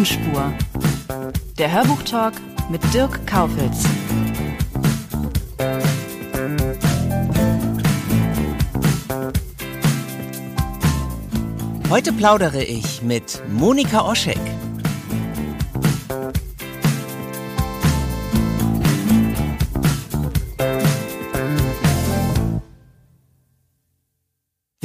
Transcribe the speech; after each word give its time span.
Tonspur. 0.00 0.50
Der 1.58 1.70
Hörbuchtalk 1.70 2.32
mit 2.70 2.80
Dirk 2.94 3.26
Kaufitz. 3.26 3.84
Heute 11.90 12.14
plaudere 12.14 12.64
ich 12.64 13.02
mit 13.02 13.42
Monika 13.52 14.08
Oschek. 14.08 14.38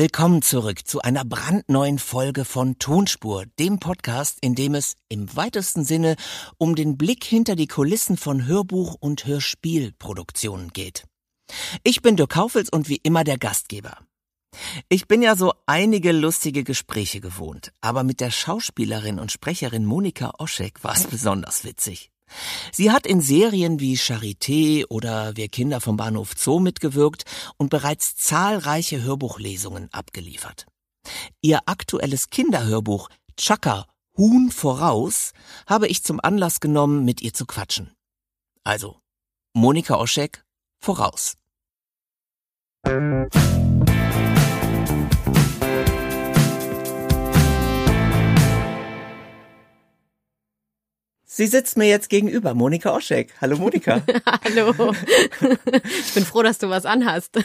Willkommen 0.06 0.44
zurück 0.44 0.88
zu 0.88 1.02
einer 1.02 1.26
brandneuen 1.26 1.98
Folge 1.98 2.46
von 2.46 2.78
Tonspur, 2.78 3.46
dem 3.58 3.80
Podcast, 3.80 4.38
in 4.40 4.54
dem 4.54 4.76
es 4.76 4.98
im 5.10 5.36
weitesten 5.36 5.84
Sinne 5.84 6.16
um 6.60 6.76
den 6.76 6.96
Blick 6.96 7.24
hinter 7.24 7.56
die 7.56 7.66
Kulissen 7.66 8.16
von 8.16 8.46
Hörbuch- 8.46 8.98
und 9.00 9.26
Hörspielproduktionen 9.26 10.70
geht. 10.70 11.06
Ich 11.84 12.04
bin 12.04 12.18
Dirk 12.18 12.30
Kaufels 12.30 12.70
und 12.70 12.88
wie 12.88 12.98
immer 13.02 13.24
der 13.24 13.40
Gastgeber. 13.40 13.98
Ich 14.90 15.08
bin 15.08 15.24
ja 15.24 15.36
so 15.36 15.54
einige 15.66 16.12
lustige 16.12 16.64
Gespräche 16.64 17.20
gewohnt, 17.20 17.72
aber 17.82 18.04
mit 18.04 18.22
der 18.22 18.30
Schauspielerin 18.30 19.18
und 19.18 19.32
Sprecherin 19.32 19.86
Monika 19.86 20.34
Oschek 20.38 20.84
war 20.84 20.96
es 20.96 21.06
besonders 21.06 21.64
witzig. 21.64 22.12
Sie 22.72 22.92
hat 22.92 23.08
in 23.08 23.22
Serien 23.22 23.80
wie 23.80 23.96
Charité 23.98 24.86
oder 24.88 25.36
Wir 25.38 25.48
Kinder 25.48 25.82
vom 25.82 25.98
Bahnhof 25.98 26.34
Zoo 26.38 26.60
mitgewirkt 26.60 27.24
und 27.58 27.70
bereits 27.70 28.16
zahlreiche 28.16 29.02
Hörbuchlesungen 29.04 29.90
abgeliefert. 29.94 30.66
Ihr 31.42 31.60
aktuelles 31.66 32.30
Kinderhörbuch 32.30 33.10
Chaka 33.38 33.86
Huhn 34.18 34.50
voraus 34.50 35.34
habe 35.68 35.88
ich 35.88 36.04
zum 36.04 36.20
Anlass 36.22 36.60
genommen, 36.60 37.04
mit 37.04 37.22
ihr 37.22 37.34
zu 37.34 37.46
quatschen. 37.46 37.92
Also, 38.64 39.00
Monika 39.54 39.96
Oschek 39.96 40.46
voraus. 40.80 41.36
Sie 51.38 51.48
sitzt 51.48 51.76
mir 51.76 51.90
jetzt 51.90 52.10
gegenüber, 52.10 52.54
Monika 52.54 52.96
Oschek. 52.96 53.34
Hallo 53.42 53.58
Monika. 53.58 54.02
Hallo. 54.46 54.94
Ich 56.00 56.14
bin 56.14 56.24
froh, 56.24 56.44
dass 56.44 56.60
du 56.60 56.70
was 56.70 56.86
anhast. 56.86 57.36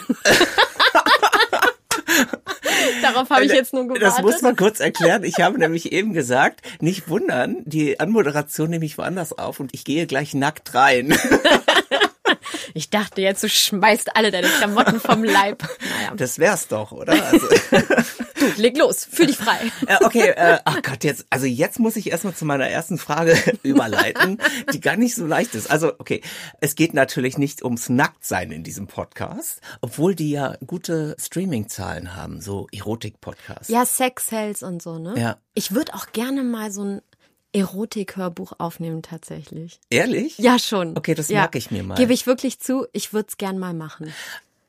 Darauf 3.03 3.29
habe 3.31 3.45
ich 3.47 3.51
jetzt 3.53 3.73
nur 3.73 3.89
gewartet. 3.89 4.07
Das 4.07 4.23
muss 4.23 4.43
man 4.43 4.55
kurz 4.55 4.79
erklären. 4.79 5.25
Ich 5.25 5.41
habe 5.41 5.59
nämlich 5.59 5.91
eben 5.91 6.13
gesagt, 6.13 6.61
nicht 6.81 7.09
wundern, 7.09 7.65
die 7.65 7.99
Anmoderation 7.99 8.71
nehme 8.71 8.85
ich 8.85 8.97
woanders 8.97 9.37
auf 9.37 9.59
und 9.59 9.75
ich 9.75 9.85
gehe 9.85 10.07
gleich 10.07 10.35
nackt 10.35 10.73
rein. 10.73 11.13
Ich 12.73 12.89
dachte 12.89 13.21
jetzt, 13.21 13.43
du 13.43 13.49
schmeißt 13.49 14.17
alle 14.17 14.31
deine 14.31 14.47
Klamotten 14.47 15.01
vom 15.01 15.25
Leib. 15.25 15.65
Naja. 15.81 16.15
Das 16.17 16.39
wär's 16.39 16.69
doch, 16.69 16.93
oder? 16.93 17.13
Also. 17.13 17.49
Du, 18.41 18.47
leg 18.57 18.77
los, 18.79 19.05
fühl 19.05 19.27
dich 19.27 19.37
frei. 19.37 19.59
Äh, 19.87 19.97
okay, 20.05 20.31
äh, 20.31 20.59
ach 20.65 20.81
Gott, 20.83 21.05
jetzt, 21.05 21.27
also 21.31 21.47
jetzt 21.47 21.79
muss 21.79 21.97
ich 21.97 22.11
erstmal 22.11 22.35
zu 22.35 22.45
meiner 22.45 22.67
ersten 22.67 22.97
Frage 22.97 23.37
überleiten, 23.63 24.41
die 24.73 24.81
gar 24.81 24.97
nicht 24.97 25.15
so 25.15 25.27
leicht 25.27 25.55
ist. 25.55 25.71
Also, 25.71 25.93
okay, 25.99 26.23
es 26.61 26.75
geht 26.75 26.95
natürlich 26.95 27.39
nicht 27.39 27.63
ums 27.63 27.89
Nacktsein 27.89 28.51
in 28.51 28.65
diesem 28.65 28.87
Podcast, 28.87 29.61
obwohl 29.83 30.15
die 30.15 30.31
ja 30.31 30.57
gute 30.67 31.15
Streaming-Zahlen 31.19 32.17
haben, 32.17 32.41
so 32.41 32.67
Erotik-Podcasts. 32.73 33.69
Ja, 33.69 33.85
Sex 33.85 34.31
Hells 34.31 34.63
und 34.63 34.83
so, 34.83 34.99
ne? 34.99 35.15
Ja. 35.19 35.37
Ich 35.55 35.75
würde 35.75 35.95
auch 35.95 36.13
gerne 36.13 36.43
mal 36.43 36.71
so 36.71 36.85
ein 36.85 37.03
Erotik-Hörbuch 37.53 38.53
aufnehmen 38.59 39.03
tatsächlich. 39.03 39.81
Ehrlich? 39.91 40.39
Ja, 40.39 40.59
schon. 40.59 40.97
Okay, 40.97 41.15
das 41.15 41.29
ja. 41.29 41.41
merke 41.41 41.59
ich 41.59 41.71
mir 41.71 41.83
mal. 41.83 41.97
Gebe 41.97 42.13
ich 42.13 42.27
wirklich 42.27 42.61
zu, 42.61 42.87
ich 42.93 43.13
würde 43.13 43.29
es 43.29 43.37
gern 43.37 43.59
mal 43.59 43.75
machen. 43.75 44.13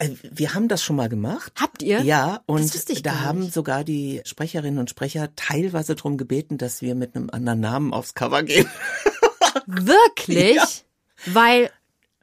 Äh, 0.01 0.15
Wir 0.23 0.53
haben 0.53 0.67
das 0.67 0.83
schon 0.83 0.95
mal 0.95 1.09
gemacht. 1.09 1.53
Habt 1.59 1.83
ihr? 1.83 2.01
Ja, 2.01 2.41
und 2.47 3.05
da 3.05 3.21
haben 3.21 3.39
nicht. 3.41 3.53
sogar 3.53 3.83
die 3.83 4.21
Sprecherinnen 4.25 4.79
und 4.79 4.89
Sprecher 4.89 5.29
teilweise 5.35 5.95
darum 5.95 6.17
gebeten, 6.17 6.57
dass 6.57 6.81
wir 6.81 6.95
mit 6.95 7.15
einem 7.15 7.29
anderen 7.29 7.59
Namen 7.59 7.93
aufs 7.93 8.13
Cover 8.13 8.43
gehen. 8.43 8.67
Wirklich? 9.67 10.55
Ja. 10.55 10.67
Weil, 11.27 11.69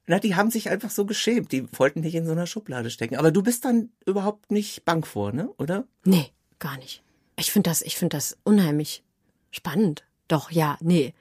Na, 0.07 0.19
die 0.19 0.35
haben 0.35 0.51
sich 0.51 0.71
einfach 0.71 0.91
so 0.91 1.05
geschämt. 1.05 1.53
Die 1.53 1.67
wollten 1.79 2.01
nicht 2.01 2.15
in 2.15 2.27
so 2.27 2.33
einer 2.33 2.47
Schublade 2.47 2.91
stecken. 2.91 3.17
Aber 3.17 3.31
du 3.31 3.43
bist 3.43 3.65
dann 3.65 3.91
überhaupt 4.07 4.51
nicht 4.51 4.85
bang 4.85 5.05
vor, 5.05 5.33
ne? 5.33 5.51
Oder? 5.59 5.85
nee, 6.05 6.31
gar 6.59 6.77
nicht. 6.79 7.03
Ich 7.37 7.53
finde 7.53 7.71
das, 7.71 7.83
ich 7.83 7.97
finde 7.97 8.17
das 8.17 8.37
unheimlich 8.43 9.05
spannend. 9.53 10.05
Doch, 10.27 10.51
ja, 10.51 10.77
nee. 10.81 11.15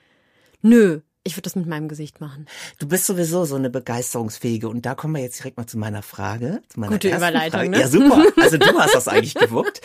Nö, 0.63 1.01
ich 1.27 1.33
würde 1.35 1.43
das 1.43 1.55
mit 1.55 1.67
meinem 1.67 1.88
Gesicht 1.88 2.19
machen. 2.21 2.47
Du 2.79 2.88
bist 2.88 3.05
sowieso 3.05 3.45
so 3.45 3.55
eine 3.55 3.69
begeisterungsfähige. 3.69 4.67
Und 4.69 4.85
da 4.85 4.95
kommen 4.95 5.15
wir 5.15 5.21
jetzt 5.21 5.39
direkt 5.39 5.57
mal 5.57 5.67
zu 5.67 5.77
meiner 5.77 6.01
Frage. 6.01 6.61
Zu 6.69 6.79
meiner 6.79 6.93
Gute 6.93 7.09
Überleitung, 7.09 7.51
Frage. 7.59 7.69
ne? 7.69 7.79
Ja, 7.81 7.88
super. 7.88 8.23
Also 8.41 8.57
du 8.57 8.77
hast 8.79 8.95
das 8.95 9.07
eigentlich 9.07 9.35
gewuppt. 9.35 9.81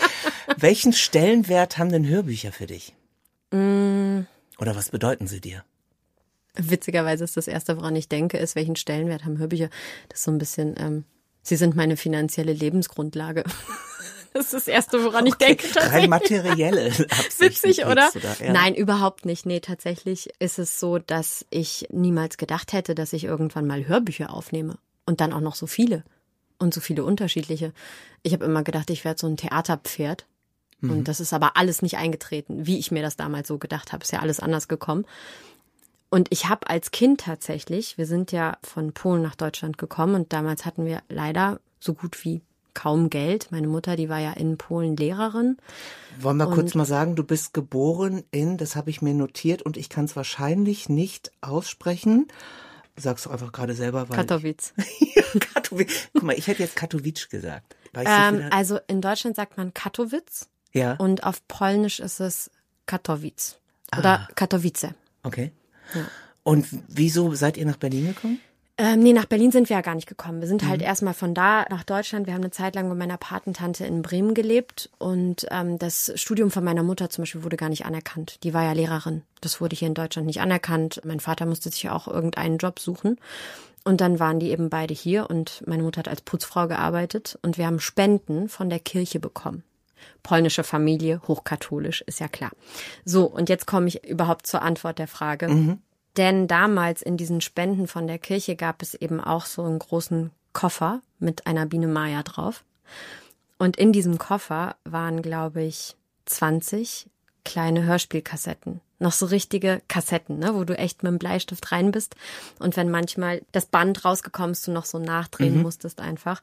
Welchen 0.56 0.92
Stellenwert 0.92 1.78
haben 1.78 1.90
denn 1.90 2.06
Hörbücher 2.06 2.52
für 2.52 2.66
dich? 2.66 2.94
Mm, 3.50 4.20
Oder 4.58 4.74
was 4.76 4.90
bedeuten 4.90 5.26
sie 5.26 5.40
dir? 5.40 5.64
witzigerweise 6.54 7.24
ist 7.24 7.36
das 7.36 7.48
Erste, 7.48 7.76
woran 7.78 7.96
ich 7.96 8.08
denke, 8.08 8.36
ist, 8.36 8.56
welchen 8.56 8.76
Stellenwert 8.76 9.24
haben 9.24 9.38
Hörbücher? 9.38 9.70
Das 10.10 10.18
ist 10.20 10.24
so 10.24 10.30
ein 10.30 10.38
bisschen, 10.38 10.74
ähm, 10.78 11.04
sie 11.42 11.56
sind 11.56 11.74
meine 11.74 11.96
finanzielle 11.96 12.52
Lebensgrundlage. 12.52 13.44
Das 14.34 14.46
ist 14.46 14.54
das 14.54 14.68
Erste, 14.68 15.04
woran 15.04 15.26
ich 15.26 15.34
denke. 15.34 15.66
Rein 15.66 15.72
tatsächlich. 15.74 16.08
materielle 16.08 16.86
Absicht. 17.10 17.40
Witzig, 17.40 17.84
oder? 17.84 18.10
da, 18.14 18.44
ja. 18.44 18.52
Nein, 18.52 18.74
überhaupt 18.74 19.26
nicht. 19.26 19.44
Nee, 19.44 19.60
tatsächlich 19.60 20.30
ist 20.38 20.58
es 20.58 20.80
so, 20.80 20.98
dass 20.98 21.44
ich 21.50 21.86
niemals 21.90 22.38
gedacht 22.38 22.72
hätte, 22.72 22.94
dass 22.94 23.12
ich 23.12 23.24
irgendwann 23.24 23.66
mal 23.66 23.86
Hörbücher 23.86 24.32
aufnehme. 24.32 24.78
Und 25.04 25.20
dann 25.20 25.32
auch 25.32 25.40
noch 25.40 25.54
so 25.54 25.66
viele. 25.66 26.04
Und 26.58 26.72
so 26.72 26.80
viele 26.80 27.04
unterschiedliche. 27.04 27.72
Ich 28.22 28.32
habe 28.32 28.44
immer 28.44 28.62
gedacht, 28.62 28.88
ich 28.90 29.04
werde 29.04 29.20
so 29.20 29.26
ein 29.26 29.36
Theaterpferd. 29.36 30.26
Mhm. 30.80 30.90
Und 30.90 31.08
das 31.08 31.20
ist 31.20 31.32
aber 31.32 31.56
alles 31.56 31.82
nicht 31.82 31.98
eingetreten, 31.98 32.66
wie 32.66 32.78
ich 32.78 32.90
mir 32.90 33.02
das 33.02 33.16
damals 33.16 33.48
so 33.48 33.58
gedacht 33.58 33.92
habe. 33.92 34.02
Ist 34.02 34.12
ja 34.12 34.20
alles 34.20 34.40
anders 34.40 34.68
gekommen. 34.68 35.04
Und 36.08 36.28
ich 36.30 36.48
habe 36.48 36.68
als 36.68 36.90
Kind 36.90 37.22
tatsächlich, 37.22 37.96
wir 37.96 38.06
sind 38.06 38.32
ja 38.32 38.58
von 38.62 38.92
Polen 38.92 39.22
nach 39.22 39.34
Deutschland 39.34 39.78
gekommen 39.78 40.14
und 40.14 40.32
damals 40.32 40.66
hatten 40.66 40.84
wir 40.84 41.02
leider 41.08 41.58
so 41.80 41.94
gut 41.94 42.22
wie 42.24 42.42
kaum 42.74 43.10
Geld. 43.10 43.48
Meine 43.50 43.68
Mutter, 43.68 43.96
die 43.96 44.08
war 44.08 44.18
ja 44.18 44.32
in 44.32 44.56
Polen 44.58 44.96
Lehrerin. 44.96 45.56
Wollen 46.20 46.36
wir 46.36 46.46
kurz 46.46 46.72
Und- 46.72 46.76
mal 46.76 46.84
sagen, 46.84 47.16
du 47.16 47.24
bist 47.24 47.54
geboren 47.54 48.22
in, 48.30 48.56
das 48.58 48.76
habe 48.76 48.90
ich 48.90 49.02
mir 49.02 49.14
notiert 49.14 49.62
und 49.62 49.76
ich 49.76 49.88
kann 49.88 50.04
es 50.06 50.16
wahrscheinlich 50.16 50.88
nicht 50.88 51.30
aussprechen. 51.40 52.28
Sagst 52.96 53.24
du 53.26 53.30
einfach 53.30 53.52
gerade 53.52 53.74
selber, 53.74 54.08
weil. 54.08 54.16
Katowice. 54.16 54.74
Katowice. 55.54 56.08
Guck 56.12 56.22
mal, 56.24 56.36
ich 56.36 56.46
hätte 56.46 56.62
jetzt 56.62 56.76
Katowice 56.76 57.28
gesagt. 57.30 57.74
Ähm, 57.94 58.44
also 58.50 58.78
in 58.86 59.00
Deutschland 59.00 59.36
sagt 59.36 59.56
man 59.56 59.72
Katowice 59.74 60.48
ja, 60.72 60.94
und 60.94 61.24
auf 61.24 61.46
Polnisch 61.48 62.00
ist 62.00 62.20
es 62.20 62.50
Katowice 62.86 63.58
oder 63.98 64.28
Katowice. 64.34 64.88
okay. 65.22 65.52
Und 66.42 66.66
wieso 66.88 67.34
seid 67.34 67.56
ihr 67.56 67.66
nach 67.66 67.76
Berlin 67.76 68.06
gekommen? 68.08 68.40
Ähm, 68.78 69.00
nee, 69.00 69.12
nach 69.12 69.26
Berlin 69.26 69.52
sind 69.52 69.68
wir 69.68 69.76
ja 69.76 69.82
gar 69.82 69.94
nicht 69.94 70.08
gekommen. 70.08 70.40
Wir 70.40 70.46
Mhm. 70.46 70.58
sind 70.58 70.66
halt 70.68 70.80
erstmal 70.80 71.12
von 71.12 71.34
da 71.34 71.66
nach 71.68 71.84
Deutschland. 71.84 72.26
Wir 72.26 72.32
haben 72.34 72.40
eine 72.40 72.50
Zeit 72.50 72.74
lang 72.74 72.88
bei 72.88 72.94
meiner 72.94 73.18
Patentante 73.18 73.84
in 73.84 74.00
Bremen 74.00 74.32
gelebt 74.32 74.88
und 74.98 75.46
ähm, 75.50 75.78
das 75.78 76.10
Studium 76.14 76.50
von 76.50 76.64
meiner 76.64 76.82
Mutter 76.82 77.10
zum 77.10 77.22
Beispiel 77.22 77.44
wurde 77.44 77.58
gar 77.58 77.68
nicht 77.68 77.84
anerkannt. 77.84 78.42
Die 78.44 78.54
war 78.54 78.64
ja 78.64 78.72
Lehrerin. 78.72 79.22
Das 79.42 79.60
wurde 79.60 79.76
hier 79.76 79.88
in 79.88 79.94
Deutschland 79.94 80.26
nicht 80.26 80.40
anerkannt. 80.40 81.02
Mein 81.04 81.20
Vater 81.20 81.44
musste 81.44 81.70
sich 81.70 81.82
ja 81.82 81.92
auch 81.94 82.08
irgendeinen 82.08 82.56
Job 82.56 82.78
suchen. 82.80 83.18
Und 83.84 84.00
dann 84.00 84.18
waren 84.18 84.40
die 84.40 84.50
eben 84.50 84.70
beide 84.70 84.94
hier 84.94 85.28
und 85.28 85.62
meine 85.66 85.82
Mutter 85.82 85.98
hat 85.98 86.08
als 86.08 86.22
Putzfrau 86.22 86.66
gearbeitet 86.68 87.38
und 87.42 87.58
wir 87.58 87.66
haben 87.66 87.80
Spenden 87.80 88.48
von 88.48 88.70
der 88.70 88.78
Kirche 88.78 89.18
bekommen. 89.20 89.64
Polnische 90.22 90.64
Familie, 90.64 91.20
hochkatholisch, 91.28 92.00
ist 92.02 92.20
ja 92.20 92.28
klar. 92.28 92.52
So, 93.04 93.24
und 93.26 93.48
jetzt 93.48 93.66
komme 93.66 93.88
ich 93.88 94.04
überhaupt 94.08 94.46
zur 94.46 94.62
Antwort 94.62 94.98
der 94.98 95.08
Frage. 95.08 95.78
Denn 96.16 96.46
damals 96.46 97.02
in 97.02 97.16
diesen 97.16 97.40
Spenden 97.40 97.86
von 97.86 98.06
der 98.06 98.18
Kirche 98.18 98.56
gab 98.56 98.82
es 98.82 98.94
eben 98.94 99.20
auch 99.20 99.46
so 99.46 99.62
einen 99.62 99.78
großen 99.78 100.30
Koffer 100.52 101.00
mit 101.18 101.46
einer 101.46 101.66
Biene 101.66 101.86
Maya 101.86 102.22
drauf. 102.22 102.64
Und 103.58 103.76
in 103.76 103.92
diesem 103.92 104.18
Koffer 104.18 104.76
waren, 104.84 105.22
glaube 105.22 105.62
ich, 105.62 105.96
20 106.26 107.06
kleine 107.44 107.84
Hörspielkassetten. 107.84 108.80
Noch 108.98 109.12
so 109.12 109.26
richtige 109.26 109.82
Kassetten, 109.88 110.38
ne, 110.38 110.54
wo 110.54 110.64
du 110.64 110.76
echt 110.76 111.02
mit 111.02 111.10
dem 111.10 111.18
Bleistift 111.18 111.72
rein 111.72 111.90
bist. 111.90 112.14
Und 112.58 112.76
wenn 112.76 112.90
manchmal 112.90 113.42
das 113.50 113.66
Band 113.66 114.04
rausgekommen 114.04 114.52
ist, 114.52 114.66
du 114.66 114.72
noch 114.72 114.84
so 114.84 114.98
nachdrehen 114.98 115.62
musstest 115.62 116.00
einfach. 116.00 116.40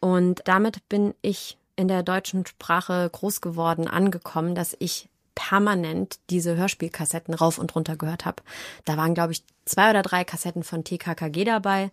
Und 0.00 0.42
damit 0.44 0.86
bin 0.88 1.14
ich 1.22 1.56
in 1.76 1.88
der 1.88 2.02
deutschen 2.02 2.44
Sprache 2.44 3.08
groß 3.10 3.40
geworden, 3.40 3.88
angekommen, 3.88 4.54
dass 4.54 4.76
ich 4.78 5.08
permanent 5.38 6.18
diese 6.30 6.56
Hörspielkassetten 6.56 7.32
rauf 7.32 7.58
und 7.58 7.72
runter 7.76 7.94
gehört 7.96 8.24
habe. 8.24 8.42
Da 8.84 8.96
waren, 8.96 9.14
glaube 9.14 9.32
ich, 9.32 9.44
zwei 9.66 9.88
oder 9.90 10.02
drei 10.02 10.24
Kassetten 10.24 10.64
von 10.64 10.82
TKKG 10.82 11.44
dabei. 11.44 11.92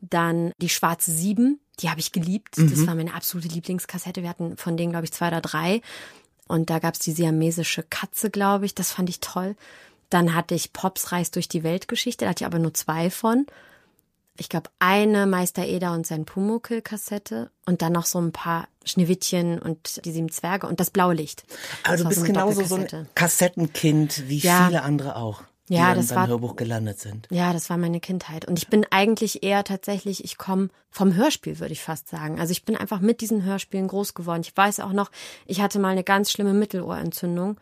Dann 0.00 0.52
die 0.58 0.68
Schwarze 0.68 1.10
Sieben, 1.10 1.58
die 1.80 1.90
habe 1.90 1.98
ich 1.98 2.12
geliebt. 2.12 2.56
Das 2.56 2.86
war 2.86 2.94
meine 2.94 3.14
absolute 3.14 3.48
Lieblingskassette. 3.48 4.22
Wir 4.22 4.28
hatten 4.28 4.56
von 4.56 4.76
denen, 4.76 4.92
glaube 4.92 5.06
ich, 5.06 5.12
zwei 5.12 5.26
oder 5.28 5.40
drei. 5.40 5.80
Und 6.46 6.70
da 6.70 6.78
gab's 6.78 7.00
die 7.00 7.10
siamesische 7.10 7.82
Katze, 7.82 8.30
glaube 8.30 8.66
ich. 8.66 8.76
Das 8.76 8.92
fand 8.92 9.08
ich 9.08 9.18
toll. 9.18 9.56
Dann 10.08 10.36
hatte 10.36 10.54
ich 10.54 10.72
Pops 10.72 11.10
Reis 11.10 11.32
durch 11.32 11.48
die 11.48 11.64
Weltgeschichte, 11.64 12.24
da 12.24 12.30
hatte 12.30 12.44
ich 12.44 12.46
aber 12.46 12.60
nur 12.60 12.74
zwei 12.74 13.10
von. 13.10 13.46
Ich 14.36 14.48
glaube, 14.48 14.70
eine 14.80 15.26
Meister 15.26 15.64
Eder 15.64 15.92
und 15.92 16.06
sein 16.06 16.24
Pumuckl-Kassette 16.24 17.50
und 17.66 17.82
dann 17.82 17.92
noch 17.92 18.06
so 18.06 18.20
ein 18.20 18.32
paar 18.32 18.66
Schneewittchen 18.84 19.60
und 19.60 20.04
die 20.04 20.10
sieben 20.10 20.30
Zwerge 20.30 20.66
und 20.66 20.80
das 20.80 20.90
blaue 20.90 21.14
Licht. 21.14 21.44
Also 21.84 22.02
du 22.02 22.08
bist 22.08 22.20
so 22.22 22.26
genauso 22.26 22.64
so 22.64 22.74
ein 22.74 23.08
Kassettenkind 23.14 24.28
wie 24.28 24.38
ja. 24.38 24.66
viele 24.66 24.82
andere 24.82 25.16
auch. 25.16 25.42
Die 25.68 25.74
ja, 25.74 25.94
das 25.94 26.08
beim 26.08 26.16
war 26.16 26.26
Hörbuch 26.26 26.56
gelandet 26.56 27.00
sind. 27.00 27.26
Ja, 27.30 27.52
das 27.54 27.70
war 27.70 27.78
meine 27.78 28.00
Kindheit 28.00 28.44
und 28.44 28.58
ich 28.58 28.68
bin 28.68 28.84
eigentlich 28.90 29.42
eher 29.42 29.64
tatsächlich, 29.64 30.22
ich 30.22 30.36
komme 30.36 30.68
vom 30.90 31.14
Hörspiel, 31.14 31.58
würde 31.58 31.72
ich 31.72 31.80
fast 31.80 32.08
sagen. 32.08 32.38
Also 32.38 32.52
ich 32.52 32.64
bin 32.64 32.76
einfach 32.76 33.00
mit 33.00 33.22
diesen 33.22 33.44
Hörspielen 33.44 33.88
groß 33.88 34.12
geworden. 34.12 34.42
Ich 34.42 34.54
weiß 34.54 34.80
auch 34.80 34.92
noch, 34.92 35.10
ich 35.46 35.62
hatte 35.62 35.78
mal 35.78 35.88
eine 35.88 36.04
ganz 36.04 36.30
schlimme 36.30 36.52
Mittelohrentzündung 36.52 37.58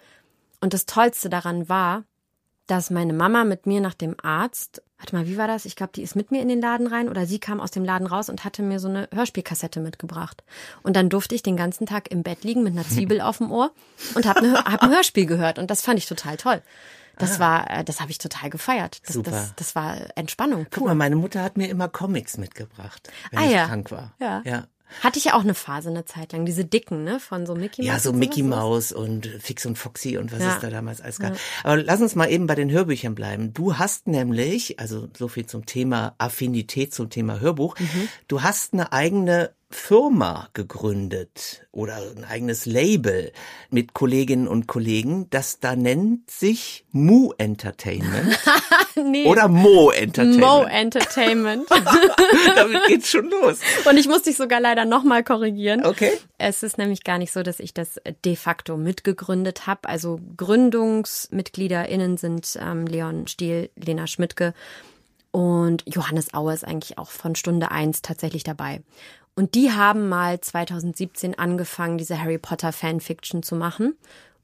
und 0.61 0.75
das 0.75 0.87
tollste 0.87 1.31
daran 1.31 1.69
war, 1.69 2.03
dass 2.67 2.91
meine 2.91 3.13
Mama 3.13 3.45
mit 3.45 3.67
mir 3.67 3.81
nach 3.81 3.95
dem 3.95 4.17
Arzt, 4.21 4.83
warte 5.02 5.16
mal, 5.16 5.26
wie 5.26 5.37
war 5.37 5.49
das? 5.49 5.64
Ich 5.64 5.75
glaube, 5.75 5.93
die 5.94 6.02
ist 6.02 6.14
mit 6.14 6.31
mir 6.31 6.40
in 6.40 6.49
den 6.49 6.60
Laden 6.60 6.87
rein 6.87 7.08
oder 7.08 7.26
sie 7.26 7.40
kam 7.40 7.60
aus 7.60 7.72
dem 7.72 7.84
Laden 7.84 8.06
raus 8.06 8.28
und 8.28 8.44
hatte 8.44 8.62
mir 8.62 8.78
so 8.78 8.88
eine 8.88 9.08
Hörspielkassette 9.12 9.81
mitgebracht. 9.81 10.44
Und 10.84 10.94
dann 10.94 11.08
durfte 11.08 11.34
ich 11.34 11.43
den 11.43 11.56
ganzen 11.56 11.87
Tag 11.87 12.08
im 12.12 12.22
Bett 12.22 12.44
liegen 12.44 12.62
mit 12.62 12.72
einer 12.72 12.87
Zwiebel 12.87 13.20
auf 13.20 13.38
dem 13.38 13.50
Ohr 13.50 13.72
und 14.14 14.26
habe 14.26 14.46
ne, 14.46 14.54
hab 14.64 14.81
ein 14.81 14.90
Hörspiel 14.90 15.26
gehört 15.26 15.58
und 15.58 15.70
das 15.72 15.82
fand 15.82 15.99
ich 15.99 16.06
total 16.06 16.37
toll. 16.37 16.62
Das 17.19 17.37
ah. 17.37 17.40
war, 17.40 17.70
äh, 17.70 17.84
das 17.84 18.00
habe 18.00 18.12
ich 18.12 18.19
total 18.19 18.49
gefeiert. 18.49 19.00
Das, 19.04 19.14
Super. 19.14 19.32
Das, 19.32 19.54
das 19.56 19.75
war 19.75 19.96
Entspannung. 20.14 20.66
Guck 20.70 20.87
mal, 20.87 20.94
meine 20.94 21.16
Mutter 21.16 21.43
hat 21.43 21.56
mir 21.56 21.69
immer 21.69 21.88
Comics 21.88 22.38
mitgebracht, 22.38 23.10
wenn 23.32 23.40
ah, 23.40 23.44
ich 23.44 23.50
ja. 23.50 23.66
krank 23.66 23.90
war. 23.90 24.14
Ja. 24.20 24.43
ja. 24.44 24.64
Hatte 25.00 25.19
ich 25.19 25.27
ja 25.27 25.35
auch 25.35 25.43
eine 25.43 25.55
Phase 25.55 25.91
eine 25.91 26.05
Zeit 26.05 26.33
lang, 26.33 26.44
diese 26.44 26.65
dicken, 26.65 27.05
ne, 27.05 27.21
von 27.21 27.47
so 27.47 27.55
Mickey 27.55 27.83
Mouse. 27.83 27.89
Ja, 27.89 27.99
so 27.99 28.12
Mickey 28.12 28.43
Mouse 28.43 28.93
und 28.93 29.27
Fix 29.27 29.67
und 29.67 29.77
Foxy 29.77 30.19
und 30.19 30.33
was 30.33 30.41
ja. 30.41 30.55
ist 30.55 30.62
da 30.62 30.71
damals 30.71 31.00
alles 31.00 31.19
gab. 31.19 31.35
Ja. 31.35 31.41
Aber 31.65 31.83
lass 31.83 32.00
uns 32.00 32.15
mal 32.15 32.31
eben 32.31 32.47
bei 32.47 32.55
den 32.55 32.71
Hörbüchern 32.71 33.15
bleiben. 33.15 33.53
Du 33.53 33.79
hast 33.79 34.06
nämlich, 34.06 34.79
also 34.79 35.09
so 35.17 35.29
viel 35.29 35.47
zum 35.47 35.67
Thema 35.67 36.15
Affinität 36.19 36.94
zum 36.94 37.11
Thema 37.11 37.41
Hörbuch, 37.41 37.79
mhm. 37.79 38.09
du 38.29 38.43
hast 38.43 38.73
eine 38.73 38.93
eigene 38.93 39.50
Firma 39.75 40.49
gegründet 40.53 41.67
oder 41.73 41.97
ein 42.17 42.25
eigenes 42.25 42.67
Label 42.67 43.33
mit 43.71 43.95
Kolleginnen 43.95 44.49
und 44.49 44.67
Kollegen. 44.67 45.29
Das 45.31 45.61
da 45.61 45.77
nennt 45.77 46.31
sich 46.31 46.85
Mu 46.93 47.33
Entertainment 47.39 48.39
nee. 48.97 49.27
oder 49.27 49.49
Mo 49.49 49.91
Entertainment. 49.91 50.41
Mo 50.41 50.63
Entertainment. 50.63 51.71
Damit 52.57 52.87
geht's 52.87 53.11
schon 53.11 53.31
los. 53.31 53.61
Und 53.89 53.97
ich 53.97 54.09
muss 54.09 54.23
dich 54.23 54.37
sogar 54.37 54.61
leider 54.61 54.85
nochmal 54.85 55.25
korrigieren. 55.25 55.85
Okay. 55.85 56.13
Es 56.39 56.63
ist 56.63 56.79
nämlich 56.79 57.05
gar 57.05 57.19
nicht 57.19 57.33
so, 57.33 57.43
dass 57.43 57.61
ich 57.61 57.75
das 57.75 58.01
de 58.25 58.37
facto 58.37 58.77
mitgegründet 58.77 59.67
habe. 59.67 59.89
Also 59.89 60.21
GründungsmitgliederInnen 60.37 62.17
sind 62.17 62.59
ähm, 62.61 62.87
Leon 62.87 63.27
Stiel, 63.27 63.71
Lena 63.77 64.07
Schmidtke 64.07 64.55
und 65.33 65.83
Johannes 65.87 66.35
Auer 66.35 66.53
ist 66.53 66.65
eigentlich 66.65 66.99
auch 66.99 67.11
von 67.11 67.35
Stunde 67.35 67.71
eins 67.71 68.03
tatsächlich 68.03 68.45
dabei. 68.45 68.83
Und 69.34 69.55
die 69.55 69.73
haben 69.73 70.08
mal 70.08 70.40
2017 70.40 71.38
angefangen, 71.38 71.99
diese 71.99 72.20
Harry 72.20 72.38
Potter 72.38 72.73
Fanfiction 72.73 73.43
zu 73.43 73.56
machen 73.56 73.94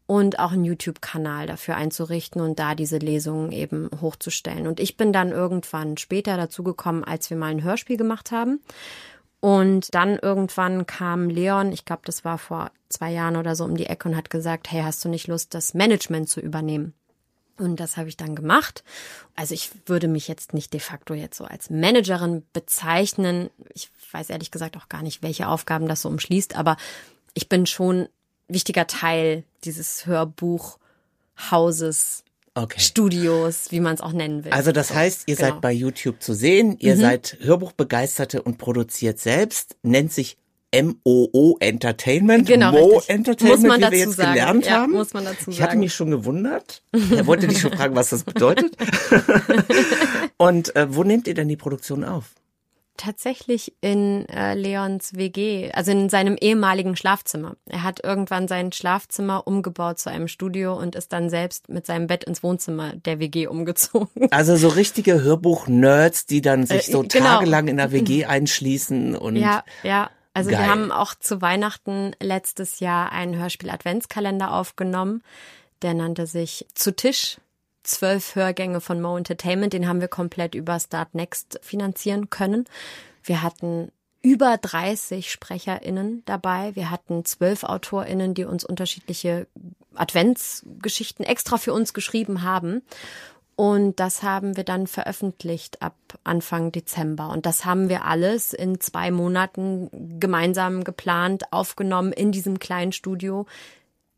und 0.07 0.39
auch 0.39 0.53
einen 0.53 0.65
YouTube-Kanal 0.65 1.47
dafür 1.47 1.77
einzurichten 1.77 2.41
und 2.41 2.59
da 2.59 2.75
diese 2.75 2.97
Lesungen 2.97 3.53
eben 3.53 3.91
hochzustellen. 4.01 4.67
Und 4.67 4.81
ich 4.81 4.97
bin 4.97 5.13
dann 5.13 5.33
irgendwann 5.33 5.99
später 5.99 6.39
dazu 6.39 6.63
gekommen, 6.63 7.05
als 7.05 7.29
wir 7.29 7.37
mal 7.37 7.51
ein 7.51 7.63
Hörspiel 7.63 7.99
gemacht 7.99 8.33
haben. 8.33 8.61
Und 9.41 9.95
dann 9.95 10.17
irgendwann 10.17 10.87
kam 10.87 11.29
Leon, 11.29 11.73
ich 11.73 11.85
glaube, 11.85 12.03
das 12.07 12.25
war 12.25 12.39
vor 12.39 12.73
zwei 12.89 13.13
Jahren 13.13 13.37
oder 13.37 13.55
so 13.55 13.65
um 13.65 13.77
die 13.77 13.87
Ecke 13.87 14.09
und 14.09 14.17
hat 14.17 14.31
gesagt, 14.31 14.73
hey, 14.73 14.83
hast 14.83 15.05
du 15.05 15.11
nicht 15.11 15.29
Lust, 15.29 15.55
das 15.55 15.75
Management 15.75 16.31
zu 16.31 16.41
übernehmen? 16.41 16.95
Und 17.59 17.81
das 17.81 17.97
habe 17.97 18.09
ich 18.09 18.17
dann 18.17 18.37
gemacht. 18.37 18.85
Also 19.35 19.55
ich 19.55 19.71
würde 19.87 20.09
mich 20.09 20.29
jetzt 20.29 20.55
nicht 20.55 20.73
de 20.73 20.81
facto 20.81 21.15
jetzt 21.15 21.37
so 21.37 21.45
als 21.45 21.71
Managerin 21.71 22.45
bezeichnen. 22.53 23.51
Ich 23.75 23.91
weiß 24.13 24.31
ehrlich 24.31 24.51
gesagt 24.51 24.77
auch 24.77 24.89
gar 24.89 25.03
nicht, 25.03 25.23
welche 25.23 25.49
Aufgaben 25.49 25.89
das 25.89 26.03
so 26.03 26.09
umschließt, 26.09 26.57
aber 26.57 26.77
ich 27.35 27.49
bin 27.49 27.67
schon 27.67 28.09
wichtiger 28.49 28.87
Teil 28.87 29.45
dieses 29.65 30.07
Hörbuchhauses. 30.07 32.25
Okay. 32.55 32.81
Studios, 32.81 33.71
wie 33.71 33.81
man 33.81 33.95
es 33.95 34.01
auch 34.01 34.13
nennen 34.13 34.45
will. 34.45 34.53
Also 34.53 34.73
das 34.73 34.93
heißt, 34.93 35.29
ihr 35.29 35.37
genau. 35.37 35.51
seid 35.51 35.61
bei 35.61 35.73
YouTube 35.73 36.21
zu 36.23 36.35
sehen, 36.35 36.77
ihr 36.79 36.97
mhm. 36.97 37.01
seid 37.01 37.37
Hörbuchbegeisterte 37.41 38.43
und 38.43 38.59
produziert 38.59 39.21
selbst, 39.21 39.77
nennt 39.83 40.13
sich 40.13 40.37
MOO 40.75 41.57
Entertainment, 41.61 42.47
genau, 42.47 42.73
Mo 42.73 42.97
richtig. 42.97 43.15
Entertainment, 43.15 43.61
muss 43.63 43.69
man 43.69 43.81
wie 43.81 43.91
wir 43.91 43.99
jetzt 43.99 44.17
sagen. 44.17 44.33
gelernt 44.33 44.67
ja, 44.67 44.73
haben. 44.73 44.93
Muss 44.93 45.15
man 45.15 45.25
dazu 45.25 45.45
sagen. 45.45 45.53
Ich 45.53 45.63
hatte 45.63 45.77
mich 45.77 45.95
schon 45.95 46.11
gewundert. 46.11 46.83
Er 46.93 47.27
wollte 47.27 47.49
dich 47.49 47.61
schon 47.61 47.73
fragen, 47.73 47.97
was 47.97 48.11
das 48.11 48.25
bedeutet. 48.25 48.77
Und 50.37 50.77
äh, 50.77 50.95
wo 50.95 51.05
nehmt 51.05 51.27
ihr 51.27 51.35
denn 51.35 51.49
die 51.49 51.57
Produktion 51.57 52.05
auf? 52.05 52.35
Tatsächlich 52.99 53.75
in 53.81 54.29
äh, 54.29 54.55
Leons 54.55 55.15
WG, 55.15 55.71
also 55.73 55.93
in 55.93 56.09
seinem 56.09 56.37
ehemaligen 56.39 56.97
Schlafzimmer. 56.97 57.55
Er 57.67 57.85
hat 57.85 58.03
irgendwann 58.03 58.49
sein 58.49 58.73
Schlafzimmer 58.73 59.47
umgebaut 59.47 60.01
zu 60.01 60.11
einem 60.11 60.27
Studio 60.27 60.77
und 60.77 60.97
ist 60.97 61.13
dann 61.13 61.31
selbst 61.31 61.69
mit 61.69 61.87
seinem 61.87 62.09
Bett 62.09 62.25
ins 62.25 62.43
Wohnzimmer 62.43 62.95
der 62.97 63.21
WG 63.21 63.47
umgezogen. 63.47 64.09
Also 64.33 64.57
so 64.57 64.67
richtige 64.67 65.23
Hörbuch-Nerds, 65.23 66.27
die 66.27 66.43
dann 66.43 66.67
sich 66.67 66.89
äh, 66.89 66.93
so 66.93 67.05
genau. 67.05 67.25
tagelang 67.25 67.69
in 67.69 67.77
der 67.77 67.93
WG 67.93 68.25
einschließen 68.25 69.15
und 69.15 69.37
ja, 69.37 69.63
ja. 69.85 70.11
Also 70.35 70.51
Geil. 70.51 70.61
wir 70.61 70.69
haben 70.69 70.93
auch 70.93 71.15
zu 71.15 71.41
Weihnachten 71.43 72.13
letztes 72.21 72.81
Jahr 72.81 73.13
einen 73.13 73.37
Hörspiel-Adventskalender 73.37 74.53
aufgenommen. 74.53 75.23
Der 75.83 75.95
nannte 75.95 76.27
sich 76.27 76.67
Zu 76.75 76.95
Tisch. 76.95 77.39
Zwölf 77.83 78.35
Hörgänge 78.35 78.81
von 78.81 79.01
Mo 79.01 79.17
Entertainment. 79.17 79.73
Den 79.73 79.89
haben 79.89 80.01
wir 80.01 80.09
komplett 80.09 80.55
über 80.55 80.79
Start 80.79 81.15
Next 81.15 81.59
finanzieren 81.63 82.29
können. 82.29 82.67
Wir 83.23 83.43
hatten 83.43 83.91
über 84.21 84.57
30 84.57 85.31
SprecherInnen 85.31 86.23
dabei. 86.27 86.75
Wir 86.75 86.91
hatten 86.91 87.25
zwölf 87.25 87.65
AutorInnen, 87.65 88.35
die 88.35 88.45
uns 88.45 88.65
unterschiedliche 88.65 89.47
Adventsgeschichten 89.95 91.25
extra 91.25 91.57
für 91.57 91.73
uns 91.73 91.95
geschrieben 91.95 92.43
haben. 92.43 92.83
Und 93.61 93.99
das 93.99 94.23
haben 94.23 94.57
wir 94.57 94.63
dann 94.63 94.87
veröffentlicht 94.87 95.83
ab 95.83 95.97
Anfang 96.23 96.71
Dezember. 96.71 97.31
Und 97.31 97.45
das 97.45 97.65
haben 97.65 97.89
wir 97.89 98.05
alles 98.05 98.53
in 98.53 98.79
zwei 98.79 99.11
Monaten 99.11 99.91
gemeinsam 100.21 100.85
geplant, 100.85 101.53
aufgenommen 101.53 102.13
in 102.13 102.31
diesem 102.31 102.61
kleinen 102.61 102.93
Studio, 102.93 103.47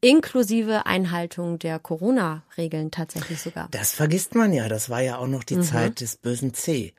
inklusive 0.03 0.85
Einhaltung 0.85 1.59
der 1.59 1.79
Corona-Regeln 1.79 2.91
tatsächlich 2.91 3.41
sogar. 3.41 3.69
Das 3.71 3.93
vergisst 3.93 4.35
man 4.35 4.53
ja. 4.53 4.69
Das 4.69 4.91
war 4.91 5.01
ja 5.01 5.17
auch 5.17 5.27
noch 5.27 5.43
die 5.43 5.57
mhm. 5.57 5.63
Zeit 5.63 6.03
des 6.03 6.19
bösen 6.19 6.53
C. 6.53 6.93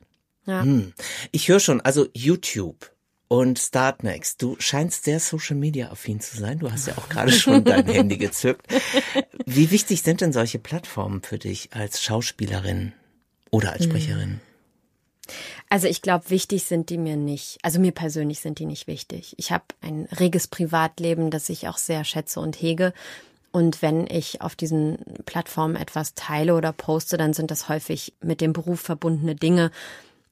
Ja. 0.47 0.63
Hm. 0.63 0.93
Ich 1.31 1.47
höre 1.47 1.59
schon, 1.59 1.79
also 1.81 2.07
YouTube 2.15 2.91
und 3.31 3.59
Startnext. 3.59 4.41
Du 4.41 4.57
scheinst 4.59 5.05
sehr 5.05 5.21
Social 5.21 5.55
Media 5.55 5.89
affin 5.89 6.19
zu 6.19 6.37
sein. 6.37 6.59
Du 6.59 6.69
hast 6.69 6.87
ja 6.87 6.97
auch 6.97 7.07
gerade 7.07 7.31
schon 7.31 7.63
dein 7.63 7.85
Handy 7.87 8.17
gezückt. 8.17 8.67
Wie 9.45 9.71
wichtig 9.71 10.01
sind 10.01 10.19
denn 10.19 10.33
solche 10.33 10.59
Plattformen 10.59 11.21
für 11.21 11.39
dich 11.39 11.69
als 11.71 12.03
Schauspielerin 12.03 12.91
oder 13.49 13.71
als 13.71 13.85
Sprecherin? 13.85 14.41
Also 15.69 15.87
ich 15.87 16.01
glaube, 16.01 16.29
wichtig 16.29 16.65
sind 16.65 16.89
die 16.89 16.97
mir 16.97 17.15
nicht. 17.15 17.57
Also 17.61 17.79
mir 17.79 17.93
persönlich 17.93 18.41
sind 18.41 18.59
die 18.59 18.65
nicht 18.65 18.87
wichtig. 18.87 19.33
Ich 19.37 19.53
habe 19.53 19.63
ein 19.79 20.09
reges 20.19 20.47
Privatleben, 20.47 21.31
das 21.31 21.47
ich 21.47 21.69
auch 21.69 21.77
sehr 21.77 22.03
schätze 22.03 22.41
und 22.41 22.61
hege. 22.61 22.91
Und 23.53 23.81
wenn 23.81 24.07
ich 24.07 24.41
auf 24.41 24.57
diesen 24.57 24.97
Plattformen 25.25 25.77
etwas 25.77 26.15
teile 26.15 26.53
oder 26.53 26.73
poste, 26.73 27.15
dann 27.15 27.31
sind 27.31 27.49
das 27.49 27.69
häufig 27.69 28.13
mit 28.19 28.41
dem 28.41 28.51
Beruf 28.51 28.81
verbundene 28.81 29.35
Dinge 29.35 29.71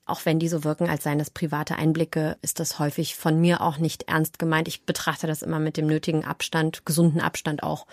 auch 0.10 0.26
wenn 0.26 0.40
die 0.40 0.48
so 0.48 0.64
wirken, 0.64 0.90
als 0.90 1.04
seien 1.04 1.20
das 1.20 1.30
private 1.30 1.76
Einblicke, 1.76 2.38
ist 2.42 2.60
das 2.60 2.80
häufig 2.80 3.16
von 3.16 3.40
mir 3.40 3.62
auch 3.62 3.78
nicht 3.78 4.04
ernst 4.04 4.40
gemeint. 4.40 4.68
Ich 4.68 4.84
betrachte 4.84 5.28
das 5.28 5.42
immer 5.42 5.60
mit 5.60 5.78
dem 5.78 5.88
nötigen 5.88 6.26
Abstand, 6.26 6.86
gesunden 6.86 7.22
Abstand 7.22 7.64
auch. 7.64 7.86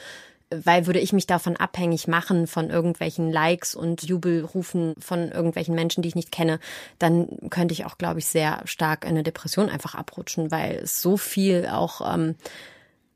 Weil 0.49 0.87
würde 0.87 1.01
ich 1.01 1.13
mich 1.13 1.27
davon 1.27 1.57
abhängig 1.57 2.07
machen 2.07 2.47
von 2.47 2.71
irgendwelchen 2.71 3.33
Likes 3.33 3.75
und 3.75 4.05
Jubelrufen 4.05 4.95
von 4.99 5.33
irgendwelchen 5.33 5.75
Menschen, 5.75 6.03
die 6.03 6.09
ich 6.09 6.15
nicht 6.15 6.31
kenne, 6.31 6.61
dann 7.01 7.51
könnte 7.51 7.73
ich 7.73 7.85
auch, 7.85 7.99
glaube 7.99 8.21
ich, 8.21 8.27
sehr 8.27 8.63
stark 8.65 9.05
in 9.05 9.11
eine 9.11 9.25
Depression 9.25 9.69
einfach 9.69 9.97
abrutschen, 9.97 10.53
weil 10.53 10.77
es 10.77 11.03
so 11.03 11.17
viel 11.17 11.67
auch 11.67 12.15
ähm, 12.15 12.37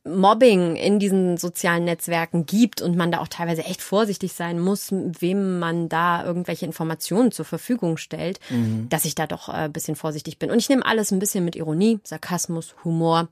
Mobbing 0.05 0.77
in 0.77 0.99
diesen 0.99 1.37
sozialen 1.37 1.85
Netzwerken 1.85 2.47
gibt 2.47 2.81
und 2.81 2.97
man 2.97 3.13
da 3.13 3.19
auch 3.19 3.29
teilweise 3.29 3.65
echt 3.65 3.83
vorsichtig 3.83 4.33
sein 4.33 4.59
muss, 4.59 4.89
wem 4.91 5.59
man 5.59 5.91
da 5.91 6.25
irgendwelche 6.25 6.65
Informationen 6.65 7.33
zur 7.33 7.45
Verfügung 7.45 7.99
stellt, 7.99 8.41
mhm. 8.49 8.89
dass 8.89 9.05
ich 9.05 9.15
da 9.15 9.27
doch 9.27 9.51
ein 9.51 9.67
äh, 9.67 9.69
bisschen 9.69 9.97
vorsichtig 9.97 10.39
bin. 10.39 10.51
Und 10.51 10.59
ich 10.59 10.71
nehme 10.71 10.87
alles 10.87 11.11
ein 11.11 11.19
bisschen 11.19 11.45
mit 11.45 11.55
Ironie, 11.55 12.01
Sarkasmus, 12.03 12.75
Humor. 12.83 13.29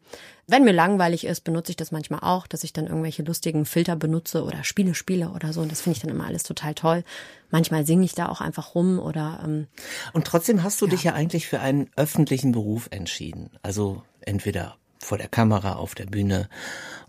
Wenn 0.47 0.65
mir 0.65 0.73
langweilig 0.73 1.25
ist, 1.25 1.43
benutze 1.43 1.73
ich 1.73 1.77
das 1.77 1.91
manchmal 1.91 2.21
auch, 2.21 2.47
dass 2.47 2.65
ich 2.65 2.75
dann 2.75 2.87
irgendwelche 2.87 3.23
lustigen 3.23 3.65
Filter 3.65 3.97
benutze 3.97 4.45
oder 4.45 4.63
Spiele 4.63 4.95
spiele 4.95 5.31
oder 5.31 5.55
so. 5.55 5.63
Und 5.63 5.73
das 5.73 5.81
finde 5.81 5.97
ich 5.97 6.03
dann 6.03 6.11
immer 6.11 6.27
alles 6.27 6.43
total 6.43 6.75
toll. 6.75 7.03
Manchmal 7.51 7.87
singe 7.87 8.05
ich 8.05 8.15
da 8.15 8.29
auch 8.29 8.43
einfach 8.43 8.75
rum 8.75 8.99
oder. 8.99 9.41
Ähm, 9.43 9.69
und 10.13 10.27
trotzdem 10.27 10.63
hast 10.63 10.83
du 10.83 10.85
ja. 10.85 10.91
dich 10.91 11.05
ja 11.05 11.15
eigentlich 11.15 11.47
für 11.47 11.61
einen 11.61 11.89
öffentlichen 11.97 12.53
Beruf 12.53 12.89
entschieden. 12.91 13.53
Also 13.63 14.03
entweder 14.21 14.77
vor 14.99 15.19
der 15.19 15.29
Kamera, 15.29 15.75
auf 15.75 15.95
der 15.95 16.07
Bühne 16.07 16.49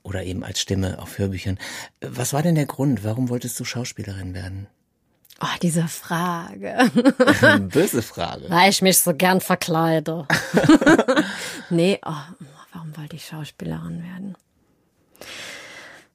oder 0.04 0.24
eben 0.24 0.44
als 0.44 0.60
Stimme 0.62 1.00
auf 1.00 1.18
Hörbüchern. 1.18 1.60
Was 2.02 2.34
war 2.34 2.42
denn 2.44 2.56
der 2.56 2.66
Grund? 2.66 3.04
Warum 3.04 3.30
wolltest 3.30 3.60
du 3.60 3.66
Schauspielerin 3.66 4.34
werden? 4.34 4.68
Oh, 5.42 5.58
diese 5.62 5.88
Frage. 5.88 6.92
Böse 7.72 8.02
Frage. 8.02 8.46
Weil 8.50 8.70
ich 8.70 8.82
mich 8.82 8.98
so 8.98 9.14
gern 9.14 9.40
verkleide. 9.40 10.28
nee, 11.70 12.00
oh, 12.06 12.12
warum 12.74 12.96
wollte 12.98 13.16
ich 13.16 13.26
Schauspielerin 13.26 14.04
werden? 14.04 14.36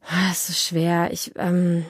Ah, 0.07 0.31
Es 0.31 0.50
ist 0.50 0.62
schwer. 0.66 1.11
Ich, 1.11 1.33
ähm, 1.37 1.87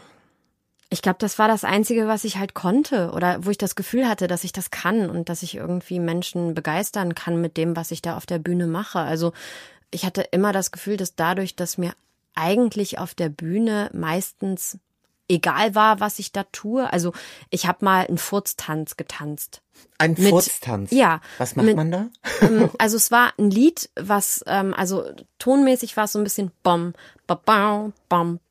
ich 0.90 1.02
glaube, 1.02 1.18
das 1.18 1.40
war 1.40 1.48
das 1.48 1.64
Einzige, 1.64 2.06
was 2.06 2.22
ich 2.22 2.36
halt 2.36 2.54
konnte 2.54 3.10
oder 3.10 3.44
wo 3.44 3.50
ich 3.50 3.58
das 3.58 3.74
Gefühl 3.74 4.08
hatte, 4.08 4.28
dass 4.28 4.44
ich 4.44 4.52
das 4.52 4.70
kann 4.70 5.10
und 5.10 5.28
dass 5.28 5.42
ich 5.42 5.56
irgendwie 5.56 5.98
Menschen 5.98 6.54
begeistern 6.54 7.16
kann 7.16 7.40
mit 7.40 7.56
dem, 7.56 7.74
was 7.74 7.90
ich 7.90 8.00
da 8.00 8.16
auf 8.16 8.26
der 8.26 8.38
Bühne 8.38 8.68
mache. 8.68 9.00
Also 9.00 9.32
ich 9.94 10.04
hatte 10.04 10.22
immer 10.22 10.52
das 10.52 10.70
Gefühl, 10.72 10.96
dass 10.96 11.14
dadurch, 11.14 11.56
dass 11.56 11.78
mir 11.78 11.92
eigentlich 12.34 12.98
auf 12.98 13.14
der 13.14 13.28
Bühne 13.28 13.90
meistens 13.94 14.78
egal 15.28 15.74
war, 15.74 16.00
was 16.00 16.18
ich 16.18 16.32
da 16.32 16.42
tue. 16.52 16.92
Also 16.92 17.12
ich 17.48 17.66
habe 17.66 17.84
mal 17.84 18.06
einen 18.06 18.18
Furztanz 18.18 18.96
getanzt. 18.96 19.62
Ein 19.98 20.14
Mit- 20.18 20.28
Furztanz. 20.30 20.90
ja, 20.90 21.20
Was 21.38 21.56
macht 21.56 21.66
mit- 21.66 21.76
man 21.76 21.90
da? 21.90 22.08
Ähm, 22.42 22.68
also 22.78 22.96
es 22.96 23.10
war 23.10 23.32
ein 23.38 23.50
Lied, 23.50 23.88
was, 23.96 24.44
ähm, 24.46 24.74
also 24.74 25.04
tonmäßig 25.38 25.96
war 25.96 26.04
es 26.04 26.12
so 26.12 26.18
ein 26.18 26.24
bisschen 26.24 26.50
bom, 26.62 26.92
ba, 27.26 27.36
bam, 27.44 27.92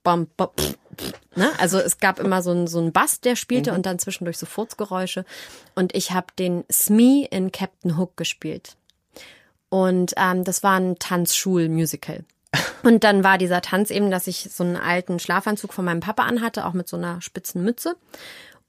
ba, 0.03 0.47
pff, 0.47 0.77
pff, 0.97 1.13
ne? 1.35 1.51
Also 1.59 1.77
es 1.77 1.99
gab 1.99 2.19
immer 2.19 2.41
so 2.41 2.51
einen 2.51 2.65
so 2.67 2.79
einen 2.79 2.91
Bass, 2.91 3.21
der 3.21 3.35
spielte 3.35 3.73
und 3.73 3.85
dann 3.85 3.99
zwischendurch 3.99 4.37
so 4.37 4.45
Furzgeräusche. 4.45 5.25
Und 5.75 5.93
ich 5.95 6.11
habe 6.11 6.27
den 6.39 6.63
Smee 6.71 7.27
in 7.29 7.51
Captain 7.51 7.97
Hook 7.97 8.17
gespielt. 8.17 8.75
Und 9.73 10.13
ähm, 10.17 10.43
das 10.43 10.61
war 10.61 10.79
ein 10.79 10.99
Tanzschul-Musical. 10.99 12.25
Und 12.83 13.03
dann 13.03 13.23
war 13.23 13.39
dieser 13.39 13.63
Tanz 13.63 13.89
eben, 13.89 14.11
dass 14.11 14.27
ich 14.27 14.49
so 14.51 14.63
einen 14.63 14.77
alten 14.77 15.17
Schlafanzug 15.17 15.73
von 15.73 15.83
meinem 15.83 15.99
Papa 15.99 16.25
anhatte, 16.25 16.67
auch 16.67 16.73
mit 16.73 16.87
so 16.87 16.95
einer 16.95 17.23
spitzen 17.23 17.63
Mütze 17.63 17.95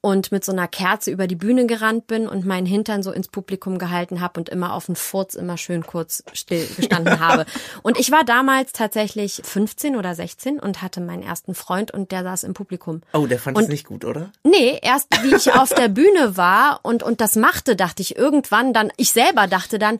und 0.00 0.32
mit 0.32 0.46
so 0.46 0.52
einer 0.52 0.66
Kerze 0.66 1.10
über 1.10 1.26
die 1.26 1.34
Bühne 1.34 1.66
gerannt 1.66 2.06
bin 2.06 2.26
und 2.26 2.46
meinen 2.46 2.64
Hintern 2.64 3.02
so 3.02 3.12
ins 3.12 3.28
Publikum 3.28 3.76
gehalten 3.76 4.22
habe 4.22 4.40
und 4.40 4.48
immer 4.48 4.72
auf 4.72 4.86
den 4.86 4.96
Furz 4.96 5.34
immer 5.34 5.58
schön 5.58 5.84
kurz 5.84 6.24
still 6.32 6.66
gestanden 6.74 7.20
habe. 7.20 7.44
Und 7.82 8.00
ich 8.00 8.10
war 8.10 8.24
damals 8.24 8.72
tatsächlich 8.72 9.42
15 9.44 9.96
oder 9.96 10.14
16 10.14 10.58
und 10.58 10.80
hatte 10.80 11.02
meinen 11.02 11.22
ersten 11.22 11.54
Freund 11.54 11.90
und 11.90 12.12
der 12.12 12.22
saß 12.22 12.44
im 12.44 12.54
Publikum. 12.54 13.02
Oh, 13.12 13.26
der 13.26 13.38
fand 13.38 13.58
es 13.58 13.68
nicht 13.68 13.86
gut, 13.86 14.06
oder? 14.06 14.30
Nee, 14.42 14.78
erst 14.80 15.08
wie 15.22 15.34
ich 15.34 15.52
auf 15.52 15.74
der 15.74 15.88
Bühne 15.88 16.38
war 16.38 16.80
und, 16.82 17.02
und 17.02 17.20
das 17.20 17.36
machte, 17.36 17.76
dachte 17.76 18.00
ich 18.00 18.16
irgendwann 18.16 18.72
dann, 18.72 18.90
ich 18.96 19.12
selber 19.12 19.46
dachte 19.46 19.78
dann, 19.78 19.98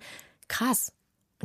krass. 0.49 0.94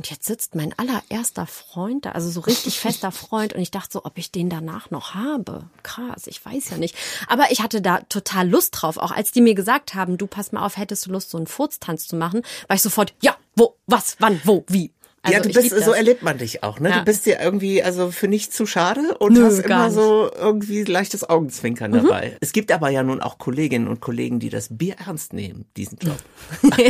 Und 0.00 0.08
jetzt 0.08 0.24
sitzt 0.24 0.54
mein 0.54 0.72
allererster 0.78 1.46
Freund 1.46 2.06
da, 2.06 2.12
also 2.12 2.30
so 2.30 2.40
richtig 2.40 2.80
fester 2.80 3.12
Freund. 3.12 3.52
Und 3.52 3.60
ich 3.60 3.70
dachte 3.70 3.90
so, 3.92 4.04
ob 4.06 4.16
ich 4.16 4.32
den 4.32 4.48
danach 4.48 4.90
noch 4.90 5.12
habe. 5.12 5.64
Krass, 5.82 6.26
ich 6.26 6.42
weiß 6.42 6.70
ja 6.70 6.78
nicht. 6.78 6.96
Aber 7.28 7.50
ich 7.50 7.60
hatte 7.60 7.82
da 7.82 7.98
total 8.08 8.48
Lust 8.48 8.80
drauf. 8.80 8.96
Auch 8.96 9.10
als 9.10 9.30
die 9.30 9.42
mir 9.42 9.54
gesagt 9.54 9.94
haben, 9.94 10.16
du 10.16 10.26
pass 10.26 10.52
mal 10.52 10.64
auf, 10.64 10.78
hättest 10.78 11.04
du 11.04 11.10
Lust, 11.10 11.28
so 11.28 11.36
einen 11.36 11.46
Furztanz 11.46 12.08
zu 12.08 12.16
machen, 12.16 12.40
war 12.66 12.76
ich 12.76 12.80
sofort, 12.80 13.12
ja, 13.20 13.36
wo, 13.54 13.76
was, 13.86 14.16
wann, 14.20 14.40
wo, 14.44 14.64
wie. 14.68 14.90
Also 15.22 15.36
ja, 15.36 15.42
du 15.42 15.52
bist, 15.52 15.84
so 15.84 15.92
erlebt 15.92 16.22
man 16.22 16.38
dich 16.38 16.62
auch, 16.62 16.80
ne? 16.80 16.88
Ja. 16.88 16.98
Du 17.00 17.04
bist 17.04 17.26
dir 17.26 17.40
irgendwie, 17.40 17.82
also 17.82 18.10
für 18.10 18.26
nichts 18.26 18.56
zu 18.56 18.64
schade 18.64 19.18
und 19.18 19.34
Nö, 19.34 19.44
hast 19.44 19.58
immer 19.58 19.90
so 19.90 20.30
irgendwie 20.34 20.82
leichtes 20.84 21.28
Augenzwinkern 21.28 21.92
dabei. 21.92 22.38
Es 22.40 22.52
gibt 22.52 22.72
aber 22.72 22.88
ja 22.88 23.02
nun 23.02 23.20
auch 23.20 23.36
Kolleginnen 23.36 23.86
und 23.86 24.00
Kollegen, 24.00 24.40
die 24.40 24.48
das 24.48 24.68
Bier 24.70 24.96
ernst 25.06 25.34
nehmen, 25.34 25.66
diesen 25.76 25.98
Job. 25.98 26.16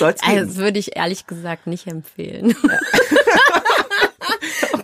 Also 0.00 0.46
das 0.46 0.56
würde 0.56 0.78
ich 0.78 0.96
ehrlich 0.96 1.26
gesagt 1.26 1.66
nicht 1.66 1.86
empfehlen. 1.86 2.54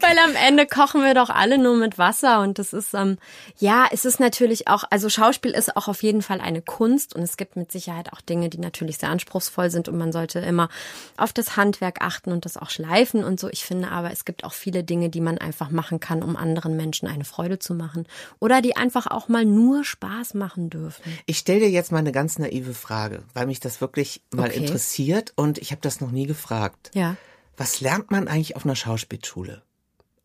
Weil 0.09 0.19
am 0.21 0.35
Ende 0.37 0.67
kochen 0.67 1.03
wir 1.03 1.13
doch 1.13 1.29
alle 1.29 1.59
nur 1.59 1.77
mit 1.77 1.99
Wasser 1.99 2.41
und 2.41 2.59
das 2.59 2.73
ist, 2.73 2.95
ähm, 2.95 3.19
ja, 3.59 3.87
es 3.93 4.07
ist 4.07 4.21
natürlich 4.21 4.67
auch, 4.67 4.85
also 4.89 5.11
Schauspiel 5.11 5.51
ist 5.51 5.77
auch 5.77 5.87
auf 5.87 6.03
jeden 6.03 6.23
Fall 6.23 6.41
eine 6.41 6.63
Kunst 6.63 7.15
und 7.15 7.21
es 7.21 7.37
gibt 7.37 7.57
mit 7.57 7.71
Sicherheit 7.71 8.11
auch 8.15 8.23
Dinge, 8.23 8.49
die 8.49 8.57
natürlich 8.57 8.97
sehr 8.97 9.11
anspruchsvoll 9.11 9.71
sind 9.71 9.87
und 9.87 9.99
man 9.99 10.11
sollte 10.11 10.39
immer 10.39 10.71
auf 11.19 11.35
das 11.35 11.59
Handwerk 11.59 12.01
achten 12.01 12.33
und 12.33 12.47
das 12.47 12.57
auch 12.57 12.71
schleifen 12.71 13.23
und 13.23 13.39
so. 13.39 13.51
Ich 13.51 13.67
finde 13.67 13.91
aber, 13.91 14.11
es 14.11 14.25
gibt 14.25 14.45
auch 14.45 14.55
viele 14.55 14.83
Dinge, 14.83 15.11
die 15.11 15.21
man 15.21 15.37
einfach 15.37 15.69
machen 15.69 16.01
kann, 16.01 16.23
um 16.23 16.37
anderen 16.37 16.75
Menschen 16.75 17.07
eine 17.07 17.27
Freude 17.27 17.59
zu 17.59 17.75
machen 17.75 18.07
oder 18.39 18.63
die 18.63 18.77
einfach 18.77 19.09
auch 19.09 19.29
mal 19.29 19.45
nur 19.45 19.85
Spaß 19.85 20.33
machen 20.33 20.71
dürfen. 20.71 21.19
Ich 21.27 21.37
stelle 21.37 21.61
dir 21.61 21.71
jetzt 21.71 21.93
mal 21.93 21.99
eine 21.99 22.13
ganz 22.13 22.39
naive 22.39 22.73
Frage, 22.73 23.25
weil 23.35 23.45
mich 23.45 23.61
das 23.61 23.83
wirklich 23.83 24.23
mal 24.33 24.49
Okay. 24.49 24.57
interessiert 24.61 25.35
und 25.37 25.59
ich 25.59 25.71
habe 25.71 25.83
das 25.83 26.01
noch 26.01 26.13
nie 26.13 26.27
gefragt. 26.27 26.93
Ja. 26.95 27.17
Was 27.59 27.83
lernt 27.83 28.11
man 28.11 28.27
eigentlich 28.27 28.57
auf 28.57 28.65
einer 28.65 28.77
Schauspielschule? 28.77 29.63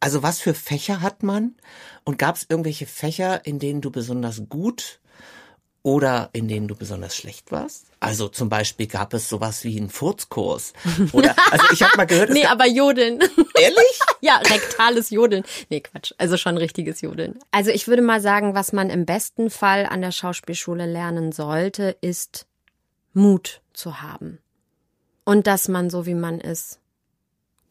Also 0.03 0.21
was 0.21 0.41
für 0.41 0.53
Fächer 0.53 0.99
hat 0.99 1.23
man? 1.23 1.55
Und 2.03 2.17
gab 2.19 2.35
es 2.35 2.45
irgendwelche 2.49 2.85
Fächer, 2.85 3.45
in 3.45 3.57
denen 3.57 3.79
du 3.79 3.89
besonders 3.89 4.41
gut 4.49 4.99
oder 5.81 6.29
in 6.33 6.49
denen 6.49 6.67
du 6.67 6.75
besonders 6.75 7.15
schlecht 7.15 7.53
warst? 7.53 7.85
Also 8.01 8.27
zum 8.27 8.49
Beispiel 8.49 8.87
gab 8.87 9.13
es 9.13 9.29
sowas 9.29 9.63
wie 9.63 9.77
einen 9.77 9.89
Furzkurs. 9.89 10.73
Oder 11.13 11.33
also 11.51 11.65
ich 11.71 11.83
habe 11.83 11.95
mal 11.95 12.03
gehört, 12.03 12.31
Nee, 12.31 12.45
aber 12.47 12.67
Jodeln. 12.67 13.19
ehrlich? 13.57 13.99
Ja, 14.19 14.37
rektales 14.37 15.09
Jodeln. 15.09 15.45
Nee, 15.69 15.79
Quatsch. 15.79 16.11
Also 16.17 16.35
schon 16.35 16.57
richtiges 16.57 16.99
Jodeln. 16.99 17.39
Also 17.51 17.71
ich 17.71 17.87
würde 17.87 18.01
mal 18.01 18.19
sagen, 18.19 18.55
was 18.55 18.73
man 18.73 18.89
im 18.89 19.05
besten 19.05 19.49
Fall 19.49 19.85
an 19.85 20.01
der 20.01 20.11
Schauspielschule 20.11 20.85
lernen 20.85 21.31
sollte, 21.31 21.95
ist 22.01 22.45
Mut 23.13 23.61
zu 23.71 24.01
haben. 24.01 24.39
Und 25.23 25.47
dass 25.47 25.69
man 25.69 25.89
so 25.89 26.05
wie 26.05 26.13
man 26.13 26.41
ist, 26.41 26.79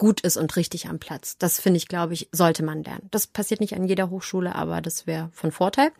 gut 0.02 0.21
ist 0.23 0.37
und 0.37 0.56
richtig 0.56 0.88
am 0.88 0.99
Platz. 0.99 1.38
Das 1.38 1.61
finde 1.61 1.76
ich, 1.76 1.87
glaube 1.87 2.12
ich, 2.12 2.28
sollte 2.32 2.64
man 2.64 2.82
lernen. 2.82 3.06
Das 3.12 3.28
passiert 3.28 3.61
nicht 3.61 3.76
an 3.76 3.85
jeder 3.85 4.11
Hochschule, 4.11 4.52
aber 4.52 4.80
das 4.80 5.06
wäre 5.06 5.30
von 5.32 5.52
Vorteil. 5.52 5.92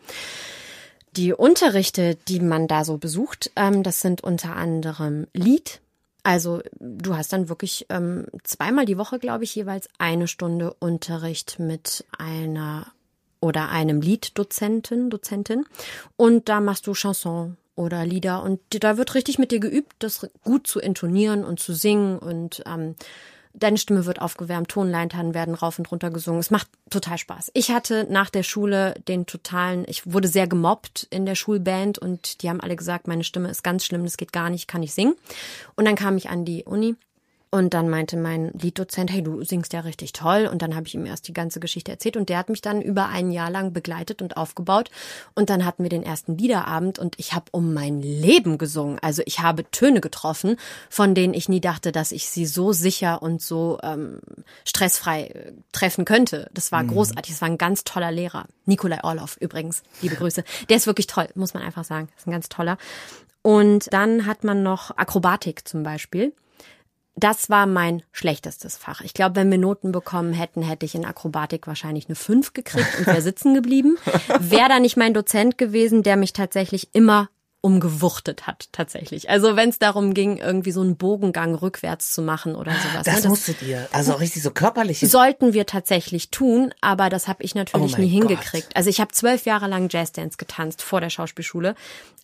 Die 1.15 1.31
Unterrichte, 1.31 2.17
die 2.27 2.41
man 2.41 2.67
da 2.67 2.83
so 2.83 2.97
besucht, 2.97 3.51
ähm, 3.55 3.81
das 3.81 4.01
sind 4.01 4.21
unter 4.21 4.57
anderem 4.57 5.27
Lied. 5.31 5.79
Also 6.21 6.61
du 6.81 7.15
hast 7.15 7.31
dann 7.31 7.47
wirklich 7.47 7.85
ähm, 7.87 8.25
zweimal 8.43 8.85
die 8.85 8.97
Woche, 8.97 9.19
glaube 9.19 9.45
ich, 9.45 9.55
jeweils 9.55 9.87
eine 9.99 10.27
Stunde 10.27 10.75
Unterricht 10.79 11.59
mit 11.59 12.03
einer 12.17 12.87
oder 13.39 13.69
einem 13.69 14.01
Lieddozenten, 14.01 15.11
Dozentin. 15.11 15.63
Und 16.17 16.49
da 16.49 16.59
machst 16.59 16.87
du 16.87 16.93
Chanson 16.93 17.55
oder 17.77 18.05
Lieder 18.05 18.43
und 18.43 18.59
da 18.69 18.97
wird 18.97 19.15
richtig 19.15 19.39
mit 19.39 19.51
dir 19.51 19.61
geübt, 19.61 19.93
das 19.99 20.27
gut 20.43 20.67
zu 20.67 20.81
intonieren 20.81 21.45
und 21.45 21.61
zu 21.61 21.73
singen 21.73 22.19
und 22.19 22.63
ähm, 22.65 22.95
Deine 23.55 23.77
Stimme 23.77 24.05
wird 24.05 24.19
aufgewärmt, 24.19 24.69
Tonleitern 24.69 25.33
werden 25.33 25.53
rauf 25.53 25.77
und 25.77 25.91
runter 25.91 26.09
gesungen. 26.09 26.39
Es 26.39 26.49
macht 26.49 26.67
total 26.89 27.17
Spaß. 27.17 27.51
Ich 27.53 27.71
hatte 27.71 28.07
nach 28.09 28.29
der 28.29 28.43
Schule 28.43 28.95
den 29.07 29.25
totalen, 29.25 29.85
ich 29.87 30.11
wurde 30.11 30.27
sehr 30.27 30.47
gemobbt 30.47 31.07
in 31.11 31.25
der 31.25 31.35
Schulband 31.35 31.99
und 31.99 32.41
die 32.41 32.49
haben 32.49 32.61
alle 32.61 32.75
gesagt, 32.75 33.07
meine 33.07 33.23
Stimme 33.23 33.49
ist 33.49 33.63
ganz 33.63 33.85
schlimm, 33.85 34.03
das 34.03 34.17
geht 34.17 34.33
gar 34.33 34.49
nicht, 34.49 34.67
kann 34.67 34.81
ich 34.81 34.93
singen. 34.93 35.15
Und 35.75 35.85
dann 35.85 35.95
kam 35.95 36.17
ich 36.17 36.29
an 36.29 36.45
die 36.45 36.63
Uni 36.63 36.95
und 37.53 37.75
dann 37.75 37.87
meinte 37.87 38.17
mein 38.17 38.49
Lieddozent, 38.53 39.11
hey, 39.11 39.21
du 39.21 39.43
singst 39.43 39.73
ja 39.73 39.81
richtig 39.81 40.11
toll. 40.11 40.49
Und 40.51 40.63
dann 40.63 40.75
habe 40.75 40.87
ich 40.87 40.95
ihm 40.95 41.05
erst 41.05 41.27
die 41.27 41.33
ganze 41.33 41.59
Geschichte 41.59 41.91
erzählt 41.91 42.17
und 42.17 42.27
der 42.29 42.39
hat 42.39 42.49
mich 42.49 42.61
dann 42.61 42.81
über 42.81 43.09
ein 43.09 43.29
Jahr 43.29 43.51
lang 43.51 43.73
begleitet 43.73 44.23
und 44.23 44.37
aufgebaut. 44.37 44.89
Und 45.35 45.51
dann 45.51 45.63
hatten 45.63 45.83
wir 45.83 45.89
den 45.91 46.01
ersten 46.01 46.35
Liederabend 46.35 46.97
und 46.97 47.13
ich 47.19 47.33
habe 47.33 47.45
um 47.51 47.75
mein 47.75 48.01
Leben 48.01 48.57
gesungen. 48.57 48.97
Also 49.03 49.21
ich 49.27 49.41
habe 49.41 49.69
Töne 49.69 50.01
getroffen, 50.01 50.57
von 50.89 51.13
denen 51.13 51.35
ich 51.35 51.47
nie 51.47 51.61
dachte, 51.61 51.91
dass 51.91 52.11
ich 52.11 52.27
sie 52.27 52.47
so 52.47 52.73
sicher 52.73 53.21
und 53.21 53.39
so 53.39 53.77
ähm, 53.83 54.19
stressfrei 54.65 55.25
äh, 55.25 55.51
treffen 55.71 56.05
könnte. 56.05 56.49
Das 56.55 56.71
war 56.71 56.83
großartig. 56.83 57.33
Das 57.33 57.41
war 57.41 57.49
ein 57.49 57.59
ganz 57.59 57.83
toller 57.83 58.11
Lehrer. 58.11 58.47
Nikolai 58.65 59.03
Orloff 59.03 59.37
übrigens, 59.39 59.83
liebe 60.01 60.15
Grüße. 60.15 60.43
Der 60.69 60.77
ist 60.77 60.87
wirklich 60.87 61.05
toll, 61.05 61.29
muss 61.35 61.53
man 61.53 61.61
einfach 61.61 61.83
sagen. 61.83 62.07
Das 62.15 62.23
ist 62.23 62.27
ein 62.27 62.31
ganz 62.31 62.49
toller. 62.49 62.79
Und 63.43 63.93
dann 63.93 64.25
hat 64.25 64.43
man 64.43 64.63
noch 64.63 64.97
Akrobatik 64.97 65.67
zum 65.67 65.83
Beispiel. 65.83 66.33
Das 67.15 67.49
war 67.49 67.67
mein 67.67 68.01
schlechtestes 68.11 68.75
Fach. 68.75 69.01
Ich 69.01 69.13
glaube, 69.13 69.35
wenn 69.35 69.51
wir 69.51 69.59
Noten 69.59 69.91
bekommen 69.91 70.33
hätten, 70.33 70.63
hätte 70.63 70.85
ich 70.85 70.95
in 70.95 71.05
Akrobatik 71.05 71.67
wahrscheinlich 71.67 72.07
eine 72.07 72.15
5 72.15 72.53
gekriegt 72.53 72.97
und 72.97 73.05
wäre 73.05 73.21
sitzen 73.21 73.53
geblieben. 73.53 73.97
Wäre 74.39 74.69
da 74.69 74.79
nicht 74.79 74.97
mein 74.97 75.13
Dozent 75.13 75.57
gewesen, 75.57 76.01
der 76.01 76.17
mich 76.17 76.33
tatsächlich 76.33 76.89
immer 76.93 77.29
umgewuchtet 77.65 78.45
hat, 78.45 78.67
tatsächlich. 78.73 79.29
Also 79.29 79.55
wenn 79.55 79.69
es 79.69 79.79
darum 79.79 80.13
ging, 80.13 80.35
irgendwie 80.35 80.73
so 80.73 80.81
einen 80.81 80.97
Bogengang 80.97 81.55
rückwärts 81.55 82.11
zu 82.11 82.21
machen 82.21 82.55
oder 82.57 82.73
sowas. 82.73 83.05
Das 83.05 83.23
ne, 83.23 83.29
musstet 83.29 83.61
ihr. 83.61 83.87
Also 83.93 84.13
richtig 84.13 84.43
so 84.43 84.51
körperlich. 84.51 84.99
sollten 84.99 85.53
wir 85.53 85.65
tatsächlich 85.65 86.29
tun, 86.29 86.73
aber 86.81 87.07
das 87.09 87.29
habe 87.29 87.41
ich 87.41 87.55
natürlich 87.55 87.97
Oh 87.97 88.01
nie 88.01 88.19
Gott. 88.19 88.29
hingekriegt. 88.29 88.75
Also 88.75 88.89
ich 88.89 88.99
habe 88.99 89.13
zwölf 89.13 89.45
Jahre 89.45 89.67
lang 89.67 89.87
Jazzdance 89.89 90.35
getanzt 90.35 90.81
vor 90.81 90.99
der 90.99 91.09
Schauspielschule, 91.09 91.75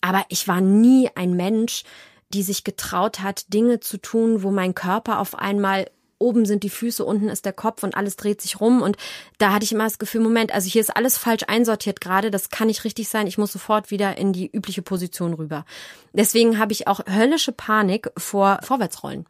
aber 0.02 0.26
ich 0.28 0.46
war 0.50 0.60
nie 0.60 1.10
ein 1.16 1.38
Mensch, 1.38 1.86
die 2.34 2.44
sich 2.44 2.64
getraut 2.64 3.20
hat, 3.20 3.54
Dinge 3.54 3.80
zu 3.80 3.98
tun, 3.98 4.44
wo 4.44 4.52
mein 4.52 4.76
Körper 4.76 5.20
auf 5.20 5.36
einmal 5.36 5.90
oben 6.20 6.46
sind 6.46 6.64
die 6.64 6.70
Füße, 6.70 7.04
unten 7.04 7.30
ist 7.30 7.46
der 7.46 7.54
Kopf 7.54 7.82
und 7.82 7.96
alles 7.96 8.18
dreht 8.18 8.42
sich 8.42 8.60
rum 8.60 8.82
und 8.82 8.98
da 9.38 9.54
hatte 9.54 9.64
ich 9.64 9.72
immer 9.72 9.86
das 9.86 10.00
Gefühl, 10.00 10.22
Moment, 10.22 10.54
also 10.54 10.70
hier 10.70 10.82
ist 10.82 10.96
alles 10.96 11.18
falsch 11.18 11.44
einsortiert 11.48 12.02
gerade, 12.02 12.30
das 12.30 12.50
kann 12.50 12.68
nicht 12.68 12.84
richtig 12.84 13.08
sein, 13.08 13.26
ich 13.26 13.38
muss 13.38 13.54
sofort 13.54 13.90
wieder 13.90 14.18
in 14.18 14.34
die 14.34 14.52
übliche 14.52 14.82
Position 14.82 15.34
rüber. 15.34 15.66
Deswegen 16.14 16.60
habe 16.60 16.74
ich 16.74 16.88
auch 16.88 17.00
höllische 17.08 17.54
Panik 17.54 18.12
vor 18.18 18.60
Vorwärtsrollen. 18.64 19.26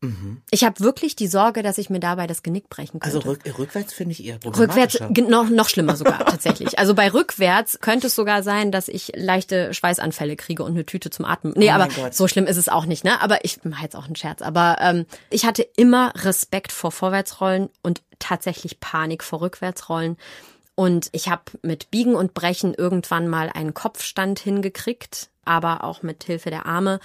Mhm. 0.00 0.42
Ich 0.50 0.62
habe 0.62 0.78
wirklich 0.78 1.16
die 1.16 1.26
Sorge, 1.26 1.62
dass 1.62 1.76
ich 1.76 1.90
mir 1.90 1.98
dabei 1.98 2.28
das 2.28 2.44
Genick 2.44 2.68
brechen 2.68 3.00
könnte. 3.00 3.16
Also 3.16 3.28
rück, 3.28 3.40
rückwärts 3.58 3.92
finde 3.92 4.12
ich 4.12 4.24
eher 4.24 4.38
Rückwärts 4.44 5.00
noch, 5.28 5.48
noch 5.50 5.68
schlimmer 5.68 5.96
sogar 5.96 6.18
tatsächlich. 6.26 6.78
Also 6.78 6.94
bei 6.94 7.12
rückwärts 7.12 7.80
könnte 7.80 8.06
es 8.06 8.14
sogar 8.14 8.44
sein, 8.44 8.70
dass 8.70 8.86
ich 8.86 9.12
leichte 9.16 9.74
Schweißanfälle 9.74 10.36
kriege 10.36 10.62
und 10.62 10.72
eine 10.72 10.86
Tüte 10.86 11.10
zum 11.10 11.24
Atmen. 11.24 11.52
Nee, 11.56 11.70
oh 11.70 11.72
aber 11.72 11.88
Gott. 11.88 12.14
so 12.14 12.28
schlimm 12.28 12.46
ist 12.46 12.58
es 12.58 12.68
auch 12.68 12.86
nicht, 12.86 13.02
ne? 13.02 13.20
Aber 13.20 13.44
ich 13.44 13.64
mache 13.64 13.82
jetzt 13.82 13.96
auch 13.96 14.06
einen 14.06 14.16
Scherz. 14.16 14.40
Aber 14.40 14.76
ähm, 14.80 15.04
ich 15.30 15.44
hatte 15.44 15.62
immer 15.76 16.12
Respekt 16.16 16.70
vor 16.70 16.92
Vorwärtsrollen 16.92 17.68
und 17.82 18.02
tatsächlich 18.20 18.78
Panik 18.78 19.24
vor 19.24 19.40
Rückwärtsrollen. 19.40 20.16
Und 20.76 21.08
ich 21.10 21.28
habe 21.28 21.42
mit 21.62 21.90
Biegen 21.90 22.14
und 22.14 22.34
Brechen 22.34 22.72
irgendwann 22.72 23.26
mal 23.26 23.50
einen 23.52 23.74
Kopfstand 23.74 24.38
hingekriegt, 24.38 25.28
aber 25.44 25.82
auch 25.82 26.02
mit 26.02 26.22
Hilfe 26.22 26.50
der 26.50 26.66
Arme 26.66 27.00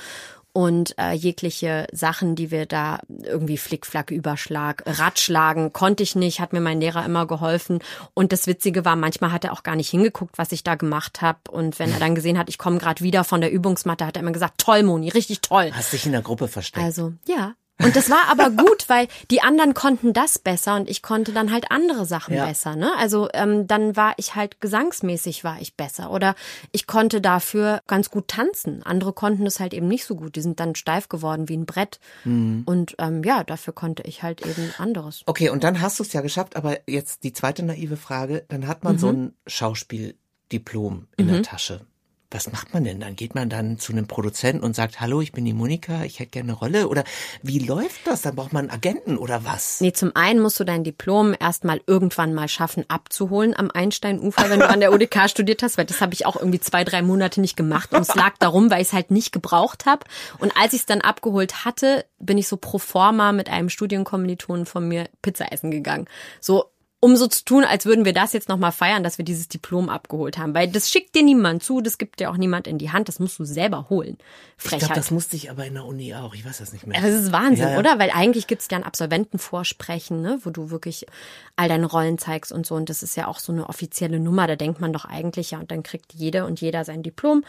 und 0.54 0.96
äh, 1.00 1.14
jegliche 1.14 1.88
Sachen, 1.92 2.36
die 2.36 2.52
wir 2.52 2.68
da 2.68 3.00
irgendwie 3.10 3.58
Flickflack, 3.58 4.12
Überschlag, 4.12 4.84
Ratschlagen, 4.86 5.74
konnte 5.74 6.04
ich 6.04 6.16
nicht, 6.16 6.40
hat 6.40 6.54
mir 6.54 6.62
mein 6.62 6.80
Lehrer 6.80 7.04
immer 7.04 7.26
geholfen. 7.26 7.80
Und 8.14 8.32
das 8.32 8.46
Witzige 8.46 8.86
war, 8.86 8.96
manchmal 8.96 9.32
hat 9.32 9.44
er 9.44 9.54
auch 9.54 9.64
gar 9.64 9.76
nicht 9.76 9.90
hingeguckt, 9.90 10.38
was 10.38 10.52
ich 10.52 10.64
da 10.64 10.76
gemacht 10.76 11.22
habe. 11.22 11.40
Und 11.50 11.80
wenn 11.80 11.92
er 11.92 12.00
dann 12.00 12.14
gesehen 12.14 12.38
hat, 12.38 12.50
ich 12.50 12.60
komme 12.60 12.78
gerade 12.78 13.04
wieder 13.04 13.24
von 13.24 13.42
der 13.42 13.52
Übungsmatte, 13.52 14.06
hat 14.06 14.16
er 14.16 14.22
immer 14.22 14.32
gesagt, 14.32 14.60
toll, 14.60 14.84
Moni, 14.84 15.10
richtig 15.10 15.42
toll. 15.42 15.72
Hast 15.74 15.92
dich 15.92 16.06
in 16.06 16.12
der 16.12 16.22
Gruppe 16.22 16.48
versteckt. 16.48 16.86
Also, 16.86 17.14
ja. 17.28 17.56
Und 17.82 17.96
das 17.96 18.10
war 18.10 18.30
aber 18.30 18.50
gut, 18.63 18.88
weil 18.88 19.08
die 19.32 19.42
anderen 19.42 19.74
konnten 19.74 20.13
das 20.13 20.39
besser 20.39 20.75
und 20.75 20.89
ich 20.89 21.01
konnte 21.01 21.32
dann 21.32 21.51
halt 21.51 21.72
andere 21.72 22.06
Sachen 22.06 22.36
ja. 22.36 22.46
besser. 22.46 22.75
Ne? 22.75 22.92
Also 22.98 23.30
ähm, 23.34 23.68
dann 23.68 23.96
war 23.96 24.13
ich 24.18 24.36
halt 24.36 24.62
gesangsmäßig 24.62 25.44
war 25.44 25.60
ich 25.60 25.75
besser 25.75 26.12
oder 26.12 26.36
ich 26.72 26.88
konnte 26.88 27.22
dafür 27.22 27.82
ganz 27.88 28.10
gut 28.10 28.27
tanzen. 28.27 28.84
Andere 28.84 29.13
konnten 29.13 29.46
es 29.46 29.60
halt 29.60 29.74
eben 29.74 29.88
nicht 29.88 30.06
so 30.06 30.15
gut. 30.15 30.36
Die 30.36 30.42
sind 30.42 30.60
dann 30.60 30.75
steif 30.75 31.10
geworden 31.10 31.50
wie 31.50 31.58
ein 31.58 31.65
Brett. 31.65 32.00
Mhm. 32.24 32.63
Und 32.65 32.96
ähm, 33.00 33.24
ja, 33.24 33.44
dafür 33.44 33.74
konnte 33.74 34.03
ich 34.03 34.24
halt 34.24 34.46
eben 34.46 34.74
anderes. 34.77 35.24
Okay, 35.25 35.50
und 35.50 35.63
dann 35.63 35.82
hast 35.82 36.00
du 36.00 36.03
es 36.03 36.13
ja 36.13 36.22
geschafft. 36.22 36.56
Aber 36.56 36.77
jetzt 36.88 37.24
die 37.24 37.34
zweite 37.34 37.63
naive 37.63 37.98
Frage: 37.98 38.46
Dann 38.50 38.68
hat 38.68 38.84
man 38.84 38.94
mhm. 38.94 39.00
so 39.00 39.10
ein 39.10 39.34
Schauspieldiplom 39.48 41.08
in 41.18 41.25
mhm. 41.25 41.32
der 41.32 41.44
Tasche 41.44 41.86
was 42.34 42.52
macht 42.52 42.74
man 42.74 42.84
denn 42.84 43.00
dann? 43.00 43.16
Geht 43.16 43.36
man 43.36 43.50
dann 43.50 43.78
zu 43.78 43.92
einem 43.92 44.08
Produzenten 44.08 44.63
und 44.63 44.75
sagt, 44.75 45.00
hallo, 45.00 45.22
ich 45.22 45.32
bin 45.32 45.46
die 45.46 45.54
Monika, 45.54 46.04
ich 46.04 46.20
hätte 46.20 46.32
gerne 46.32 46.52
eine 46.52 46.58
Rolle? 46.58 46.88
Oder 46.88 47.04
wie 47.42 47.60
läuft 47.60 48.08
das? 48.08 48.22
Dann 48.22 48.36
braucht 48.36 48.54
man 48.54 48.70
einen 48.70 48.72
Agenten 48.72 49.18
oder 49.18 49.46
was? 49.46 49.82
Nee, 49.82 49.94
zum 49.94 50.16
einen 50.16 50.40
musst 50.40 50.60
du 50.60 50.63
dein 50.63 50.84
Diplom 50.84 51.36
erstmal 51.40 51.82
irgendwann 51.86 52.34
mal 52.34 52.48
schaffen 52.48 52.86
abzuholen 52.88 53.56
am 53.56 53.70
Einsteinufer, 53.72 54.50
wenn 54.50 54.60
du 54.60 54.70
an 54.70 54.80
der 54.80 54.92
ODK 54.92 55.28
studiert 55.30 55.63
hast, 55.63 55.78
weil 55.78 55.86
das 55.86 56.02
habe 56.02 56.13
ich 56.13 56.25
auch 56.25 56.36
irgendwie 56.36 56.60
zwei, 56.60 56.84
drei 56.84 57.02
Monate 57.02 57.42
nicht 57.42 57.56
gemacht 57.56 57.94
und 57.94 58.02
es 58.02 58.16
lag 58.16 58.38
darum, 58.40 58.72
weil 58.72 58.82
ich 58.82 58.88
es 58.88 58.94
halt 58.94 59.12
nicht 59.12 59.32
gebraucht 59.32 59.86
habe. 59.86 60.06
Und 60.40 60.56
als 60.58 60.74
ich 60.74 60.82
es 60.82 60.86
dann 60.86 61.02
abgeholt 61.02 61.66
hatte, 61.66 62.06
bin 62.20 62.38
ich 62.38 62.48
so 62.48 62.58
pro 62.58 62.80
forma 62.80 63.32
mit 63.32 63.50
einem 63.50 63.70
Studienkommilitonen 63.70 64.66
von 64.66 64.88
mir 64.88 65.10
Pizza 65.22 65.52
essen 65.52 65.72
gegangen. 65.72 66.08
So 66.40 66.73
um 67.04 67.18
so 67.18 67.28
zu 67.28 67.44
tun, 67.44 67.66
als 67.66 67.86
würden 67.86 68.06
wir 68.06 68.14
das 68.14 68.32
jetzt 68.32 68.48
nochmal 68.48 68.72
feiern, 68.72 69.04
dass 69.04 69.18
wir 69.18 69.26
dieses 69.26 69.50
Diplom 69.50 69.90
abgeholt 69.90 70.38
haben. 70.38 70.54
Weil 70.54 70.70
das 70.70 70.90
schickt 70.90 71.16
dir 71.16 71.24
niemand 71.24 71.62
zu, 71.62 71.82
das 71.82 71.98
gibt 71.98 72.22
dir 72.22 72.32
auch 72.32 72.38
niemand 72.38 72.66
in 72.66 72.78
die 72.78 72.92
Hand, 72.92 73.10
das 73.10 73.20
musst 73.20 73.38
du 73.40 73.44
selber 73.44 73.90
holen. 73.90 74.18
Frechheit. 74.56 74.84
Ich 74.84 74.88
glaube, 74.88 75.02
das 75.02 75.12
musste 75.12 75.36
ich 75.36 75.52
aber 75.52 75.66
in 75.66 75.74
der 75.74 75.84
Uni 75.84 76.16
auch, 76.16 76.34
ich 76.34 76.46
weiß 76.46 76.60
das 76.60 76.72
nicht 76.72 76.88
mehr. 76.88 77.02
Das 77.02 77.12
ist 77.12 77.34
Wahnsinn, 77.34 77.66
ja, 77.66 77.72
ja. 77.74 77.80
oder? 77.80 78.00
Weil 78.00 78.12
eigentlich 78.12 78.48
gibt's 78.48 78.70
ja 78.72 78.78
ein 78.78 78.86
Absolventenvorsprechen, 78.86 80.22
ne? 80.22 80.40
wo 80.44 80.50
du 80.50 80.70
wirklich 80.70 81.06
all 81.58 81.68
deine 81.68 81.88
Rollen 81.88 82.20
zeigst 82.20 82.54
und 82.54 82.66
so. 82.66 82.76
Und 82.76 82.90
das 82.90 83.04
ist 83.04 83.18
ja 83.18 83.28
auch 83.28 83.40
so 83.40 83.52
eine 83.52 83.68
offizielle 83.68 84.22
Nummer, 84.22 84.48
da 84.48 84.56
denkt 84.56 84.80
man 84.80 84.94
doch 84.94 85.04
eigentlich, 85.04 85.52
ja, 85.52 85.60
und 85.60 85.72
dann 85.72 85.84
kriegt 85.84 86.14
jede 86.14 86.46
und 86.46 86.62
jeder 86.62 86.86
sein 86.86 87.04
Diplom. 87.04 87.44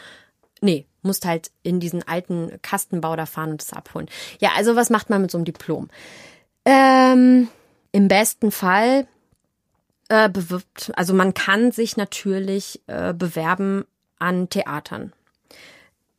Nee, 0.59 0.85
musst 1.01 1.25
halt 1.25 1.51
in 1.63 1.79
diesen 1.79 2.05
alten 2.05 2.59
Kastenbau 2.61 3.15
da 3.15 3.25
fahren 3.25 3.51
und 3.51 3.61
das 3.61 3.71
abholen. 3.71 4.09
Ja, 4.39 4.49
also 4.57 4.75
was 4.75 4.89
macht 4.89 5.09
man 5.09 5.21
mit 5.21 5.31
so 5.31 5.37
einem 5.37 5.45
Diplom? 5.45 5.87
Ähm, 6.65 7.47
Im 7.93 8.09
besten 8.09 8.51
Fall 8.51 9.07
äh, 10.09 10.29
bewirbt, 10.29 10.91
also 10.95 11.13
man 11.13 11.33
kann 11.33 11.71
sich 11.71 11.97
natürlich 11.97 12.81
äh, 12.87 13.13
bewerben 13.13 13.85
an 14.19 14.49
Theatern. 14.49 15.13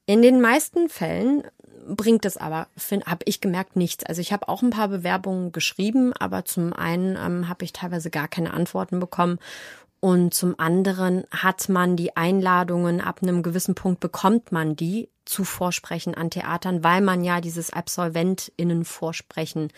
In 0.07 0.23
den 0.23 0.41
meisten 0.41 0.89
Fällen 0.89 1.43
bringt 1.89 2.25
es 2.25 2.37
aber, 2.37 2.69
habe 3.07 3.25
ich 3.25 3.41
gemerkt, 3.41 3.77
nichts. 3.77 4.05
Also 4.05 4.21
ich 4.21 4.33
habe 4.33 4.49
auch 4.49 4.63
ein 4.63 4.71
paar 4.71 4.89
Bewerbungen 4.89 5.53
geschrieben, 5.53 6.13
aber 6.13 6.45
zum 6.45 6.73
einen 6.73 7.17
ähm, 7.17 7.49
habe 7.49 7.65
ich 7.65 7.73
teilweise 7.73 8.11
gar 8.11 8.29
keine 8.29 8.53
Antworten 8.53 9.01
bekommen 9.01 9.39
und 10.01 10.35
zum 10.35 10.59
anderen 10.59 11.25
hat 11.31 11.69
man 11.69 11.97
die 11.97 12.17
Einladungen 12.17 13.01
ab 13.01 13.21
einem 13.23 13.43
gewissen 13.43 13.75
Punkt 13.75 14.01
bekommt 14.01 14.53
man 14.53 14.77
die 14.77 15.09
zu 15.25 15.45
Vorsprechen 15.45 16.15
an 16.15 16.31
Theatern, 16.31 16.85
weil 16.85 17.01
man 17.01 17.25
ja 17.25 17.41
dieses 17.41 17.73
Absolventinnenvorsprechen 17.73 19.73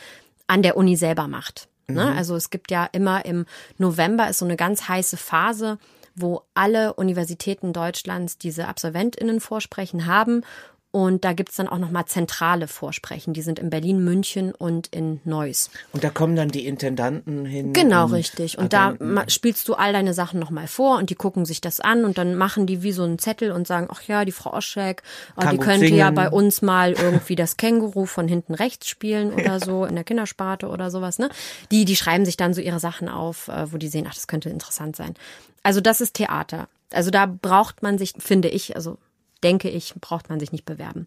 an 0.47 0.62
der 0.62 0.77
Uni 0.77 0.97
selber 0.97 1.29
macht. 1.29 1.67
Ne? 1.88 2.11
Mhm. 2.11 2.18
Also 2.18 2.37
es 2.37 2.51
gibt 2.51 2.70
ja 2.70 2.88
immer 2.92 3.24
im 3.24 3.46
November 3.79 4.29
ist 4.29 4.38
so 4.38 4.44
eine 4.44 4.57
ganz 4.57 4.88
heiße 4.88 5.16
Phase, 5.16 5.79
wo 6.14 6.42
alle 6.55 6.94
Universitäten 6.94 7.72
Deutschlands 7.72 8.38
diese 8.38 8.66
AbsolventInnen-Vorsprechen 8.68 10.07
haben 10.07 10.42
und 10.90 11.24
da 11.24 11.35
gibt's 11.35 11.57
dann 11.57 11.68
auch 11.68 11.77
nochmal 11.77 12.07
zentrale 12.07 12.66
Vorsprechen. 12.66 13.35
Die 13.35 13.42
sind 13.42 13.59
in 13.59 13.68
Berlin, 13.68 14.03
München 14.03 14.55
und 14.55 14.87
in 14.88 15.20
Neuss. 15.24 15.68
Und 15.92 16.03
da 16.03 16.09
kommen 16.09 16.35
dann 16.35 16.48
die 16.48 16.66
Intendanten 16.66 17.44
hin. 17.44 17.74
Genau, 17.74 18.07
und 18.07 18.12
richtig. 18.14 18.57
Und 18.57 18.72
Agenten. 18.72 19.16
da 19.16 19.29
spielst 19.29 19.68
du 19.68 19.74
all 19.74 19.92
deine 19.92 20.14
Sachen 20.14 20.40
nochmal 20.40 20.66
vor 20.66 20.96
und 20.96 21.11
die 21.11 21.14
gucken 21.14 21.44
sich 21.44 21.61
das 21.61 21.81
an 21.81 22.07
und 22.07 22.16
dann 22.16 22.35
machen 22.37 22.66
die 22.66 22.83
wie 22.83 22.92
so 22.92 23.03
einen 23.03 23.18
Zettel 23.18 23.53
und 23.53 23.66
sagen, 23.66 23.88
ach 23.90 24.03
ja, 24.05 24.24
die 24.24 24.33
Frau 24.33 24.55
Oschek, 24.55 25.03
oh, 25.37 25.46
die 25.51 25.59
könnte 25.59 25.87
singen. 25.87 25.98
ja 25.98 26.11
bei 26.11 26.31
uns 26.31 26.62
mal 26.62 26.92
irgendwie 26.92 27.37
das 27.37 27.59
Känguru 27.59 28.07
von 28.07 28.27
hinten 28.27 28.55
rechts 28.55 28.88
spielen 28.88 29.35
oder 29.35 29.61
so 29.61 29.85
in 29.85 29.94
der 29.94 30.05
Kindersparte 30.05 30.68
oder 30.68 30.90
sowas. 30.90 31.18
Ne? 31.18 31.29
Die, 31.70 31.85
die 31.85 31.96
schreiben 31.96 32.24
sich 32.24 32.38
dann 32.38 32.55
so 32.55 32.62
ihre 32.62 32.81
Sachen 32.81 33.11
auf, 33.11 33.48
äh, 33.48 33.70
wo 33.70 33.77
die 33.77 33.88
sehen, 33.88 34.07
ach, 34.09 34.14
das 34.14 34.27
könnte 34.27 34.48
interessant 34.48 34.96
sein. 34.96 35.14
Also 35.62 35.83
das 35.83 36.01
ist 36.01 36.14
Theater. 36.14 36.66
Also 36.90 37.11
da 37.11 37.27
braucht 37.27 37.83
man 37.83 37.98
sich, 37.98 38.14
finde 38.18 38.48
ich, 38.48 38.74
also 38.74 38.96
denke 39.42 39.68
ich, 39.68 39.94
braucht 40.01 40.29
man 40.29 40.40
sich 40.40 40.53
nicht 40.53 40.64
bewerben. 40.64 41.07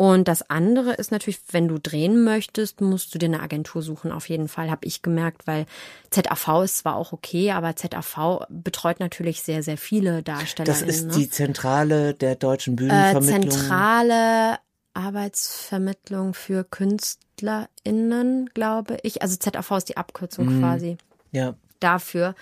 Und 0.00 0.28
das 0.28 0.48
andere 0.48 0.92
ist 0.92 1.10
natürlich, 1.10 1.40
wenn 1.50 1.66
du 1.66 1.80
drehen 1.80 2.22
möchtest, 2.22 2.80
musst 2.80 3.12
du 3.12 3.18
dir 3.18 3.26
eine 3.26 3.42
Agentur 3.42 3.82
suchen. 3.82 4.12
Auf 4.12 4.28
jeden 4.28 4.46
Fall 4.46 4.70
habe 4.70 4.86
ich 4.86 5.02
gemerkt, 5.02 5.48
weil 5.48 5.66
ZAV 6.10 6.62
ist 6.62 6.78
zwar 6.78 6.94
auch 6.94 7.12
okay, 7.12 7.50
aber 7.50 7.74
ZAV 7.74 8.46
betreut 8.48 9.00
natürlich 9.00 9.42
sehr, 9.42 9.64
sehr 9.64 9.76
viele 9.76 10.22
Darsteller. 10.22 10.66
Das 10.66 10.82
ist 10.82 11.06
ne? 11.06 11.14
die 11.14 11.28
Zentrale 11.28 12.14
der 12.14 12.36
deutschen 12.36 12.76
Bühnenvermittlung. 12.76 13.42
Äh, 13.42 13.48
zentrale 13.50 14.58
Arbeitsvermittlung 14.94 16.32
für 16.32 16.62
KünstlerInnen, 16.62 18.50
glaube 18.54 18.98
ich. 19.02 19.22
Also 19.22 19.34
ZAV 19.34 19.78
ist 19.78 19.88
die 19.88 19.96
Abkürzung 19.96 20.54
mhm. 20.54 20.60
quasi. 20.60 20.96
Ja. 21.32 21.54
Dafür. 21.80 22.36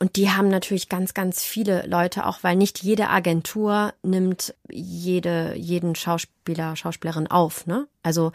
Und 0.00 0.16
die 0.16 0.30
haben 0.30 0.48
natürlich 0.48 0.88
ganz, 0.88 1.12
ganz 1.12 1.42
viele 1.42 1.86
Leute, 1.86 2.24
auch 2.24 2.38
weil 2.42 2.56
nicht 2.56 2.82
jede 2.82 3.10
Agentur 3.10 3.92
nimmt 4.02 4.54
jede, 4.70 5.54
jeden 5.56 5.94
Schauspieler, 5.94 6.74
Schauspielerin 6.74 7.26
auf, 7.26 7.66
ne? 7.66 7.86
Also, 8.02 8.32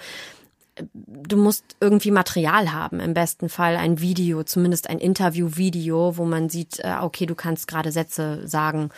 du 0.95 1.37
musst 1.37 1.63
irgendwie 1.79 2.11
Material 2.11 2.71
haben, 2.71 2.99
im 2.99 3.15
besten 3.15 3.49
Fall 3.49 3.77
ein 3.77 3.99
Video, 3.99 4.43
zumindest 4.43 4.89
ein 4.89 4.99
Interview-Video, 4.99 6.17
wo 6.17 6.25
man 6.25 6.49
sieht, 6.49 6.79
äh, 6.79 6.97
okay, 7.01 7.25
du 7.25 7.33
kannst 7.33 7.67
gerade 7.67 7.91
Sätze 7.91 8.47
sagen, 8.47 8.91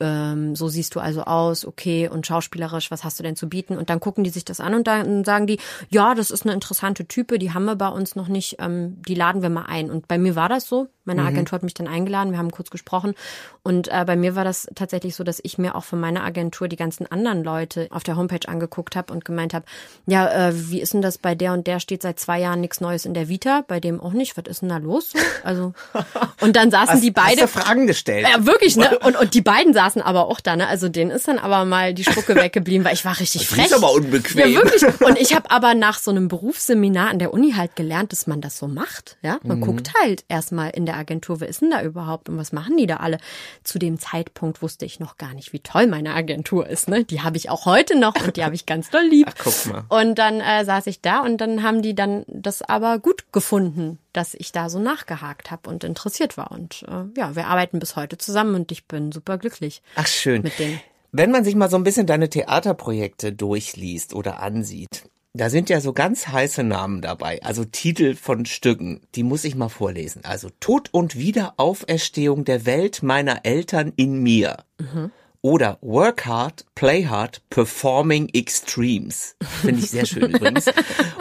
ähm, 0.00 0.56
so 0.56 0.68
siehst 0.68 0.94
du 0.94 1.00
also 1.00 1.22
aus, 1.22 1.64
okay, 1.64 2.08
und 2.08 2.26
schauspielerisch, 2.26 2.90
was 2.90 3.04
hast 3.04 3.18
du 3.18 3.22
denn 3.22 3.36
zu 3.36 3.48
bieten? 3.48 3.76
Und 3.76 3.90
dann 3.90 4.00
gucken 4.00 4.24
die 4.24 4.30
sich 4.30 4.44
das 4.44 4.60
an 4.60 4.74
und 4.74 4.86
dann 4.86 5.24
sagen 5.24 5.46
die, 5.46 5.58
ja, 5.90 6.14
das 6.14 6.30
ist 6.30 6.44
eine 6.44 6.54
interessante 6.54 7.06
Type, 7.06 7.38
die 7.38 7.52
haben 7.52 7.66
wir 7.66 7.76
bei 7.76 7.88
uns 7.88 8.16
noch 8.16 8.28
nicht, 8.28 8.56
ähm, 8.58 9.00
die 9.06 9.14
laden 9.14 9.42
wir 9.42 9.50
mal 9.50 9.66
ein. 9.66 9.90
Und 9.90 10.08
bei 10.08 10.18
mir 10.18 10.34
war 10.34 10.48
das 10.48 10.66
so. 10.66 10.88
Meine 11.10 11.22
mhm. 11.22 11.28
Agentur 11.28 11.56
hat 11.56 11.64
mich 11.64 11.74
dann 11.74 11.88
eingeladen, 11.88 12.30
wir 12.30 12.38
haben 12.38 12.52
kurz 12.52 12.70
gesprochen. 12.70 13.16
Und 13.64 13.88
äh, 13.88 14.04
bei 14.06 14.14
mir 14.14 14.36
war 14.36 14.44
das 14.44 14.68
tatsächlich 14.76 15.16
so, 15.16 15.24
dass 15.24 15.40
ich 15.42 15.58
mir 15.58 15.74
auch 15.74 15.82
von 15.82 15.98
meiner 15.98 16.22
Agentur 16.22 16.68
die 16.68 16.76
ganzen 16.76 17.10
anderen 17.10 17.42
Leute 17.42 17.88
auf 17.90 18.04
der 18.04 18.16
Homepage 18.16 18.48
angeguckt 18.48 18.94
habe 18.94 19.12
und 19.12 19.24
gemeint 19.24 19.52
habe, 19.52 19.64
ja, 20.06 20.48
äh, 20.48 20.52
wie 20.70 20.80
ist 20.80 20.94
denn 20.94 21.02
das 21.02 21.18
bei 21.18 21.34
der 21.34 21.52
und 21.52 21.66
der 21.66 21.80
steht 21.80 22.02
seit 22.02 22.20
zwei 22.20 22.38
Jahren 22.38 22.60
nichts 22.60 22.80
Neues 22.80 23.06
in 23.06 23.12
der 23.12 23.28
Vita, 23.28 23.64
bei 23.66 23.80
dem 23.80 24.00
auch 24.00 24.12
nicht. 24.12 24.36
Was 24.36 24.44
ist 24.46 24.62
denn 24.62 24.68
da 24.68 24.76
los? 24.76 25.12
Also 25.42 25.74
und 26.40 26.54
dann 26.54 26.70
saßen 26.70 26.94
hast, 26.94 27.02
die 27.02 27.10
beide. 27.10 27.42
Hast 27.42 27.56
du 27.56 27.60
Fragen 27.60 27.88
gestellt? 27.88 28.28
Ja, 28.30 28.46
wirklich, 28.46 28.76
ne? 28.76 28.98
Und, 29.00 29.16
und 29.16 29.34
die 29.34 29.40
beiden 29.40 29.72
saßen 29.72 30.02
aber 30.02 30.26
auch 30.26 30.40
da, 30.40 30.56
ne? 30.56 30.68
Also 30.68 30.88
denen 30.88 31.10
ist 31.10 31.26
dann 31.26 31.38
aber 31.38 31.64
mal 31.64 31.94
die 31.94 32.04
Spucke 32.04 32.34
weggeblieben, 32.36 32.84
weil 32.84 32.92
ich 32.92 33.04
war 33.04 33.18
richtig 33.18 33.42
das 33.42 33.50
frech. 33.50 33.68
Das 33.68 33.78
ist 33.78 33.84
aber 33.84 33.92
unbequem. 33.92 34.38
Ja, 34.38 34.62
wirklich. 34.62 34.84
Und 35.00 35.18
ich 35.18 35.34
habe 35.34 35.50
aber 35.50 35.74
nach 35.74 35.98
so 35.98 36.10
einem 36.10 36.28
Berufsseminar 36.28 37.08
an 37.08 37.18
der 37.18 37.32
Uni 37.32 37.52
halt 37.52 37.76
gelernt, 37.76 38.12
dass 38.12 38.26
man 38.26 38.40
das 38.40 38.58
so 38.58 38.68
macht. 38.68 39.16
Ja, 39.22 39.38
man 39.42 39.58
mhm. 39.58 39.64
guckt 39.64 39.92
halt 40.02 40.24
erstmal 40.28 40.70
in 40.70 40.86
der 40.86 40.96
Agentur, 41.00 41.40
wer 41.40 41.48
ist 41.48 41.62
denn 41.62 41.70
da 41.70 41.82
überhaupt 41.82 42.28
und 42.28 42.36
was 42.36 42.52
machen 42.52 42.76
die 42.76 42.86
da 42.86 42.98
alle? 42.98 43.18
Zu 43.64 43.78
dem 43.78 43.98
Zeitpunkt 43.98 44.62
wusste 44.62 44.84
ich 44.84 45.00
noch 45.00 45.16
gar 45.16 45.34
nicht, 45.34 45.52
wie 45.52 45.60
toll 45.60 45.86
meine 45.86 46.14
Agentur 46.14 46.68
ist. 46.68 46.88
Ne? 46.88 47.04
Die 47.04 47.22
habe 47.22 47.36
ich 47.36 47.50
auch 47.50 47.66
heute 47.66 47.98
noch 47.98 48.14
und 48.24 48.36
die 48.36 48.44
habe 48.44 48.54
ich 48.54 48.66
ganz 48.66 48.90
doll 48.90 49.04
lieb. 49.04 49.26
Ach, 49.30 49.34
guck 49.42 49.66
mal. 49.66 49.84
Und 49.88 50.18
dann 50.18 50.40
äh, 50.40 50.64
saß 50.64 50.86
ich 50.86 51.00
da 51.00 51.20
und 51.20 51.40
dann 51.40 51.62
haben 51.62 51.82
die 51.82 51.94
dann 51.94 52.24
das 52.28 52.62
aber 52.62 52.98
gut 52.98 53.32
gefunden, 53.32 53.98
dass 54.12 54.34
ich 54.34 54.52
da 54.52 54.68
so 54.68 54.78
nachgehakt 54.78 55.50
habe 55.50 55.68
und 55.68 55.84
interessiert 55.84 56.36
war. 56.36 56.50
Und 56.52 56.84
äh, 56.88 57.18
ja, 57.18 57.34
wir 57.34 57.46
arbeiten 57.46 57.78
bis 57.78 57.96
heute 57.96 58.18
zusammen 58.18 58.54
und 58.54 58.72
ich 58.72 58.86
bin 58.86 59.12
super 59.12 59.38
glücklich. 59.38 59.82
Ach 59.96 60.06
schön. 60.06 60.42
Mit 60.42 60.58
denen. 60.58 60.80
Wenn 61.12 61.32
man 61.32 61.44
sich 61.44 61.56
mal 61.56 61.68
so 61.68 61.76
ein 61.76 61.82
bisschen 61.82 62.06
deine 62.06 62.28
Theaterprojekte 62.28 63.32
durchliest 63.32 64.14
oder 64.14 64.40
ansieht, 64.40 65.04
Da 65.32 65.48
sind 65.48 65.70
ja 65.70 65.80
so 65.80 65.92
ganz 65.92 66.26
heiße 66.26 66.64
Namen 66.64 67.02
dabei, 67.02 67.40
also 67.44 67.64
Titel 67.64 68.16
von 68.16 68.46
Stücken, 68.46 69.00
die 69.14 69.22
muss 69.22 69.44
ich 69.44 69.54
mal 69.54 69.68
vorlesen. 69.68 70.24
Also 70.24 70.48
Tod 70.58 70.88
und 70.90 71.16
Wiederauferstehung 71.16 72.44
der 72.44 72.66
Welt 72.66 73.04
meiner 73.04 73.44
Eltern 73.44 73.92
in 73.94 74.20
mir. 74.22 74.64
Mhm. 74.78 75.12
Oder 75.42 75.78
Work 75.82 76.26
Hard, 76.26 76.66
Play 76.74 77.06
Hard, 77.06 77.42
Performing 77.48 78.28
Extremes. 78.34 79.36
Finde 79.62 79.80
ich 79.80 79.90
sehr 79.90 80.04
schön 80.04 80.30
übrigens. 80.34 80.66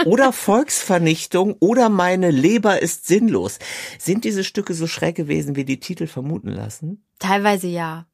Oder 0.05 0.33
Volksvernichtung 0.33 1.55
oder 1.59 1.87
Meine 1.87 2.31
Leber 2.31 2.81
ist 2.81 3.07
sinnlos. 3.07 3.59
Sind 3.99 4.25
diese 4.25 4.43
Stücke 4.43 4.73
so 4.73 4.87
schräg 4.87 5.15
gewesen, 5.15 5.55
wie 5.55 5.65
die 5.65 5.79
Titel 5.79 6.07
vermuten 6.07 6.49
lassen? 6.49 7.05
Teilweise 7.19 7.67
ja. 7.67 8.07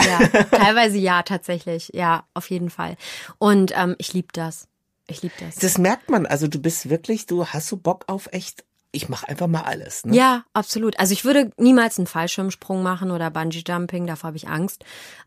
Ja, 0.00 0.18
teilweise 0.50 0.98
ja, 0.98 1.22
tatsächlich. 1.22 1.90
Ja, 1.92 2.28
auf 2.34 2.50
jeden 2.50 2.70
Fall. 2.70 2.96
Und 3.38 3.72
ähm, 3.74 3.96
ich 3.98 4.12
liebe 4.12 4.28
das. 4.32 4.68
Ich 5.08 5.22
liebe 5.22 5.34
das. 5.40 5.56
Das 5.56 5.78
merkt 5.78 6.10
man. 6.10 6.26
Also 6.26 6.48
du 6.48 6.60
bist 6.60 6.90
wirklich, 6.90 7.26
du 7.26 7.46
hast 7.46 7.68
so 7.68 7.76
Bock 7.76 8.04
auf 8.06 8.28
echt 8.32 8.64
ich 8.90 9.08
mache 9.08 9.28
einfach 9.28 9.46
mal 9.46 9.62
alles. 9.62 10.06
Ne? 10.06 10.16
Ja, 10.16 10.44
absolut. 10.54 10.98
Also 10.98 11.12
ich 11.12 11.24
würde 11.24 11.50
niemals 11.58 11.98
einen 11.98 12.06
Fallschirmsprung 12.06 12.82
machen 12.82 13.10
oder 13.10 13.30
Bungee 13.30 13.62
Jumping, 13.66 14.06
davor 14.06 14.28
habe 14.28 14.38
ich 14.38 14.48
Angst. 14.48 14.84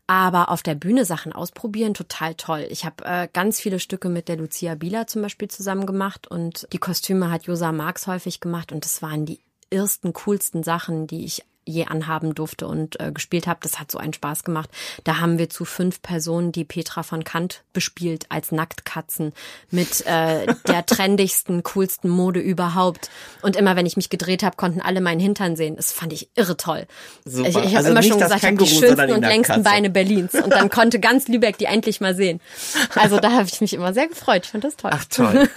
Aber 0.08 0.50
auf 0.50 0.62
der 0.62 0.74
Bühne 0.74 1.04
Sachen 1.04 1.32
ausprobieren, 1.32 1.94
total 1.94 2.34
toll. 2.34 2.66
Ich 2.70 2.84
habe 2.84 3.04
äh, 3.04 3.28
ganz 3.32 3.60
viele 3.60 3.78
Stücke 3.78 4.08
mit 4.08 4.28
der 4.28 4.36
Lucia 4.36 4.74
Bieler 4.74 5.06
zum 5.06 5.22
Beispiel 5.22 5.48
zusammen 5.48 5.86
gemacht 5.86 6.26
und 6.26 6.66
die 6.72 6.78
Kostüme 6.78 7.30
hat 7.30 7.44
Josa 7.44 7.70
Marx 7.70 8.08
häufig 8.08 8.40
gemacht 8.40 8.72
und 8.72 8.84
das 8.84 9.00
waren 9.00 9.26
die 9.26 9.38
ersten, 9.70 10.12
coolsten 10.12 10.64
Sachen, 10.64 11.06
die 11.06 11.24
ich 11.24 11.44
je 11.64 11.86
anhaben 11.86 12.34
durfte 12.34 12.66
und 12.66 13.00
äh, 13.00 13.12
gespielt 13.12 13.46
habe. 13.46 13.60
Das 13.62 13.78
hat 13.78 13.90
so 13.90 13.98
einen 13.98 14.12
Spaß 14.12 14.44
gemacht. 14.44 14.70
Da 15.04 15.20
haben 15.20 15.38
wir 15.38 15.48
zu 15.48 15.64
fünf 15.64 16.02
Personen 16.02 16.52
die 16.52 16.64
Petra 16.64 17.02
von 17.02 17.24
Kant 17.24 17.62
bespielt 17.72 18.26
als 18.28 18.52
Nacktkatzen 18.52 19.32
mit 19.70 20.04
äh, 20.06 20.46
der 20.66 20.86
trendigsten, 20.86 21.62
coolsten 21.62 22.08
Mode 22.08 22.40
überhaupt. 22.40 23.10
Und 23.42 23.56
immer 23.56 23.76
wenn 23.76 23.86
ich 23.86 23.96
mich 23.96 24.10
gedreht 24.10 24.42
habe, 24.42 24.56
konnten 24.56 24.80
alle 24.80 25.00
meinen 25.00 25.20
Hintern 25.20 25.56
sehen. 25.56 25.76
Das 25.76 25.92
fand 25.92 26.12
ich 26.12 26.28
irre 26.34 26.56
toll. 26.56 26.86
Super. 27.24 27.48
Ich, 27.48 27.56
ich 27.56 27.64
habe 27.66 27.76
also 27.78 27.90
immer 27.90 28.02
schon 28.02 28.18
gesagt, 28.18 28.42
ich 28.42 28.46
habe 28.46 28.56
die 28.56 28.66
schönsten 28.66 29.12
und 29.12 29.22
längsten 29.22 29.62
Beine 29.62 29.90
Berlins. 29.90 30.34
Und 30.34 30.50
dann 30.50 30.68
konnte 30.70 30.98
ganz 31.00 31.28
Lübeck 31.28 31.58
die 31.58 31.66
endlich 31.66 32.00
mal 32.00 32.14
sehen. 32.14 32.40
Also 32.94 33.18
da 33.20 33.32
habe 33.32 33.48
ich 33.50 33.60
mich 33.60 33.72
immer 33.72 33.94
sehr 33.94 34.08
gefreut. 34.08 34.42
Ich 34.44 34.50
fand 34.50 34.64
das 34.64 34.76
toll. 34.76 34.90
Ach 34.94 35.04
toll. 35.04 35.48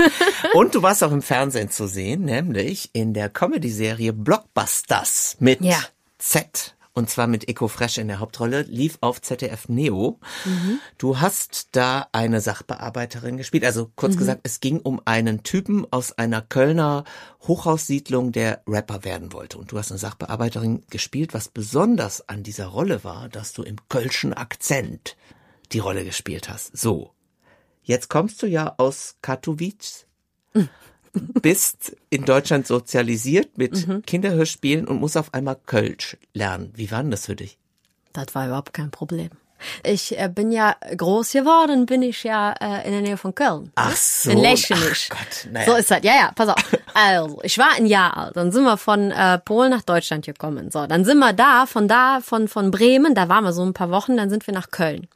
Und 0.54 0.76
du 0.76 0.82
warst 0.82 1.04
auch 1.04 1.12
im 1.12 1.22
Fernsehen 1.22 1.70
zu 1.72 1.88
sehen, 1.88 2.26
nämlich 2.26 2.90
in 2.94 3.14
der 3.14 3.30
Comedy-Serie 3.30 4.14
Blockbusters 4.14 5.38
mit 5.40 5.62
ja. 5.62 5.80
Z 6.26 6.76
und 6.94 7.10
zwar 7.10 7.28
mit 7.28 7.50
Eco 7.50 7.68
Fresh 7.68 7.98
in 7.98 8.08
der 8.08 8.20
Hauptrolle, 8.20 8.62
lief 8.62 8.98
auf 9.02 9.22
ZDF 9.22 9.68
Neo. 9.68 10.18
Mhm. 10.46 10.80
Du 10.98 11.20
hast 11.20 11.68
da 11.74 12.08
eine 12.14 12.40
Sachbearbeiterin 12.40 13.36
gespielt. 13.36 13.66
Also 13.66 13.92
kurz 13.98 14.16
mhm. 14.16 14.20
gesagt, 14.20 14.42
es 14.44 14.62
ging 14.62 14.80
um 14.80 15.02
einen 15.04 15.44
Typen 15.44 15.86
aus 15.92 16.14
einer 16.14 16.42
Kölner 16.42 17.04
Hochhaussiedlung, 17.42 18.32
der 18.32 18.64
Rapper 18.66 19.04
werden 19.04 19.34
wollte. 19.34 19.58
Und 19.58 19.74
du 19.74 19.78
hast 19.78 19.92
eine 19.92 20.00
Sachbearbeiterin 20.00 20.84
gespielt. 20.90 21.34
Was 21.34 21.50
besonders 21.50 22.30
an 22.30 22.44
dieser 22.44 22.68
Rolle 22.68 23.04
war, 23.04 23.28
dass 23.28 23.52
du 23.52 23.64
im 23.64 23.76
kölschen 23.90 24.34
Akzent 24.34 25.18
die 25.74 25.80
Rolle 25.80 26.06
gespielt 26.06 26.48
hast. 26.48 26.78
So. 26.78 27.12
Jetzt 27.84 28.10
kommst 28.10 28.42
du 28.42 28.48
ja 28.48 28.74
aus 28.78 29.18
Katowice. 29.22 30.08
Mhm 30.54 30.70
bist 31.42 31.96
in 32.10 32.26
Deutschland 32.26 32.68
sozialisiert 32.68 33.58
mit 33.58 33.88
mhm. 33.88 34.04
Kinderhörspielen 34.04 34.88
und 34.88 35.00
musst 35.00 35.18
auf 35.18 35.34
einmal 35.34 35.58
Kölsch 35.66 36.18
lernen. 36.34 36.72
Wie 36.76 36.92
war 36.92 37.02
denn 37.02 37.12
das 37.12 37.26
für 37.26 37.36
dich? 37.36 37.58
Das 38.14 38.34
war 38.34 38.48
überhaupt 38.48 38.74
kein 38.74 38.92
Problem. 38.92 39.30
Ich 39.84 40.18
äh, 40.20 40.30
bin 40.30 40.52
ja 40.52 40.76
groß 40.96 41.32
geworden, 41.32 41.86
bin 41.86 42.02
ich 42.02 42.24
ja 42.24 42.54
äh, 42.54 42.86
in 42.86 42.92
der 42.92 43.02
Nähe 43.02 43.18
von 43.18 43.34
Köln. 43.34 43.72
Ach 43.76 43.96
so. 43.96 44.30
In 44.32 44.40
Lechenich. 44.40 45.10
Gott, 45.10 45.52
naja. 45.52 45.66
So 45.66 45.76
ist 45.76 45.92
das. 45.92 46.00
Ja, 46.04 46.14
ja, 46.14 46.32
pass 46.36 46.50
auf. 46.50 46.56
Also, 46.98 47.42
ich 47.44 47.58
war 47.58 47.74
ein 47.76 47.88
Jahr 47.88 48.16
alt. 48.16 48.38
Dann 48.38 48.54
sind 48.54 48.64
wir 48.64 48.78
von 48.78 49.12
äh, 49.12 49.38
Polen 49.40 49.70
nach 49.70 49.82
Deutschland 49.82 50.26
gekommen. 50.26 50.72
So, 50.72 50.88
dann 50.88 51.04
sind 51.04 51.18
wir 51.18 51.34
da, 51.34 51.66
von 51.66 51.90
da, 51.90 52.22
von, 52.22 52.48
von 52.48 52.72
Bremen, 52.72 53.16
da 53.16 53.28
waren 53.28 53.44
wir 53.44 53.52
so 53.52 53.64
ein 53.64 53.74
paar 53.74 53.92
Wochen, 53.92 54.16
dann 54.16 54.30
sind 54.30 54.48
wir 54.48 54.54
nach 54.54 54.72
Köln 54.72 55.08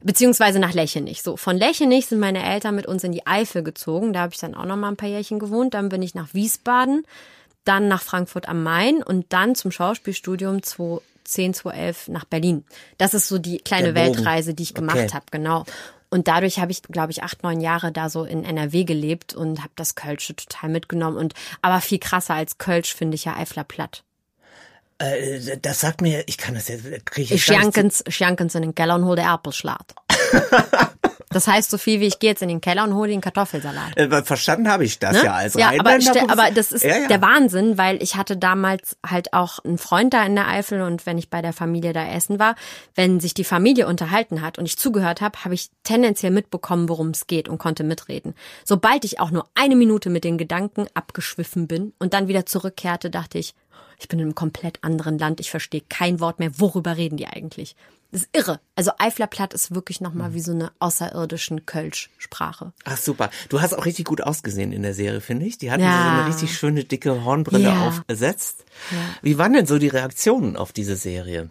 beziehungsweise 0.00 0.58
nach 0.58 0.72
Lechenich. 0.72 1.22
So, 1.22 1.36
von 1.36 1.56
Lechenich 1.56 2.06
sind 2.06 2.20
meine 2.20 2.44
Eltern 2.44 2.74
mit 2.74 2.86
uns 2.86 3.04
in 3.04 3.12
die 3.12 3.26
Eifel 3.26 3.62
gezogen. 3.62 4.12
Da 4.12 4.20
habe 4.20 4.32
ich 4.32 4.40
dann 4.40 4.54
auch 4.54 4.64
noch 4.64 4.76
mal 4.76 4.88
ein 4.88 4.96
paar 4.96 5.08
Jährchen 5.08 5.38
gewohnt. 5.38 5.74
Dann 5.74 5.88
bin 5.88 6.02
ich 6.02 6.14
nach 6.14 6.34
Wiesbaden, 6.34 7.04
dann 7.64 7.88
nach 7.88 8.02
Frankfurt 8.02 8.48
am 8.48 8.62
Main 8.62 9.02
und 9.02 9.32
dann 9.32 9.54
zum 9.54 9.70
Schauspielstudium 9.70 10.62
2010, 10.62 11.54
2011 11.54 12.08
nach 12.08 12.24
Berlin. 12.24 12.64
Das 12.98 13.14
ist 13.14 13.28
so 13.28 13.38
die 13.38 13.58
kleine 13.58 13.94
Weltreise, 13.94 14.54
die 14.54 14.64
ich 14.64 14.74
gemacht 14.74 14.98
okay. 14.98 15.14
habe, 15.14 15.26
genau. 15.30 15.64
Und 16.12 16.28
dadurch 16.28 16.58
habe 16.58 16.70
ich, 16.70 16.82
glaube 16.82 17.10
ich, 17.10 17.22
acht, 17.22 17.42
neun 17.42 17.62
Jahre 17.62 17.90
da 17.90 18.10
so 18.10 18.24
in 18.24 18.44
NRW 18.44 18.84
gelebt 18.84 19.32
und 19.34 19.60
habe 19.60 19.72
das 19.76 19.94
Kölsche 19.94 20.36
total 20.36 20.68
mitgenommen. 20.68 21.16
Und 21.16 21.32
aber 21.62 21.80
viel 21.80 21.98
krasser 21.98 22.34
als 22.34 22.58
Kölsch 22.58 22.94
finde 22.94 23.14
ich 23.14 23.24
ja 23.24 23.34
Eifler 23.34 23.64
Platt. 23.64 24.04
Äh, 25.02 25.58
das 25.60 25.80
sagt 25.80 26.00
mir, 26.00 26.24
ich 26.26 26.38
kann 26.38 26.54
das 26.54 26.68
jetzt, 26.68 26.84
kriege 27.06 27.34
ich 27.34 27.44
Schankens, 27.44 28.04
Schankens 28.08 28.54
in 28.54 28.62
den 28.62 28.74
Keller 28.74 28.94
und 28.94 29.04
hole 29.04 29.16
den 29.16 29.26
Erpelschlat. 29.26 29.94
Das 31.32 31.46
heißt 31.46 31.70
so 31.70 31.78
viel 31.78 32.00
wie 32.00 32.06
ich 32.06 32.18
gehe 32.18 32.30
jetzt 32.30 32.42
in 32.42 32.48
den 32.48 32.60
Keller 32.60 32.84
und 32.84 32.94
hole 32.94 33.08
den 33.08 33.20
Kartoffelsalat. 33.20 33.96
Äh, 33.96 34.22
verstanden 34.22 34.68
habe 34.68 34.84
ich 34.84 34.98
das 34.98 35.14
ne? 35.14 35.24
ja 35.24 35.32
als 35.32 35.54
ja, 35.54 35.70
aber, 35.78 35.98
aber 36.28 36.50
das 36.50 36.72
ist 36.72 36.84
ja, 36.84 36.98
ja. 36.98 37.08
der 37.08 37.22
Wahnsinn, 37.22 37.78
weil 37.78 38.02
ich 38.02 38.16
hatte 38.16 38.36
damals 38.36 38.96
halt 39.06 39.32
auch 39.32 39.58
einen 39.60 39.78
Freund 39.78 40.12
da 40.12 40.24
in 40.24 40.34
der 40.34 40.48
Eifel 40.48 40.82
und 40.82 41.06
wenn 41.06 41.18
ich 41.18 41.30
bei 41.30 41.42
der 41.42 41.52
Familie 41.52 41.92
da 41.92 42.06
essen 42.06 42.38
war, 42.38 42.54
wenn 42.94 43.20
sich 43.20 43.34
die 43.34 43.44
Familie 43.44 43.86
unterhalten 43.86 44.42
hat 44.42 44.58
und 44.58 44.66
ich 44.66 44.76
zugehört 44.76 45.20
habe, 45.20 45.42
habe 45.44 45.54
ich 45.54 45.70
tendenziell 45.84 46.32
mitbekommen, 46.32 46.88
worum 46.88 47.10
es 47.10 47.26
geht 47.26 47.48
und 47.48 47.58
konnte 47.58 47.84
mitreden. 47.84 48.34
Sobald 48.64 49.04
ich 49.04 49.20
auch 49.20 49.30
nur 49.30 49.46
eine 49.54 49.76
Minute 49.76 50.10
mit 50.10 50.24
den 50.24 50.38
Gedanken 50.38 50.86
abgeschwiffen 50.94 51.66
bin 51.66 51.92
und 51.98 52.12
dann 52.12 52.28
wieder 52.28 52.46
zurückkehrte, 52.46 53.10
dachte 53.10 53.38
ich, 53.38 53.54
ich 54.02 54.08
bin 54.08 54.18
in 54.18 54.26
einem 54.26 54.34
komplett 54.34 54.82
anderen 54.82 55.18
Land, 55.18 55.40
ich 55.40 55.50
verstehe 55.50 55.82
kein 55.88 56.20
Wort 56.20 56.38
mehr, 56.38 56.58
worüber 56.58 56.96
reden 56.96 57.16
die 57.16 57.26
eigentlich? 57.26 57.76
Das 58.10 58.22
ist 58.22 58.36
irre. 58.36 58.60
Also 58.76 58.90
Eifler 58.98 59.26
Platt 59.26 59.54
ist 59.54 59.74
wirklich 59.74 60.02
nochmal 60.02 60.30
mhm. 60.30 60.34
wie 60.34 60.40
so 60.40 60.52
eine 60.52 60.70
außerirdischen 60.80 61.64
Kölsch-Sprache. 61.64 62.72
Ach 62.84 62.96
super. 62.98 63.30
Du 63.48 63.62
hast 63.62 63.72
auch 63.72 63.86
richtig 63.86 64.04
gut 64.04 64.20
ausgesehen 64.20 64.72
in 64.72 64.82
der 64.82 64.92
Serie, 64.92 65.22
finde 65.22 65.46
ich. 65.46 65.56
Die 65.56 65.70
hatten 65.70 65.82
ja. 65.82 65.92
so 65.92 66.08
eine 66.20 66.28
richtig 66.28 66.54
schöne 66.54 66.84
dicke 66.84 67.24
Hornbrille 67.24 67.70
ja. 67.70 67.88
aufgesetzt. 67.88 68.66
Ja. 68.90 68.98
Wie 69.22 69.38
waren 69.38 69.54
denn 69.54 69.66
so 69.66 69.78
die 69.78 69.88
Reaktionen 69.88 70.56
auf 70.56 70.72
diese 70.72 70.96
Serie? 70.96 71.48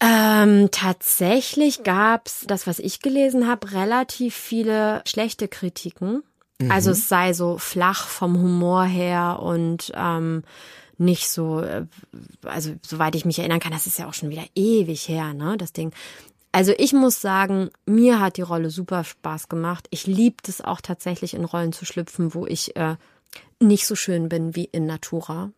Ähm, 0.00 0.68
tatsächlich 0.72 1.84
gab's 1.84 2.44
das, 2.46 2.66
was 2.66 2.78
ich 2.78 3.00
gelesen 3.00 3.46
habe, 3.46 3.72
relativ 3.72 4.34
viele 4.34 5.02
schlechte 5.06 5.48
Kritiken. 5.48 6.22
Mhm. 6.58 6.70
Also 6.70 6.90
es 6.90 7.08
sei 7.08 7.32
so 7.32 7.56
flach 7.56 8.08
vom 8.08 8.36
Humor 8.36 8.84
her 8.84 9.38
und 9.42 9.92
ähm, 9.94 10.42
nicht 11.00 11.30
so, 11.30 11.60
äh, 11.60 11.86
also 12.44 12.74
soweit 12.82 13.14
ich 13.14 13.24
mich 13.24 13.38
erinnern 13.38 13.60
kann, 13.60 13.72
das 13.72 13.86
ist 13.86 13.98
ja 13.98 14.08
auch 14.08 14.14
schon 14.14 14.30
wieder 14.30 14.44
ewig 14.54 15.08
her, 15.08 15.34
ne, 15.34 15.56
das 15.56 15.72
Ding. 15.72 15.92
Also 16.52 16.72
ich 16.76 16.92
muss 16.92 17.20
sagen, 17.20 17.70
mir 17.86 18.20
hat 18.20 18.36
die 18.36 18.42
Rolle 18.42 18.70
super 18.70 19.04
Spaß 19.04 19.48
gemacht. 19.48 19.86
Ich 19.90 20.06
liebe 20.06 20.36
es 20.46 20.60
auch 20.60 20.80
tatsächlich 20.80 21.34
in 21.34 21.44
Rollen 21.44 21.72
zu 21.72 21.84
schlüpfen, 21.84 22.34
wo 22.34 22.46
ich 22.46 22.76
äh, 22.76 22.96
nicht 23.60 23.86
so 23.86 23.94
schön 23.94 24.28
bin 24.28 24.56
wie 24.56 24.64
in 24.64 24.86
Natura. 24.86 25.52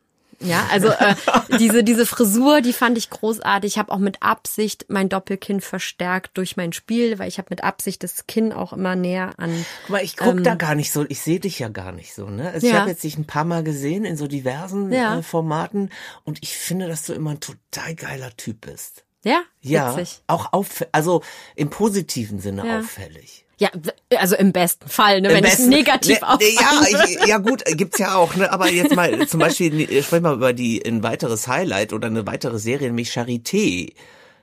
Ja, 0.44 0.66
also 0.70 0.88
äh, 0.88 1.14
diese 1.58 1.84
diese 1.84 2.06
Frisur, 2.06 2.60
die 2.60 2.72
fand 2.72 2.98
ich 2.98 3.10
großartig. 3.10 3.72
Ich 3.72 3.78
habe 3.78 3.92
auch 3.92 3.98
mit 3.98 4.22
Absicht 4.22 4.86
mein 4.88 5.08
Doppelkinn 5.08 5.60
verstärkt 5.60 6.36
durch 6.36 6.56
mein 6.56 6.72
Spiel, 6.72 7.18
weil 7.18 7.28
ich 7.28 7.38
habe 7.38 7.48
mit 7.50 7.64
Absicht 7.64 8.02
das 8.02 8.26
Kinn 8.26 8.52
auch 8.52 8.72
immer 8.72 8.96
näher 8.96 9.32
an. 9.38 9.64
Guck 9.82 9.90
mal, 9.90 10.04
ich 10.04 10.16
guck 10.16 10.36
ähm, 10.36 10.44
da 10.44 10.54
gar 10.54 10.74
nicht 10.74 10.92
so, 10.92 11.04
ich 11.08 11.20
sehe 11.20 11.40
dich 11.40 11.58
ja 11.58 11.68
gar 11.68 11.92
nicht 11.92 12.14
so, 12.14 12.28
ne? 12.28 12.50
Also 12.50 12.66
ja. 12.66 12.72
ich 12.72 12.78
habe 12.78 12.90
jetzt 12.90 13.04
dich 13.04 13.16
ein 13.16 13.26
paar 13.26 13.44
Mal 13.44 13.62
gesehen 13.62 14.04
in 14.04 14.16
so 14.16 14.26
diversen 14.26 14.92
ja. 14.92 15.18
äh, 15.18 15.22
Formaten 15.22 15.90
und 16.24 16.42
ich 16.42 16.56
finde, 16.56 16.88
dass 16.88 17.04
du 17.04 17.12
immer 17.12 17.32
ein 17.32 17.40
total 17.40 17.94
geiler 17.94 18.36
Typ 18.36 18.62
bist. 18.62 19.04
Ja, 19.24 19.42
ja, 19.60 19.96
witzig. 19.96 20.22
auch 20.26 20.52
auff 20.52 20.84
also 20.90 21.22
im 21.54 21.70
positiven 21.70 22.40
Sinne 22.40 22.66
ja. 22.66 22.80
auffällig. 22.80 23.46
Ja, 23.62 23.70
also 24.18 24.34
im 24.34 24.52
besten 24.52 24.88
Fall, 24.88 25.20
ne, 25.20 25.28
Im 25.28 25.34
wenn 25.36 25.42
besten, 25.44 25.70
ich 25.70 25.78
negativ 25.78 26.20
ne, 26.20 26.36
ne, 26.36 27.20
ja, 27.20 27.26
ja 27.26 27.38
gut, 27.38 27.62
gibt's 27.64 28.00
ja 28.00 28.16
auch, 28.16 28.34
ne, 28.34 28.50
aber 28.50 28.68
jetzt 28.68 28.96
mal 28.96 29.28
zum 29.28 29.38
Beispiel, 29.38 30.02
sprechen 30.02 30.24
wir 30.24 30.32
über 30.32 30.52
die 30.52 30.84
ein 30.84 31.04
weiteres 31.04 31.46
Highlight 31.46 31.92
oder 31.92 32.08
eine 32.08 32.26
weitere 32.26 32.58
Serie, 32.58 32.88
nämlich 32.88 33.12
Charité. 33.12 33.94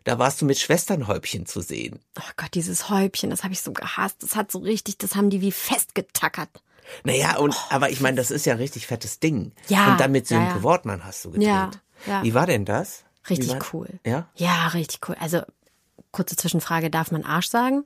Da 0.05 0.19
warst 0.19 0.41
du 0.41 0.45
mit 0.45 0.57
Schwesternhäubchen 0.57 1.45
zu 1.45 1.59
sehen. 1.59 1.99
Oh 2.17 2.31
Gott, 2.37 2.53
dieses 2.53 2.89
Häubchen, 2.89 3.29
das 3.29 3.43
habe 3.43 3.51
ich 3.51 3.61
so 3.61 3.73
gehasst. 3.73 4.23
Das 4.23 4.37
hat 4.37 4.53
so 4.53 4.59
richtig, 4.59 4.97
das 4.99 5.15
haben 5.15 5.29
die 5.29 5.41
wie 5.41 5.51
festgetackert. 5.51 6.49
Naja, 7.03 7.35
und 7.39 7.53
oh, 7.53 7.65
aber 7.71 7.89
ich 7.89 7.99
meine, 7.99 8.15
das 8.15 8.31
ist 8.31 8.45
ja 8.45 8.53
richtig 8.53 8.87
fettes 8.87 9.19
Ding. 9.19 9.51
Ja. 9.67 9.91
Und 9.91 9.99
dann 9.99 10.13
mit 10.13 10.27
Sönke 10.27 10.45
ja, 10.45 10.55
ja. 10.55 10.63
Wortmann 10.63 11.03
hast 11.03 11.25
du 11.25 11.31
gedreht. 11.31 11.47
Ja, 11.49 11.71
ja. 12.07 12.23
Wie 12.23 12.33
war 12.33 12.45
denn 12.45 12.63
das? 12.63 13.03
Richtig 13.29 13.73
cool. 13.73 13.99
Ja? 14.05 14.29
Ja, 14.35 14.67
richtig 14.67 15.01
cool. 15.09 15.17
Also, 15.19 15.41
kurze 16.11 16.37
Zwischenfrage, 16.37 16.89
darf 16.89 17.11
man 17.11 17.25
Arsch 17.25 17.49
sagen? 17.49 17.83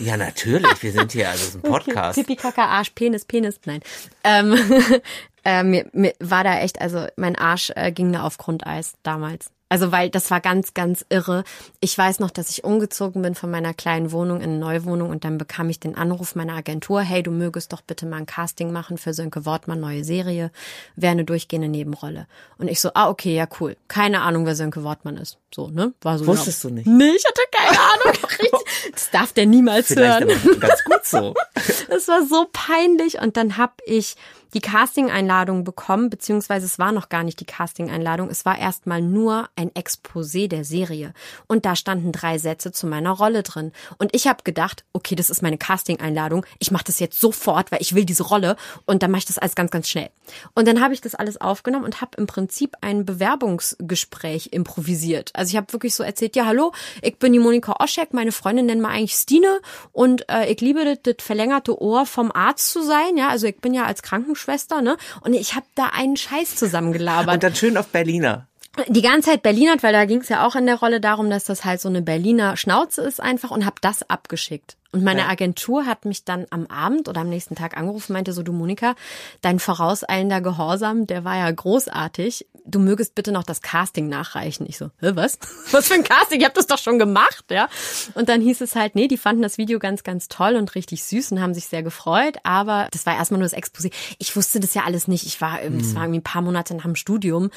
Ja, 0.00 0.16
natürlich. 0.16 0.82
Wir 0.82 0.92
sind 0.92 1.12
hier, 1.12 1.28
also 1.28 1.58
ein 1.58 1.62
Podcast. 1.62 2.18
Pipi, 2.18 2.36
Kaka, 2.36 2.66
Arsch, 2.66 2.90
Penis, 2.90 3.24
Penis. 3.24 3.60
Nein. 3.64 3.80
Ähm, 4.24 4.56
äh, 5.44 5.62
mir, 5.62 5.88
mir 5.92 6.14
war 6.20 6.44
da 6.44 6.60
echt, 6.60 6.80
also 6.80 7.06
mein 7.16 7.36
Arsch 7.36 7.72
äh, 7.74 7.90
ging 7.90 8.12
da 8.12 8.22
auf 8.22 8.38
Grundeis 8.38 8.94
damals. 9.02 9.50
Also 9.68 9.92
weil 9.92 10.10
das 10.10 10.30
war 10.30 10.40
ganz, 10.40 10.74
ganz 10.74 11.04
irre. 11.08 11.44
Ich 11.80 11.96
weiß 11.96 12.20
noch, 12.20 12.30
dass 12.30 12.50
ich 12.50 12.64
umgezogen 12.64 13.22
bin 13.22 13.34
von 13.34 13.50
meiner 13.50 13.74
kleinen 13.74 14.12
Wohnung 14.12 14.38
in 14.38 14.50
eine 14.50 14.58
Neuwohnung 14.58 15.10
und 15.10 15.24
dann 15.24 15.38
bekam 15.38 15.68
ich 15.68 15.78
den 15.78 15.94
Anruf 15.94 16.34
meiner 16.34 16.54
Agentur, 16.54 17.00
hey, 17.02 17.22
du 17.22 17.30
mögest 17.30 17.72
doch 17.72 17.82
bitte 17.82 18.06
mal 18.06 18.16
ein 18.16 18.26
Casting 18.26 18.72
machen 18.72 18.98
für 18.98 19.12
Sönke 19.12 19.44
Wortmann, 19.44 19.80
neue 19.80 20.04
Serie, 20.04 20.50
wäre 20.96 21.12
eine 21.12 21.24
durchgehende 21.24 21.68
Nebenrolle. 21.68 22.26
Und 22.56 22.68
ich 22.68 22.80
so, 22.80 22.90
ah, 22.94 23.08
okay, 23.08 23.34
ja, 23.34 23.46
cool. 23.60 23.76
Keine 23.88 24.22
Ahnung, 24.22 24.46
wer 24.46 24.56
Sönke 24.56 24.84
Wortmann 24.84 25.16
ist. 25.16 25.38
So, 25.54 25.68
ne? 25.68 25.92
War 26.02 26.18
so. 26.18 26.26
Wusstest 26.26 26.64
ja. 26.64 26.70
du 26.70 26.76
nicht? 26.76 26.86
Nee, 26.86 27.10
ich 27.10 27.24
hatte 27.24 27.42
keine 27.50 27.78
Ahnung. 27.92 28.62
das 28.92 29.10
darf 29.10 29.32
der 29.32 29.46
niemals 29.46 29.88
Vielleicht 29.88 30.24
hören. 30.24 30.60
Ganz 30.60 30.84
gut 30.84 31.04
so. 31.04 31.34
Das 31.88 32.06
war 32.06 32.24
so 32.24 32.46
peinlich 32.52 33.20
und 33.20 33.36
dann 33.36 33.56
hab 33.56 33.80
ich 33.84 34.16
die 34.54 34.60
Casting-Einladung 34.60 35.64
bekommen, 35.64 36.10
beziehungsweise 36.10 36.66
es 36.66 36.78
war 36.78 36.92
noch 36.92 37.08
gar 37.08 37.22
nicht 37.22 37.40
die 37.40 37.44
Casting-Einladung, 37.44 38.30
es 38.30 38.44
war 38.44 38.58
erstmal 38.58 39.02
nur 39.02 39.48
ein 39.56 39.70
Exposé 39.72 40.48
der 40.48 40.64
Serie. 40.64 41.12
Und 41.46 41.66
da 41.66 41.76
standen 41.76 42.12
drei 42.12 42.38
Sätze 42.38 42.72
zu 42.72 42.86
meiner 42.86 43.10
Rolle 43.10 43.42
drin. 43.42 43.72
Und 43.98 44.14
ich 44.14 44.26
habe 44.26 44.42
gedacht, 44.44 44.84
okay, 44.92 45.14
das 45.14 45.30
ist 45.30 45.42
meine 45.42 45.58
Casting-Einladung, 45.58 46.46
ich 46.58 46.70
mache 46.70 46.84
das 46.84 46.98
jetzt 46.98 47.20
sofort, 47.20 47.70
weil 47.72 47.82
ich 47.82 47.94
will 47.94 48.04
diese 48.04 48.22
Rolle 48.22 48.56
und 48.86 49.02
dann 49.02 49.10
mache 49.10 49.20
ich 49.20 49.26
das 49.26 49.38
alles 49.38 49.54
ganz, 49.54 49.70
ganz 49.70 49.88
schnell. 49.88 50.10
Und 50.54 50.66
dann 50.66 50.80
habe 50.80 50.94
ich 50.94 51.00
das 51.00 51.14
alles 51.14 51.40
aufgenommen 51.40 51.84
und 51.84 52.00
habe 52.00 52.16
im 52.16 52.26
Prinzip 52.26 52.76
ein 52.80 53.04
Bewerbungsgespräch 53.04 54.48
improvisiert. 54.52 55.30
Also 55.34 55.50
ich 55.50 55.56
habe 55.56 55.72
wirklich 55.72 55.94
so 55.94 56.02
erzählt, 56.02 56.36
ja, 56.36 56.46
hallo, 56.46 56.72
ich 57.02 57.18
bin 57.18 57.32
die 57.32 57.38
Monika 57.38 57.76
Oschek, 57.80 58.14
meine 58.14 58.32
Freundin 58.32 58.66
nennt 58.66 58.80
mal 58.80 58.90
eigentlich 58.90 59.14
Stine 59.14 59.60
und 59.92 60.28
äh, 60.30 60.50
ich 60.50 60.60
liebe 60.60 60.84
das, 60.84 60.98
das 61.02 61.24
verlängerte 61.24 61.80
Ohr 61.80 62.06
vom 62.06 62.32
Arzt 62.32 62.70
zu 62.70 62.82
sein, 62.82 63.16
ja, 63.16 63.28
also 63.28 63.46
ich 63.46 63.58
bin 63.60 63.74
ja 63.74 63.84
als 63.84 64.02
Krankenschwester 64.02 64.37
Krankenschwester, 64.38 64.82
ne? 64.82 64.96
Und 65.22 65.34
ich 65.34 65.54
habe 65.54 65.66
da 65.74 65.86
einen 65.86 66.16
Scheiß 66.16 66.56
zusammengelabert. 66.56 67.34
Und 67.34 67.42
dann 67.42 67.54
schön 67.54 67.76
auf 67.76 67.88
Berliner. 67.88 68.46
Die 68.86 69.02
ganze 69.02 69.30
Zeit 69.30 69.42
Berlinert, 69.42 69.82
weil 69.82 69.92
da 69.92 70.04
ging 70.04 70.20
es 70.20 70.28
ja 70.28 70.46
auch 70.46 70.54
in 70.54 70.66
der 70.66 70.76
Rolle 70.76 71.00
darum, 71.00 71.30
dass 71.30 71.44
das 71.44 71.64
halt 71.64 71.80
so 71.80 71.88
eine 71.88 72.00
Berliner 72.00 72.56
Schnauze 72.56 73.02
ist 73.02 73.20
einfach 73.20 73.50
und 73.50 73.66
habe 73.66 73.76
das 73.80 74.08
abgeschickt. 74.08 74.76
Und 74.92 75.02
meine 75.02 75.22
ja. 75.22 75.28
Agentur 75.28 75.84
hat 75.84 76.04
mich 76.04 76.24
dann 76.24 76.46
am 76.50 76.66
Abend 76.66 77.08
oder 77.08 77.22
am 77.22 77.28
nächsten 77.28 77.56
Tag 77.56 77.76
angerufen, 77.76 78.12
meinte 78.12 78.32
so, 78.32 78.44
du 78.44 78.52
Monika, 78.52 78.94
dein 79.40 79.58
vorauseilender 79.58 80.40
Gehorsam, 80.40 81.08
der 81.08 81.24
war 81.24 81.36
ja 81.36 81.50
großartig. 81.50 82.46
Du 82.70 82.78
mögest 82.78 83.14
bitte 83.14 83.32
noch 83.32 83.44
das 83.44 83.62
Casting 83.62 84.08
nachreichen. 84.08 84.66
Ich 84.68 84.76
so, 84.76 84.90
Hä, 85.00 85.12
was? 85.14 85.38
Was 85.70 85.88
für 85.88 85.94
ein 85.94 86.04
Casting? 86.04 86.40
Ich 86.40 86.46
hab 86.46 86.54
das 86.54 86.66
doch 86.66 86.78
schon 86.78 86.98
gemacht, 86.98 87.44
ja. 87.50 87.68
Und 88.14 88.28
dann 88.28 88.40
hieß 88.40 88.60
es 88.60 88.74
halt, 88.74 88.94
nee, 88.94 89.08
die 89.08 89.16
fanden 89.16 89.42
das 89.42 89.58
Video 89.58 89.78
ganz, 89.78 90.02
ganz 90.02 90.28
toll 90.28 90.56
und 90.56 90.74
richtig 90.74 91.04
süß 91.04 91.32
und 91.32 91.40
haben 91.40 91.54
sich 91.54 91.66
sehr 91.66 91.82
gefreut. 91.82 92.36
Aber 92.42 92.88
das 92.92 93.06
war 93.06 93.16
erstmal 93.16 93.40
nur 93.40 93.48
das 93.48 93.56
Exposé. 93.56 93.92
Ich 94.18 94.36
wusste 94.36 94.60
das 94.60 94.74
ja 94.74 94.84
alles 94.84 95.08
nicht. 95.08 95.26
Ich 95.26 95.40
war, 95.40 95.60
mhm. 95.62 95.78
das 95.78 95.94
war 95.94 96.02
irgendwie 96.02 96.20
ein 96.20 96.24
paar 96.24 96.42
Monate 96.42 96.74
nach 96.74 96.84
dem 96.84 96.96
Studium 96.96 97.50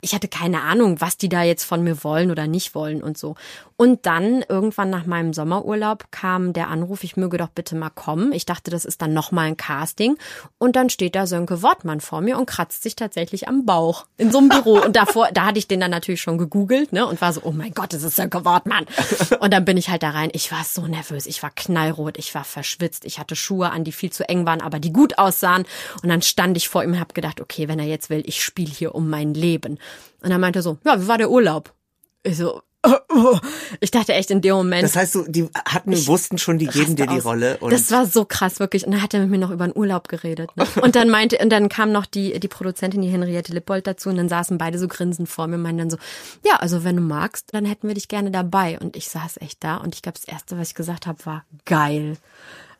ich 0.00 0.14
hatte 0.14 0.28
keine 0.28 0.62
Ahnung, 0.62 1.00
was 1.00 1.16
die 1.16 1.28
da 1.28 1.42
jetzt 1.42 1.64
von 1.64 1.82
mir 1.82 2.04
wollen 2.04 2.30
oder 2.30 2.46
nicht 2.46 2.74
wollen 2.74 3.02
und 3.02 3.18
so. 3.18 3.34
Und 3.76 4.06
dann 4.06 4.44
irgendwann 4.48 4.90
nach 4.90 5.06
meinem 5.06 5.32
Sommerurlaub 5.32 6.10
kam 6.10 6.52
der 6.52 6.68
Anruf, 6.68 7.04
ich 7.04 7.16
möge 7.16 7.38
doch 7.38 7.48
bitte 7.48 7.76
mal 7.76 7.90
kommen. 7.90 8.32
Ich 8.32 8.44
dachte, 8.44 8.72
das 8.72 8.84
ist 8.84 9.02
dann 9.02 9.12
nochmal 9.12 9.46
ein 9.46 9.56
Casting. 9.56 10.18
Und 10.58 10.74
dann 10.74 10.90
steht 10.90 11.14
da 11.14 11.28
Sönke 11.28 11.62
Wortmann 11.62 12.00
vor 12.00 12.20
mir 12.20 12.38
und 12.38 12.46
kratzt 12.46 12.82
sich 12.82 12.96
tatsächlich 12.96 13.46
am 13.46 13.66
Bauch 13.66 14.06
in 14.16 14.32
so 14.32 14.38
einem 14.38 14.48
Büro. 14.48 14.80
Und 14.80 14.96
davor, 14.96 15.28
da 15.32 15.46
hatte 15.46 15.60
ich 15.60 15.68
den 15.68 15.78
dann 15.78 15.92
natürlich 15.92 16.20
schon 16.20 16.38
gegoogelt, 16.38 16.92
ne, 16.92 17.06
und 17.06 17.20
war 17.20 17.32
so, 17.32 17.42
oh 17.44 17.52
mein 17.52 17.72
Gott, 17.72 17.92
das 17.92 18.02
ist 18.02 18.16
Sönke 18.16 18.44
Wortmann. 18.44 18.86
Und 19.38 19.52
dann 19.52 19.64
bin 19.64 19.76
ich 19.76 19.90
halt 19.90 20.02
da 20.02 20.10
rein. 20.10 20.30
Ich 20.32 20.50
war 20.50 20.64
so 20.64 20.86
nervös, 20.86 21.26
ich 21.26 21.42
war 21.44 21.50
knallrot, 21.50 22.18
ich 22.18 22.34
war 22.34 22.44
verschwitzt, 22.44 23.04
ich 23.04 23.20
hatte 23.20 23.36
Schuhe 23.36 23.70
an, 23.70 23.84
die 23.84 23.92
viel 23.92 24.10
zu 24.10 24.28
eng 24.28 24.44
waren, 24.44 24.60
aber 24.60 24.80
die 24.80 24.92
gut 24.92 25.18
aussahen. 25.18 25.66
Und 26.02 26.08
dann 26.08 26.22
stand 26.22 26.56
ich 26.56 26.68
vor 26.68 26.82
ihm 26.82 26.92
und 26.92 27.00
habe 27.00 27.14
gedacht, 27.14 27.40
okay, 27.40 27.68
wenn 27.68 27.78
er 27.78 27.86
jetzt 27.86 28.10
will, 28.10 28.22
ich 28.26 28.42
spiele 28.42 28.70
hier 28.70 28.96
um 28.96 29.08
mein 29.08 29.34
Leben. 29.34 29.78
Und 30.22 30.30
er 30.30 30.38
meinte 30.38 30.62
so, 30.62 30.78
ja, 30.84 31.00
wie 31.00 31.08
war 31.08 31.18
der 31.18 31.30
Urlaub? 31.30 31.72
Ich 32.24 32.36
so, 32.36 32.62
ich 33.80 33.90
dachte 33.90 34.14
echt 34.14 34.30
in 34.30 34.40
dem 34.40 34.54
Moment. 34.54 34.84
Das 34.84 34.96
heißt, 34.96 35.12
so, 35.12 35.24
die 35.26 35.48
hatten, 35.64 36.06
wussten 36.06 36.38
schon, 36.38 36.58
die 36.58 36.66
geben 36.66 36.96
dir 36.96 37.06
die 37.06 37.18
aus. 37.18 37.24
Rolle. 37.24 37.58
Und 37.58 37.72
das 37.72 37.90
war 37.90 38.06
so 38.06 38.24
krass, 38.24 38.60
wirklich. 38.60 38.86
Und 38.86 38.92
dann 38.92 39.02
hat 39.02 39.14
er 39.14 39.20
mit 39.20 39.30
mir 39.30 39.38
noch 39.38 39.50
über 39.50 39.66
den 39.66 39.76
Urlaub 39.76 40.08
geredet. 40.08 40.50
Ne? 40.56 40.66
Und 40.82 40.94
dann 40.94 41.10
meinte, 41.10 41.38
und 41.38 41.50
dann 41.50 41.68
kam 41.68 41.92
noch 41.92 42.06
die, 42.06 42.38
die 42.38 42.48
Produzentin, 42.48 43.02
die 43.02 43.08
Henriette 43.08 43.52
Lippold 43.52 43.86
dazu, 43.86 44.08
und 44.08 44.16
dann 44.16 44.28
saßen 44.28 44.58
beide 44.58 44.78
so 44.78 44.88
grinsend 44.88 45.28
vor 45.28 45.46
mir 45.46 45.56
und 45.56 45.62
meinten 45.62 45.78
dann 45.78 45.90
so, 45.90 45.96
ja, 46.44 46.56
also 46.56 46.84
wenn 46.84 46.96
du 46.96 47.02
magst, 47.02 47.52
dann 47.52 47.64
hätten 47.64 47.88
wir 47.88 47.94
dich 47.94 48.08
gerne 48.08 48.30
dabei. 48.30 48.78
Und 48.78 48.96
ich 48.96 49.08
saß 49.08 49.38
echt 49.40 49.62
da 49.64 49.76
und 49.76 49.94
ich 49.94 50.02
glaube, 50.02 50.18
das 50.18 50.32
erste, 50.32 50.58
was 50.58 50.68
ich 50.68 50.74
gesagt 50.74 51.06
habe, 51.06 51.24
war 51.26 51.44
geil. 51.64 52.16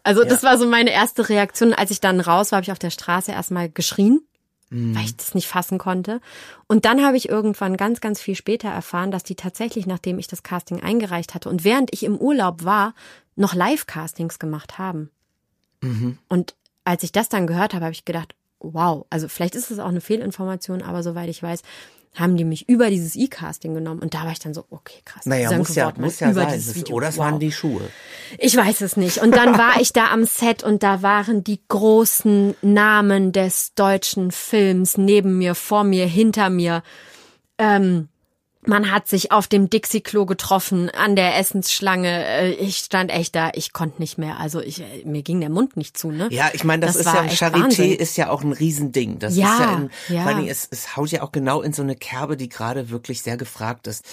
Also 0.02 0.22
ja. 0.22 0.28
das 0.28 0.42
war 0.42 0.58
so 0.58 0.66
meine 0.66 0.90
erste 0.90 1.28
Reaktion. 1.28 1.74
Als 1.74 1.90
ich 1.90 2.00
dann 2.00 2.20
raus 2.20 2.52
war, 2.52 2.58
habe 2.58 2.64
ich 2.64 2.72
auf 2.72 2.78
der 2.78 2.90
Straße 2.90 3.32
erstmal 3.32 3.68
geschrien 3.68 4.20
mhm. 4.70 4.94
weil 4.94 5.04
ich 5.04 5.16
das 5.16 5.34
nicht 5.34 5.48
fassen 5.48 5.78
konnte. 5.78 6.20
Und 6.66 6.84
dann 6.84 7.04
habe 7.04 7.16
ich 7.16 7.28
irgendwann 7.28 7.76
ganz, 7.76 8.00
ganz 8.00 8.20
viel 8.20 8.34
später 8.34 8.68
erfahren, 8.68 9.10
dass 9.10 9.22
die 9.22 9.34
tatsächlich, 9.34 9.86
nachdem 9.86 10.18
ich 10.18 10.26
das 10.26 10.42
Casting 10.42 10.82
eingereicht 10.82 11.34
hatte 11.34 11.48
und 11.48 11.64
während 11.64 11.92
ich 11.92 12.04
im 12.04 12.16
Urlaub 12.16 12.64
war, 12.64 12.94
noch 13.36 13.54
Live-Castings 13.54 14.38
gemacht 14.38 14.78
haben. 14.78 15.10
Mhm. 15.80 16.18
Und 16.28 16.54
als 16.84 17.02
ich 17.02 17.12
das 17.12 17.28
dann 17.28 17.46
gehört 17.46 17.74
habe, 17.74 17.84
habe 17.84 17.92
ich 17.92 18.04
gedacht, 18.04 18.34
wow, 18.60 19.06
also 19.10 19.28
vielleicht 19.28 19.54
ist 19.54 19.70
es 19.70 19.78
auch 19.78 19.88
eine 19.88 20.00
Fehlinformation, 20.00 20.82
aber 20.82 21.02
soweit 21.02 21.28
ich 21.28 21.42
weiß, 21.42 21.62
haben 22.14 22.36
die 22.36 22.44
mich 22.44 22.68
über 22.68 22.90
dieses 22.90 23.14
E-Casting 23.16 23.74
genommen 23.74 24.00
und 24.00 24.14
da 24.14 24.24
war 24.24 24.32
ich 24.32 24.38
dann 24.38 24.54
so, 24.54 24.64
okay, 24.70 25.00
krass. 25.04 25.26
Naja, 25.26 25.56
muss 25.56 25.74
ja, 25.74 25.92
muss 25.96 26.20
ja 26.20 26.32
sein. 26.32 26.58
Ist, 26.58 26.90
oder 26.90 27.08
es 27.08 27.16
wow. 27.16 27.26
waren 27.26 27.38
die 27.38 27.52
Schuhe. 27.52 27.82
Ich 28.38 28.56
weiß 28.56 28.80
es 28.80 28.96
nicht. 28.96 29.18
Und 29.18 29.34
dann 29.36 29.56
war 29.56 29.80
ich 29.80 29.92
da 29.92 30.10
am 30.10 30.24
Set 30.24 30.62
und 30.62 30.82
da 30.82 31.02
waren 31.02 31.44
die 31.44 31.60
großen 31.68 32.54
Namen 32.62 33.32
des 33.32 33.74
deutschen 33.74 34.30
Films 34.30 34.98
neben 34.98 35.38
mir, 35.38 35.54
vor 35.54 35.84
mir, 35.84 36.06
hinter 36.06 36.50
mir. 36.50 36.82
Ähm, 37.58 38.08
man 38.68 38.92
hat 38.92 39.08
sich 39.08 39.32
auf 39.32 39.48
dem 39.48 39.70
Dixie-Klo 39.70 40.26
getroffen, 40.26 40.90
an 40.90 41.16
der 41.16 41.36
Essensschlange. 41.38 42.24
Äh, 42.26 42.52
ich 42.52 42.78
stand 42.78 43.10
echt 43.10 43.34
da, 43.34 43.50
ich 43.54 43.72
konnte 43.72 44.00
nicht 44.00 44.18
mehr. 44.18 44.38
Also 44.38 44.60
ich, 44.60 44.80
äh, 44.80 45.04
mir 45.04 45.22
ging 45.22 45.40
der 45.40 45.50
Mund 45.50 45.76
nicht 45.76 45.96
zu, 45.96 46.10
ne? 46.10 46.28
Ja, 46.30 46.50
ich 46.52 46.64
meine, 46.64 46.86
das, 46.86 46.98
das, 46.98 47.06
ist 47.06 47.40
ja, 47.40 47.48
Charité 47.48 47.62
Wahnsinn. 47.62 47.92
ist 47.94 48.16
ja 48.16 48.30
auch 48.30 48.42
ein 48.42 48.52
Riesending. 48.52 49.18
Das 49.18 49.36
ja, 49.36 49.54
ist 49.54 49.60
ja, 49.60 49.76
in, 49.76 49.90
ja. 50.08 50.22
vor 50.22 50.32
allem, 50.34 50.46
es, 50.46 50.68
es 50.70 50.96
haut 50.96 51.10
ja 51.10 51.22
auch 51.22 51.32
genau 51.32 51.62
in 51.62 51.72
so 51.72 51.82
eine 51.82 51.96
Kerbe, 51.96 52.36
die 52.36 52.48
gerade 52.48 52.90
wirklich 52.90 53.22
sehr 53.22 53.36
gefragt 53.36 53.86
ist. 53.86 54.04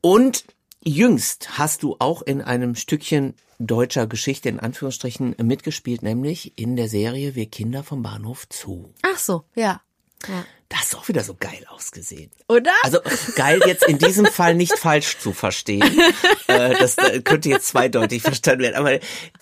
Und 0.00 0.44
jüngst 0.84 1.58
hast 1.58 1.82
du 1.82 1.96
auch 1.98 2.22
in 2.22 2.40
einem 2.40 2.76
Stückchen 2.76 3.34
deutscher 3.58 4.06
Geschichte 4.06 4.48
in 4.48 4.60
Anführungsstrichen 4.60 5.34
mitgespielt, 5.42 6.02
nämlich 6.02 6.56
in 6.56 6.76
der 6.76 6.88
Serie 6.88 7.34
Wir 7.34 7.46
Kinder 7.46 7.82
vom 7.82 8.02
Bahnhof 8.02 8.48
zu. 8.48 8.94
Ach 9.02 9.18
so, 9.18 9.44
ja. 9.56 9.80
ja. 10.28 10.44
Das 10.68 10.88
ist 10.88 10.96
auch 10.96 11.08
wieder 11.08 11.24
so 11.24 11.34
geil 11.34 11.64
ausgesehen. 11.68 12.30
Oder? 12.46 12.72
Also 12.82 13.00
geil 13.36 13.60
jetzt 13.66 13.84
in 13.88 13.98
diesem 13.98 14.26
Fall 14.26 14.54
nicht 14.54 14.78
falsch 14.78 15.18
zu 15.18 15.32
verstehen. 15.32 15.82
äh, 16.46 16.74
das 16.78 16.96
könnte 17.24 17.48
jetzt 17.48 17.68
zweideutig 17.68 18.22
verstanden 18.22 18.62
werden. 18.62 18.76
Aber 18.76 18.98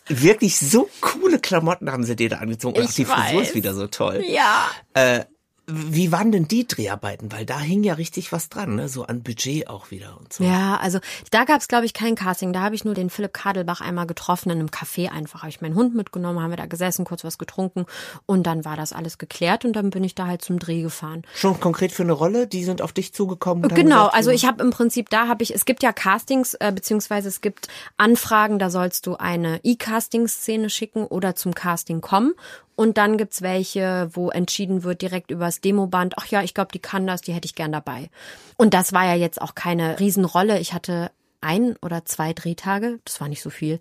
wirklich 0.06 0.56
so 0.56 0.88
coole 1.00 1.40
Klamotten 1.40 1.90
haben 1.90 2.04
sie 2.04 2.14
dir 2.14 2.28
da 2.28 2.36
angezogen. 2.38 2.78
Und 2.78 2.86
auch 2.86 2.92
die 2.92 3.08
weiß. 3.08 3.24
Frisur 3.24 3.42
ist 3.42 3.54
wieder 3.56 3.74
so 3.74 3.88
toll. 3.88 4.22
Ja. 4.24 4.70
Äh, 4.94 5.24
wie 5.66 6.12
waren 6.12 6.30
denn 6.30 6.46
die 6.46 6.66
Dreharbeiten? 6.66 7.32
Weil 7.32 7.44
da 7.44 7.58
hing 7.58 7.82
ja 7.82 7.94
richtig 7.94 8.30
was 8.30 8.48
dran, 8.48 8.76
ne? 8.76 8.88
so 8.88 9.04
an 9.04 9.22
Budget 9.22 9.68
auch 9.68 9.90
wieder 9.90 10.16
und 10.18 10.32
so. 10.32 10.44
Ja, 10.44 10.76
also 10.76 11.00
da 11.32 11.44
gab 11.44 11.60
es, 11.60 11.66
glaube 11.66 11.86
ich, 11.86 11.92
kein 11.92 12.14
Casting. 12.14 12.52
Da 12.52 12.60
habe 12.60 12.76
ich 12.76 12.84
nur 12.84 12.94
den 12.94 13.10
Philipp 13.10 13.32
Kadelbach 13.34 13.80
einmal 13.80 14.06
getroffen 14.06 14.50
in 14.50 14.60
einem 14.60 14.68
Café 14.68 15.10
einfach. 15.10 15.42
Habe 15.42 15.50
ich 15.50 15.60
meinen 15.60 15.74
Hund 15.74 15.96
mitgenommen, 15.96 16.40
haben 16.40 16.50
wir 16.50 16.56
da 16.56 16.66
gesessen, 16.66 17.04
kurz 17.04 17.24
was 17.24 17.36
getrunken 17.38 17.86
und 18.26 18.46
dann 18.46 18.64
war 18.64 18.76
das 18.76 18.92
alles 18.92 19.18
geklärt 19.18 19.64
und 19.64 19.74
dann 19.74 19.90
bin 19.90 20.04
ich 20.04 20.14
da 20.14 20.26
halt 20.26 20.42
zum 20.42 20.60
Dreh 20.60 20.82
gefahren. 20.82 21.22
Schon 21.34 21.58
konkret 21.58 21.90
für 21.90 22.04
eine 22.04 22.12
Rolle? 22.12 22.46
Die 22.46 22.62
sind 22.62 22.80
auf 22.80 22.92
dich 22.92 23.12
zugekommen? 23.12 23.68
Genau, 23.68 24.04
gesagt, 24.04 24.14
also 24.14 24.30
ich 24.30 24.46
habe 24.46 24.62
im 24.62 24.70
Prinzip, 24.70 25.10
da 25.10 25.26
habe 25.26 25.42
ich, 25.42 25.52
es 25.52 25.64
gibt 25.64 25.82
ja 25.82 25.92
Castings, 25.92 26.54
äh, 26.54 26.70
beziehungsweise 26.72 27.28
es 27.28 27.40
gibt 27.40 27.66
Anfragen, 27.96 28.60
da 28.60 28.70
sollst 28.70 29.06
du 29.06 29.16
eine 29.16 29.58
E-Casting-Szene 29.64 30.70
schicken 30.70 31.06
oder 31.06 31.34
zum 31.34 31.54
Casting 31.54 32.00
kommen 32.00 32.34
und 32.76 32.98
dann 32.98 33.16
gibt's 33.16 33.42
welche, 33.42 34.10
wo 34.12 34.30
entschieden 34.30 34.82
wird 34.84 35.02
direkt 35.02 35.30
übers 35.30 35.60
Demoband, 35.60 36.14
ach 36.18 36.26
ja, 36.26 36.42
ich 36.42 36.54
glaube, 36.54 36.70
die 36.72 36.78
kann 36.78 37.06
das, 37.06 37.22
die 37.22 37.32
hätte 37.32 37.46
ich 37.46 37.54
gern 37.54 37.72
dabei. 37.72 38.10
Und 38.56 38.74
das 38.74 38.92
war 38.92 39.04
ja 39.04 39.14
jetzt 39.14 39.40
auch 39.40 39.54
keine 39.54 39.98
Riesenrolle. 39.98 40.60
Ich 40.60 40.74
hatte 40.74 41.10
ein 41.40 41.76
oder 41.82 42.04
zwei 42.04 42.32
Drehtage, 42.32 42.98
das 43.04 43.20
war 43.20 43.28
nicht 43.28 43.42
so 43.42 43.50
viel. 43.50 43.80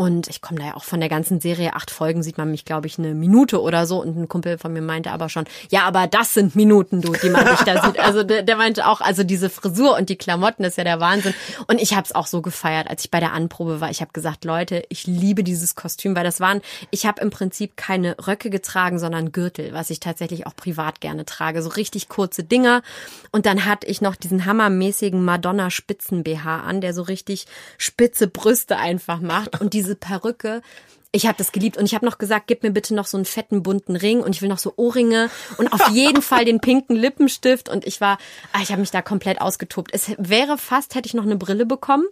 Und 0.00 0.28
ich 0.28 0.40
komme 0.40 0.58
da 0.58 0.68
ja 0.68 0.76
auch 0.76 0.84
von 0.84 0.98
der 0.98 1.10
ganzen 1.10 1.40
Serie, 1.40 1.74
acht 1.74 1.90
Folgen 1.90 2.22
sieht 2.22 2.38
man 2.38 2.50
mich, 2.50 2.64
glaube 2.64 2.86
ich, 2.86 2.98
eine 2.98 3.12
Minute 3.12 3.60
oder 3.60 3.84
so. 3.84 4.00
Und 4.00 4.16
ein 4.16 4.28
Kumpel 4.28 4.56
von 4.56 4.72
mir 4.72 4.80
meinte 4.80 5.10
aber 5.10 5.28
schon, 5.28 5.44
ja, 5.68 5.82
aber 5.82 6.06
das 6.06 6.32
sind 6.32 6.56
Minuten, 6.56 7.02
du, 7.02 7.12
die 7.12 7.28
man 7.28 7.44
nicht 7.44 7.68
da 7.68 7.84
sieht. 7.84 7.98
Also 7.98 8.22
der, 8.22 8.42
der 8.42 8.56
meinte 8.56 8.86
auch, 8.86 9.02
also 9.02 9.24
diese 9.24 9.50
Frisur 9.50 9.98
und 9.98 10.08
die 10.08 10.16
Klamotten 10.16 10.64
ist 10.64 10.78
ja 10.78 10.84
der 10.84 11.00
Wahnsinn. 11.00 11.34
Und 11.66 11.82
ich 11.82 11.92
habe 11.94 12.06
es 12.06 12.14
auch 12.14 12.26
so 12.26 12.40
gefeiert, 12.40 12.88
als 12.88 13.04
ich 13.04 13.10
bei 13.10 13.20
der 13.20 13.34
Anprobe 13.34 13.82
war. 13.82 13.90
Ich 13.90 14.00
habe 14.00 14.10
gesagt, 14.14 14.46
Leute, 14.46 14.84
ich 14.88 15.06
liebe 15.06 15.44
dieses 15.44 15.74
Kostüm, 15.74 16.16
weil 16.16 16.24
das 16.24 16.40
waren, 16.40 16.62
ich 16.90 17.04
habe 17.04 17.20
im 17.20 17.28
Prinzip 17.28 17.76
keine 17.76 18.16
Röcke 18.26 18.48
getragen, 18.48 18.98
sondern 18.98 19.32
Gürtel, 19.32 19.74
was 19.74 19.90
ich 19.90 20.00
tatsächlich 20.00 20.46
auch 20.46 20.56
privat 20.56 21.02
gerne 21.02 21.26
trage. 21.26 21.62
So 21.62 21.68
richtig 21.68 22.08
kurze 22.08 22.42
Dinger. 22.42 22.80
Und 23.32 23.44
dann 23.44 23.66
hatte 23.66 23.86
ich 23.86 24.00
noch 24.00 24.16
diesen 24.16 24.46
hammermäßigen 24.46 25.22
Madonna-Spitzen-BH 25.22 26.60
an, 26.60 26.80
der 26.80 26.94
so 26.94 27.02
richtig 27.02 27.44
spitze 27.76 28.28
Brüste 28.28 28.78
einfach 28.78 29.20
macht. 29.20 29.60
Und 29.60 29.74
diese 29.74 29.89
diese 29.90 29.96
Perücke. 29.96 30.62
Ich 31.12 31.26
habe 31.26 31.36
das 31.36 31.50
geliebt 31.50 31.76
und 31.76 31.86
ich 31.86 31.94
habe 31.96 32.06
noch 32.06 32.18
gesagt, 32.18 32.46
gib 32.46 32.62
mir 32.62 32.70
bitte 32.70 32.94
noch 32.94 33.06
so 33.06 33.16
einen 33.16 33.24
fetten 33.24 33.64
bunten 33.64 33.96
Ring 33.96 34.20
und 34.20 34.36
ich 34.36 34.42
will 34.42 34.48
noch 34.48 34.60
so 34.60 34.74
Ohrringe 34.76 35.28
und 35.56 35.72
auf 35.72 35.88
jeden 35.92 36.22
Fall 36.22 36.44
den 36.44 36.60
pinken 36.60 36.94
Lippenstift 36.94 37.68
und 37.68 37.84
ich 37.84 38.00
war, 38.00 38.18
ah, 38.52 38.60
ich 38.62 38.70
habe 38.70 38.80
mich 38.80 38.92
da 38.92 39.02
komplett 39.02 39.40
ausgetobt. 39.40 39.90
Es 39.92 40.12
wäre 40.18 40.56
fast, 40.56 40.94
hätte 40.94 41.08
ich 41.08 41.14
noch 41.14 41.24
eine 41.24 41.34
Brille 41.34 41.66
bekommen. 41.66 42.04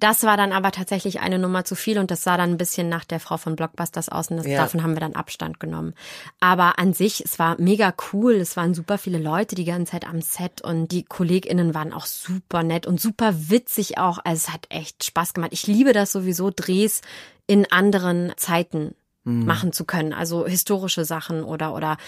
Das 0.00 0.22
war 0.22 0.36
dann 0.36 0.52
aber 0.52 0.72
tatsächlich 0.72 1.20
eine 1.20 1.38
Nummer 1.38 1.64
zu 1.64 1.74
viel 1.74 1.98
und 1.98 2.10
das 2.10 2.22
sah 2.22 2.36
dann 2.36 2.50
ein 2.50 2.56
bisschen 2.56 2.88
nach 2.88 3.04
der 3.04 3.20
Frau 3.20 3.36
von 3.36 3.56
Blockbusters 3.56 4.08
aus 4.08 4.30
und 4.30 4.38
das, 4.38 4.46
Ja. 4.46 4.58
davon 4.58 4.82
haben 4.82 4.94
wir 4.94 5.00
dann 5.00 5.14
Abstand 5.14 5.60
genommen. 5.60 5.94
Aber 6.40 6.78
an 6.78 6.92
sich, 6.92 7.24
es 7.24 7.38
war 7.38 7.60
mega 7.60 7.94
cool. 8.12 8.34
Es 8.34 8.56
waren 8.56 8.74
super 8.74 8.98
viele 8.98 9.18
Leute 9.18 9.54
die 9.54 9.64
ganze 9.64 9.92
Zeit 9.92 10.06
am 10.06 10.20
Set 10.22 10.60
und 10.62 10.88
die 10.88 11.04
KollegInnen 11.04 11.74
waren 11.74 11.92
auch 11.92 12.06
super 12.06 12.62
nett 12.62 12.86
und 12.86 13.00
super 13.00 13.50
witzig 13.50 13.98
auch. 13.98 14.18
Also 14.24 14.48
es 14.48 14.52
hat 14.52 14.66
echt 14.70 15.04
Spaß 15.04 15.34
gemacht. 15.34 15.52
Ich 15.52 15.66
liebe 15.66 15.92
das 15.92 16.12
sowieso, 16.12 16.50
Drehs 16.54 17.02
in 17.46 17.70
anderen 17.70 18.32
Zeiten 18.36 18.94
machen 19.24 19.72
zu 19.72 19.84
können. 19.84 20.12
Also 20.14 20.46
historische 20.46 21.04
Sachen 21.04 21.44
oder, 21.44 21.74
oder 21.74 21.98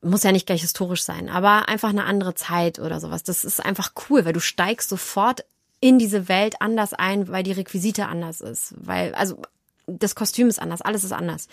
muss 0.00 0.22
ja 0.22 0.32
nicht 0.32 0.46
gleich 0.46 0.62
historisch 0.62 1.02
sein, 1.02 1.28
aber 1.28 1.68
einfach 1.68 1.90
eine 1.90 2.04
andere 2.04 2.34
Zeit 2.34 2.78
oder 2.78 3.00
sowas. 3.00 3.22
Das 3.24 3.44
ist 3.44 3.62
einfach 3.62 3.92
cool, 4.08 4.24
weil 4.24 4.32
du 4.32 4.40
steigst 4.40 4.88
sofort 4.88 5.44
in 5.80 5.98
diese 5.98 6.28
Welt 6.28 6.56
anders 6.60 6.92
ein, 6.92 7.28
weil 7.28 7.42
die 7.42 7.52
Requisite 7.52 8.06
anders 8.06 8.40
ist. 8.40 8.74
Weil, 8.76 9.14
also 9.14 9.40
das 9.86 10.14
Kostüm 10.14 10.48
ist 10.48 10.60
anders, 10.60 10.82
alles 10.82 11.04
ist 11.04 11.12
anders. 11.12 11.48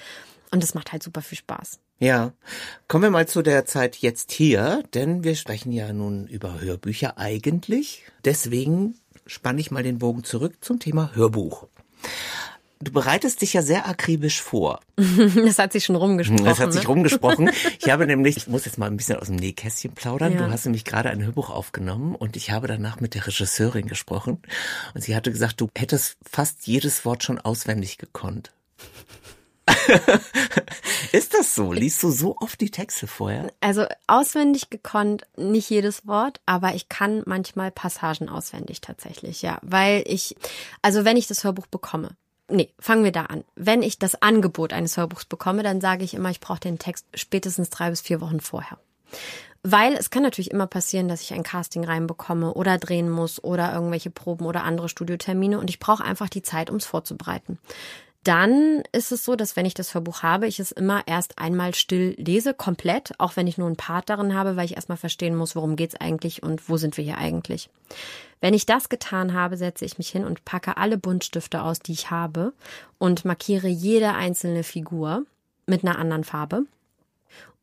Und 0.51 0.63
das 0.63 0.73
macht 0.73 0.91
halt 0.91 1.03
super 1.03 1.21
viel 1.21 1.37
Spaß. 1.37 1.79
Ja, 1.99 2.31
kommen 2.87 3.03
wir 3.03 3.09
mal 3.09 3.27
zu 3.27 3.41
der 3.41 3.65
Zeit 3.65 3.97
jetzt 3.97 4.31
hier, 4.31 4.83
denn 4.93 5.23
wir 5.23 5.35
sprechen 5.35 5.71
ja 5.71 5.91
nun 5.93 6.27
über 6.27 6.61
Hörbücher 6.61 7.17
eigentlich. 7.17 8.03
Deswegen 8.23 8.95
spanne 9.25 9.59
ich 9.59 9.71
mal 9.71 9.83
den 9.83 9.97
Bogen 9.97 10.23
zurück 10.23 10.55
zum 10.61 10.79
Thema 10.79 11.15
Hörbuch. 11.15 11.67
Du 12.79 12.91
bereitest 12.91 13.41
dich 13.41 13.53
ja 13.53 13.61
sehr 13.61 13.87
akribisch 13.87 14.41
vor. 14.41 14.79
Das 15.35 15.59
hat 15.59 15.73
sich 15.73 15.85
schon 15.85 15.95
rumgesprochen. 15.95 16.45
Das 16.45 16.59
hat 16.59 16.73
sich 16.73 16.83
ne? 16.83 16.89
rumgesprochen. 16.89 17.49
Ich 17.79 17.89
habe 17.89 18.05
nämlich, 18.05 18.37
ich 18.37 18.47
muss 18.47 18.65
jetzt 18.65 18.77
mal 18.77 18.87
ein 18.87 18.97
bisschen 18.97 19.17
aus 19.17 19.27
dem 19.27 19.37
Nähkästchen 19.37 19.93
plaudern. 19.93 20.33
Ja. 20.33 20.45
Du 20.45 20.51
hast 20.51 20.65
nämlich 20.65 20.85
gerade 20.85 21.09
ein 21.09 21.23
Hörbuch 21.23 21.49
aufgenommen 21.49 22.15
und 22.15 22.35
ich 22.35 22.51
habe 22.51 22.67
danach 22.67 22.99
mit 22.99 23.15
der 23.15 23.25
Regisseurin 23.25 23.87
gesprochen 23.87 24.39
und 24.93 25.01
sie 25.01 25.15
hatte 25.15 25.31
gesagt, 25.31 25.61
du 25.61 25.69
hättest 25.75 26.17
fast 26.21 26.67
jedes 26.67 27.05
Wort 27.05 27.23
schon 27.23 27.39
auswendig 27.39 27.97
gekonnt. 27.97 28.51
Ist 31.11 31.33
das 31.33 31.55
so? 31.55 31.73
Liest 31.73 32.03
du 32.03 32.11
so 32.11 32.35
oft 32.37 32.59
die 32.61 32.71
Texte 32.71 33.07
vorher? 33.07 33.51
Also 33.61 33.85
auswendig 34.07 34.69
gekonnt, 34.69 35.23
nicht 35.35 35.69
jedes 35.69 36.05
Wort, 36.07 36.41
aber 36.45 36.75
ich 36.75 36.89
kann 36.89 37.23
manchmal 37.25 37.71
Passagen 37.71 38.29
auswendig 38.29 38.81
tatsächlich, 38.81 39.41
ja. 39.41 39.59
Weil 39.61 40.03
ich, 40.05 40.35
also 40.81 41.05
wenn 41.05 41.17
ich 41.17 41.27
das 41.27 41.43
Hörbuch 41.43 41.67
bekomme, 41.67 42.09
nee, 42.49 42.73
fangen 42.79 43.03
wir 43.03 43.11
da 43.11 43.23
an. 43.23 43.43
Wenn 43.55 43.81
ich 43.81 43.99
das 43.99 44.21
Angebot 44.21 44.73
eines 44.73 44.97
Hörbuchs 44.97 45.25
bekomme, 45.25 45.63
dann 45.63 45.81
sage 45.81 46.03
ich 46.03 46.13
immer, 46.13 46.29
ich 46.29 46.39
brauche 46.39 46.59
den 46.59 46.79
Text 46.79 47.05
spätestens 47.13 47.69
drei 47.69 47.89
bis 47.89 48.01
vier 48.01 48.21
Wochen 48.21 48.39
vorher. 48.39 48.77
Weil 49.63 49.95
es 49.95 50.09
kann 50.09 50.23
natürlich 50.23 50.51
immer 50.51 50.67
passieren, 50.67 51.07
dass 51.07 51.21
ich 51.21 51.33
ein 51.33 51.43
Casting 51.43 51.83
reinbekomme 51.83 52.53
oder 52.53 52.77
drehen 52.77 53.09
muss 53.09 53.43
oder 53.43 53.73
irgendwelche 53.73 54.09
Proben 54.09 54.45
oder 54.45 54.63
andere 54.63 54.87
Studiotermine 54.87 55.59
und 55.59 55.69
ich 55.69 55.79
brauche 55.79 56.03
einfach 56.03 56.29
die 56.29 56.43
Zeit, 56.43 56.69
ums 56.69 56.85
vorzubereiten. 56.85 57.59
Dann 58.23 58.83
ist 58.91 59.11
es 59.11 59.23
so, 59.23 59.35
dass 59.35 59.55
wenn 59.55 59.65
ich 59.65 59.73
das 59.73 59.93
Hörbuch 59.93 60.21
habe, 60.21 60.47
ich 60.47 60.59
es 60.59 60.71
immer 60.71 61.03
erst 61.05 61.39
einmal 61.39 61.73
still 61.73 62.13
lese, 62.17 62.53
komplett, 62.53 63.13
auch 63.19 63.37
wenn 63.37 63.47
ich 63.47 63.57
nur 63.57 63.67
einen 63.67 63.77
Part 63.77 64.09
darin 64.09 64.33
habe, 64.33 64.55
weil 64.55 64.65
ich 64.65 64.75
erstmal 64.75 64.97
verstehen 64.97 65.35
muss, 65.35 65.55
worum 65.55 65.75
geht's 65.75 65.95
eigentlich 65.95 66.43
und 66.43 66.67
wo 66.67 66.77
sind 66.77 66.97
wir 66.97 67.03
hier 67.03 67.17
eigentlich. 67.17 67.69
Wenn 68.41 68.53
ich 68.53 68.65
das 68.65 68.89
getan 68.89 69.33
habe, 69.33 69.57
setze 69.57 69.85
ich 69.85 69.97
mich 69.97 70.09
hin 70.09 70.25
und 70.25 70.45
packe 70.45 70.77
alle 70.77 70.97
Buntstifte 70.97 71.61
aus, 71.61 71.79
die 71.79 71.93
ich 71.93 72.11
habe 72.11 72.53
und 72.97 73.25
markiere 73.25 73.67
jede 73.67 74.13
einzelne 74.13 74.63
Figur 74.63 75.25
mit 75.65 75.83
einer 75.83 75.97
anderen 75.97 76.23
Farbe. 76.23 76.65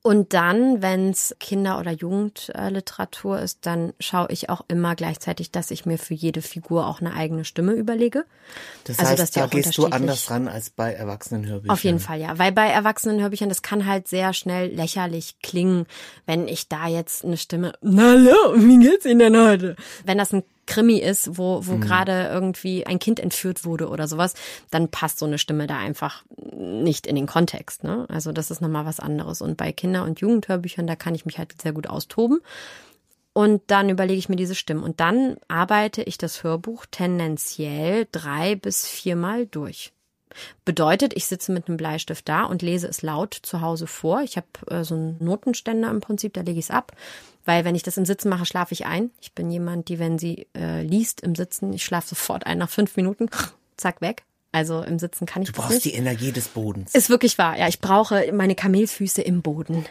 Und 0.07 0.35
dann, 0.35 0.83
wenn 0.83 1.09
es 1.09 1.35
Kinder- 1.41 1.81
oder 1.81 1.91
Jugendliteratur 1.91 3.41
ist, 3.41 3.65
dann 3.65 3.95
schaue 3.99 4.27
ich 4.29 4.51
auch 4.51 4.61
immer 4.69 4.97
gleichzeitig, 4.97 5.51
dass 5.51 5.71
ich 5.71 5.87
mir 5.87 5.97
für 5.99 6.13
jede 6.13 6.43
Figur 6.43 6.87
auch 6.87 7.01
eine 7.01 7.15
eigene 7.15 7.47
Stimme 7.47 7.73
überlege. 7.73 8.27
Das 8.85 8.99
Also, 8.99 9.13
heißt, 9.13 9.23
dass 9.23 9.31
da 9.31 9.47
gehst 9.47 9.79
du 9.79 9.87
anders 9.87 10.31
ran 10.31 10.47
als 10.47 10.69
bei 10.69 10.93
Erwachsenenhörbüchern. 10.93 11.71
Auf 11.71 11.85
jeden 11.85 12.01
Fall, 12.01 12.21
ja. 12.21 12.39
Weil 12.39 12.53
bei 12.53 12.69
Erwachsenenhörbüchern, 12.69 13.49
das 13.49 13.63
kann 13.63 13.87
halt 13.87 14.07
sehr 14.07 14.35
schnell 14.35 14.69
lächerlich 14.75 15.37
klingen, 15.43 15.87
wenn 16.27 16.49
ich 16.49 16.69
da 16.69 16.87
jetzt 16.87 17.25
eine 17.25 17.39
Stimme, 17.39 17.73
na 17.81 18.03
hallo, 18.03 18.57
wie 18.57 18.79
geht's 18.81 19.07
Ihnen 19.07 19.21
denn 19.21 19.39
heute? 19.39 19.75
Wenn 20.05 20.19
das 20.19 20.35
ein 20.35 20.45
Krimi 20.67 20.99
ist, 20.99 21.39
wo, 21.39 21.67
wo 21.67 21.79
gerade 21.79 22.29
irgendwie 22.33 22.87
ein 22.87 22.99
Kind 22.99 23.21
entführt 23.21 23.65
wurde 23.65 23.89
oder 23.89 24.09
sowas, 24.09 24.35
dann 24.71 24.91
passt 24.91 25.19
so 25.19 25.27
eine 25.27 25.39
Stimme 25.39 25.67
da 25.67 25.79
einfach 25.79 26.25
nicht 26.53 27.07
in 27.07 27.17
den 27.17 27.27
Kontext. 27.27 27.85
Ne? 27.85 28.07
Also 28.09 28.33
das 28.33 28.51
ist 28.51 28.61
nochmal 28.61 28.87
was 28.87 29.01
anderes. 29.01 29.41
Und 29.41 29.57
bei 29.57 29.73
Kinder- 29.73 30.05
und 30.05 30.21
Jugendhörbüchern, 30.21 30.87
da 30.87 30.97
kann 30.97 31.15
ich 31.15 31.27
mich 31.27 31.39
halt 31.39 31.61
sehr 31.61 31.73
gut 31.73 31.87
austoben. 31.87 32.41
Und 33.33 33.63
dann 33.67 33.89
überlege 33.89 34.19
ich 34.19 34.29
mir 34.29 34.37
diese 34.37 34.55
Stimmen. 34.55 34.85
Und 34.85 35.01
dann 35.01 35.37
arbeite 35.49 36.03
ich 36.03 36.19
das 36.19 36.45
Hörbuch 36.45 36.87
tendenziell 36.91 38.07
drei 38.13 38.55
bis 38.55 38.87
viermal 38.87 39.47
durch. 39.47 39.94
Bedeutet, 40.65 41.15
ich 41.17 41.27
sitze 41.27 41.53
mit 41.53 41.69
einem 41.69 41.77
Bleistift 41.77 42.29
da 42.29 42.45
und 42.45 42.63
lese 42.63 42.89
es 42.89 43.03
laut 43.03 43.35
zu 43.35 43.61
Hause 43.61 43.87
vor. 43.87 44.23
Ich 44.23 44.37
habe 44.37 44.47
äh, 44.69 44.85
so 44.85 44.95
einen 44.95 45.17
Notenständer 45.23 45.91
im 45.91 46.01
Prinzip, 46.01 46.35
da 46.35 46.43
lege 46.43 46.59
ich 46.59 46.67
es 46.67 46.71
ab. 46.71 46.93
Weil 47.45 47.65
wenn 47.65 47.75
ich 47.75 47.83
das 47.83 47.97
im 47.97 48.07
Sitzen 48.07 48.29
mache, 48.29 48.47
schlafe 48.47 48.73
ich 48.73 48.87
ein. 48.87 49.11
Ich 49.21 49.33
bin 49.33 49.51
jemand, 49.51 49.89
die, 49.89 49.99
wenn 49.99 50.19
sie 50.19 50.47
äh, 50.57 50.83
liest 50.83 51.21
im 51.21 51.35
Sitzen, 51.35 51.73
ich 51.73 51.85
schlafe 51.85 52.09
sofort 52.09 52.47
ein 52.47 52.59
nach 52.59 52.71
fünf 52.71 52.97
Minuten, 52.97 53.29
zack, 53.77 54.01
weg. 54.01 54.25
Also 54.55 54.83
im 54.83 55.01
Sitzen 55.01 55.27
kann 55.27 55.43
ich 55.43 55.49
Du 55.49 55.53
das 55.53 55.63
brauchst 55.63 55.75
nicht. 55.75 55.85
die 55.87 55.95
Energie 55.95 56.31
des 56.31 56.47
Bodens. 56.47 56.95
Ist 56.95 57.11
wirklich 57.11 57.39
wahr. 57.39 57.59
Ja, 57.59 57.67
ich 57.67 57.81
brauche 57.81 58.31
meine 58.33 58.55
Kamelfüße 58.55 59.21
im 59.21 59.43
Boden. 59.43 59.85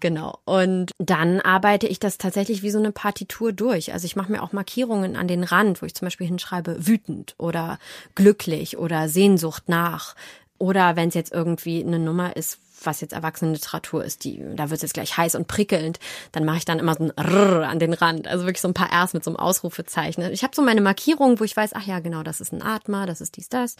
Genau. 0.00 0.38
Und 0.44 0.90
dann 0.98 1.40
arbeite 1.40 1.86
ich 1.86 2.00
das 2.00 2.18
tatsächlich 2.18 2.62
wie 2.62 2.70
so 2.70 2.78
eine 2.78 2.90
Partitur 2.90 3.52
durch. 3.52 3.92
Also 3.92 4.06
ich 4.06 4.16
mache 4.16 4.32
mir 4.32 4.42
auch 4.42 4.52
Markierungen 4.52 5.14
an 5.14 5.28
den 5.28 5.44
Rand, 5.44 5.80
wo 5.82 5.86
ich 5.86 5.94
zum 5.94 6.06
Beispiel 6.06 6.26
hinschreibe 6.26 6.86
wütend 6.86 7.36
oder 7.38 7.78
glücklich 8.16 8.76
oder 8.76 9.08
Sehnsucht 9.08 9.68
nach. 9.68 10.16
Oder 10.58 10.96
wenn 10.96 11.08
es 11.10 11.14
jetzt 11.14 11.32
irgendwie 11.32 11.84
eine 11.84 12.00
Nummer 12.00 12.36
ist, 12.36 12.58
was 12.82 13.00
jetzt 13.00 13.12
Erwachsenenliteratur 13.12 14.04
ist, 14.04 14.24
die, 14.24 14.42
da 14.54 14.70
wird 14.70 14.78
es 14.78 14.82
jetzt 14.82 14.94
gleich 14.94 15.16
heiß 15.16 15.34
und 15.34 15.48
prickelnd, 15.48 15.98
dann 16.32 16.44
mache 16.44 16.58
ich 16.58 16.64
dann 16.64 16.78
immer 16.78 16.94
so 16.94 17.04
ein 17.04 17.10
Rrr 17.10 17.68
an 17.68 17.78
den 17.78 17.92
Rand. 17.92 18.28
Also 18.28 18.44
wirklich 18.44 18.60
so 18.60 18.68
ein 18.68 18.74
paar 18.74 18.90
Rs 18.92 19.14
mit 19.14 19.24
so 19.24 19.30
einem 19.30 19.36
Ausrufezeichen. 19.36 20.22
Ich 20.32 20.42
habe 20.42 20.54
so 20.54 20.62
meine 20.62 20.80
Markierung, 20.80 21.40
wo 21.40 21.44
ich 21.44 21.56
weiß, 21.56 21.72
ach 21.74 21.86
ja, 21.86 22.00
genau, 22.00 22.22
das 22.22 22.40
ist 22.40 22.52
ein 22.52 22.62
Atmer, 22.62 23.06
das 23.06 23.20
ist 23.20 23.36
dies, 23.36 23.48
das. 23.48 23.76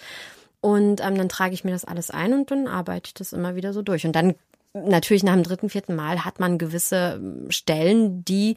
Und 0.60 1.00
ähm, 1.00 1.16
dann 1.16 1.28
trage 1.28 1.54
ich 1.54 1.64
mir 1.64 1.70
das 1.70 1.84
alles 1.84 2.10
ein 2.10 2.32
und 2.32 2.50
dann 2.50 2.66
arbeite 2.66 3.08
ich 3.08 3.14
das 3.14 3.32
immer 3.32 3.54
wieder 3.54 3.72
so 3.72 3.82
durch. 3.82 4.04
Und 4.06 4.12
dann 4.12 4.34
natürlich 4.72 5.22
nach 5.22 5.34
dem 5.34 5.42
dritten, 5.42 5.70
vierten 5.70 5.94
Mal 5.94 6.24
hat 6.24 6.40
man 6.40 6.58
gewisse 6.58 7.18
ähm, 7.20 7.50
Stellen, 7.50 8.24
die 8.24 8.56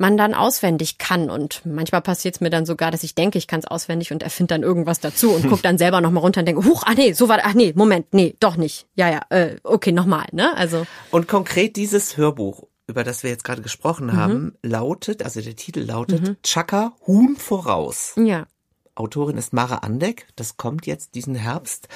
man 0.00 0.16
dann 0.16 0.34
auswendig 0.34 0.98
kann. 0.98 1.30
Und 1.30 1.62
manchmal 1.64 2.00
passiert 2.00 2.36
es 2.36 2.40
mir 2.40 2.50
dann 2.50 2.66
sogar, 2.66 2.90
dass 2.90 3.02
ich 3.02 3.14
denke, 3.14 3.38
ich 3.38 3.46
kann 3.46 3.60
es 3.60 3.66
auswendig 3.66 4.12
und 4.12 4.22
erfinde 4.22 4.54
dann 4.54 4.62
irgendwas 4.62 5.00
dazu 5.00 5.30
und 5.32 5.48
gucke 5.48 5.62
dann 5.62 5.78
selber 5.78 6.00
nochmal 6.00 6.22
runter 6.22 6.40
und 6.40 6.46
denke, 6.46 6.64
huch, 6.64 6.82
ah 6.86 6.94
nee, 6.94 7.12
so 7.12 7.28
war, 7.28 7.40
ach 7.42 7.54
nee, 7.54 7.72
Moment, 7.76 8.12
nee, 8.12 8.34
doch 8.40 8.56
nicht. 8.56 8.86
Ja, 8.94 9.10
ja, 9.10 9.20
äh, 9.30 9.56
okay, 9.62 9.92
nochmal, 9.92 10.26
ne? 10.32 10.56
Also 10.56 10.86
Und 11.10 11.28
konkret 11.28 11.76
dieses 11.76 12.16
Hörbuch, 12.16 12.64
über 12.86 13.04
das 13.04 13.22
wir 13.22 13.30
jetzt 13.30 13.44
gerade 13.44 13.62
gesprochen 13.62 14.14
haben, 14.16 14.54
lautet, 14.62 15.22
also 15.22 15.40
der 15.40 15.56
Titel 15.56 15.80
lautet 15.80 16.42
Chaka 16.42 16.92
Huhn 17.06 17.36
voraus. 17.36 18.12
ja. 18.16 18.46
Autorin 18.94 19.36
ist 19.36 19.52
Mara 19.52 19.76
Andeck. 19.76 20.26
Das 20.34 20.56
kommt 20.56 20.84
jetzt 20.86 21.14
diesen 21.14 21.36
Herbst. 21.36 21.86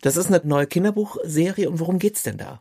Das 0.00 0.16
ist 0.16 0.28
eine 0.28 0.40
neue 0.44 0.68
Kinderbuchserie. 0.68 1.68
Und 1.68 1.80
worum 1.80 1.98
geht's 1.98 2.22
denn 2.22 2.38
da? 2.38 2.60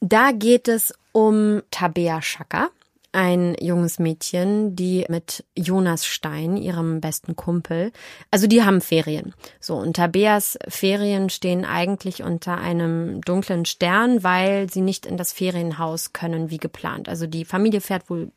Da 0.00 0.32
geht 0.32 0.68
es 0.68 0.92
um 1.12 1.62
Tabea 1.70 2.20
Schaka, 2.20 2.68
ein 3.14 3.56
junges 3.60 3.98
Mädchen, 3.98 4.74
die 4.74 5.04
mit 5.08 5.44
Jonas 5.56 6.04
Stein, 6.04 6.56
ihrem 6.56 7.00
besten 7.00 7.36
Kumpel, 7.36 7.92
also 8.30 8.46
die 8.46 8.64
haben 8.64 8.80
Ferien. 8.80 9.34
So, 9.60 9.76
und 9.76 9.96
Tabeas 9.96 10.58
Ferien 10.68 11.30
stehen 11.30 11.64
eigentlich 11.64 12.22
unter 12.22 12.58
einem 12.58 13.20
dunklen 13.20 13.64
Stern, 13.64 14.24
weil 14.24 14.68
sie 14.70 14.80
nicht 14.80 15.06
in 15.06 15.16
das 15.16 15.32
Ferienhaus 15.32 16.12
können 16.12 16.50
wie 16.50 16.58
geplant. 16.58 17.08
Also 17.08 17.26
die 17.26 17.44
Familie 17.44 17.80
fährt 17.80 18.10
wohl 18.10 18.32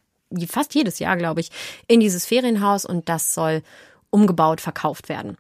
fast 0.47 0.75
jedes 0.75 0.99
Jahr, 0.99 1.17
glaube 1.17 1.41
ich, 1.41 1.49
in 1.87 1.99
dieses 1.99 2.25
Ferienhaus 2.25 2.85
und 2.85 3.09
das 3.09 3.33
soll 3.33 3.63
umgebaut, 4.09 4.61
verkauft 4.61 5.09
werden. 5.09 5.37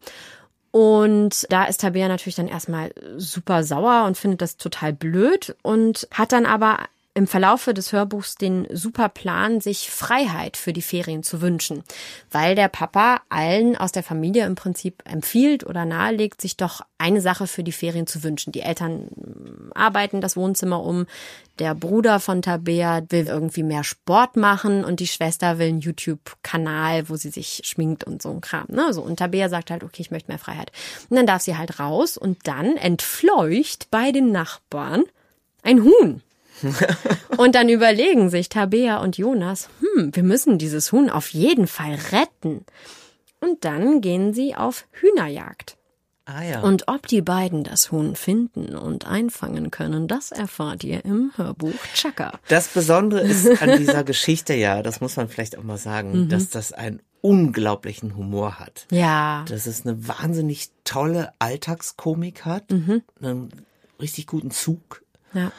Und 0.71 1.45
da 1.49 1.65
ist 1.65 1.81
Tabea 1.81 2.07
natürlich 2.07 2.35
dann 2.35 2.47
erstmal 2.47 2.91
super 3.17 3.63
sauer 3.63 4.05
und 4.05 4.17
findet 4.17 4.41
das 4.41 4.57
total 4.57 4.93
blöd 4.93 5.55
und 5.61 6.07
hat 6.11 6.31
dann 6.31 6.45
aber 6.45 6.79
im 7.17 7.25
Verlaufe 7.25 7.73
des 7.73 7.93
Hörbuchs 7.93 8.35
den 8.35 8.67
super 8.71 9.09
Plan, 9.09 9.59
sich 9.59 9.89
Freiheit 9.89 10.55
für 10.55 10.71
die 10.71 10.83
Ferien 10.83 11.23
zu 11.23 11.41
wünschen, 11.41 11.83
weil 12.29 12.53
der 12.53 12.67
Papa 12.67 13.21
allen 13.27 13.75
aus 13.75 13.91
der 13.91 14.03
Familie 14.03 14.45
im 14.45 14.53
Prinzip 14.53 15.01
empfiehlt 15.03 15.65
oder 15.65 15.83
nahelegt, 15.83 16.39
sich 16.41 16.57
doch 16.57 16.81
eine 16.99 17.19
Sache 17.19 17.47
für 17.47 17.63
die 17.63 17.71
Ferien 17.71 18.05
zu 18.05 18.21
wünschen. 18.21 18.51
Die 18.51 18.61
Eltern 18.61 19.07
arbeiten 19.73 20.21
das 20.21 20.37
Wohnzimmer 20.37 20.83
um, 20.83 21.07
der 21.57 21.73
Bruder 21.73 22.19
von 22.19 22.43
Tabea 22.43 23.01
will 23.09 23.25
irgendwie 23.25 23.63
mehr 23.63 23.83
Sport 23.83 24.37
machen 24.37 24.85
und 24.85 24.99
die 24.99 25.07
Schwester 25.07 25.57
will 25.57 25.69
einen 25.69 25.81
YouTube-Kanal, 25.81 27.09
wo 27.09 27.15
sie 27.15 27.31
sich 27.31 27.61
schminkt 27.65 28.03
und 28.03 28.21
so 28.21 28.29
ein 28.29 28.41
Kram. 28.41 28.67
Ne? 28.67 28.93
So, 28.93 29.01
und 29.01 29.17
Tabea 29.17 29.49
sagt 29.49 29.71
halt, 29.71 29.83
okay, 29.83 30.03
ich 30.03 30.11
möchte 30.11 30.29
mehr 30.29 30.37
Freiheit. 30.37 30.71
Und 31.09 31.17
dann 31.17 31.25
darf 31.25 31.41
sie 31.41 31.57
halt 31.57 31.79
raus 31.79 32.15
und 32.15 32.47
dann 32.47 32.77
entfleucht 32.77 33.89
bei 33.89 34.11
den 34.11 34.31
Nachbarn 34.31 35.05
ein 35.63 35.83
Huhn. 35.83 36.21
und 37.37 37.55
dann 37.55 37.69
überlegen 37.69 38.29
sich 38.29 38.49
Tabea 38.49 38.97
und 38.97 39.17
Jonas, 39.17 39.69
hm, 39.79 40.15
wir 40.15 40.23
müssen 40.23 40.57
dieses 40.57 40.91
Huhn 40.91 41.09
auf 41.09 41.29
jeden 41.29 41.67
Fall 41.67 41.97
retten. 42.11 42.65
Und 43.39 43.63
dann 43.65 44.01
gehen 44.01 44.33
sie 44.33 44.55
auf 44.55 44.85
Hühnerjagd. 44.91 45.77
Ah 46.25 46.43
ja. 46.43 46.59
Und 46.61 46.89
ob 46.89 47.07
die 47.07 47.21
beiden 47.21 47.63
das 47.63 47.89
Huhn 47.91 48.15
finden 48.17 48.75
und 48.75 49.07
einfangen 49.07 49.71
können, 49.71 50.09
das 50.09 50.31
erfahrt 50.33 50.83
ihr 50.83 51.05
im 51.05 51.31
Hörbuch 51.37 51.79
Chaka. 51.93 52.39
Das 52.49 52.67
Besondere 52.67 53.21
ist 53.21 53.61
an 53.61 53.77
dieser 53.77 54.03
Geschichte 54.03 54.53
ja, 54.53 54.83
das 54.83 54.99
muss 54.99 55.15
man 55.15 55.29
vielleicht 55.29 55.57
auch 55.57 55.63
mal 55.63 55.77
sagen, 55.77 56.23
mhm. 56.23 56.29
dass 56.29 56.49
das 56.49 56.73
einen 56.73 57.01
unglaublichen 57.21 58.17
Humor 58.17 58.59
hat. 58.59 58.87
Ja. 58.91 59.45
Dass 59.47 59.67
es 59.67 59.85
eine 59.85 60.05
wahnsinnig 60.05 60.69
tolle 60.83 61.31
Alltagskomik 61.39 62.43
hat, 62.43 62.71
mhm. 62.71 63.03
einen 63.21 63.49
richtig 64.01 64.27
guten 64.27 64.51
Zug. 64.51 65.03
Ja. 65.33 65.53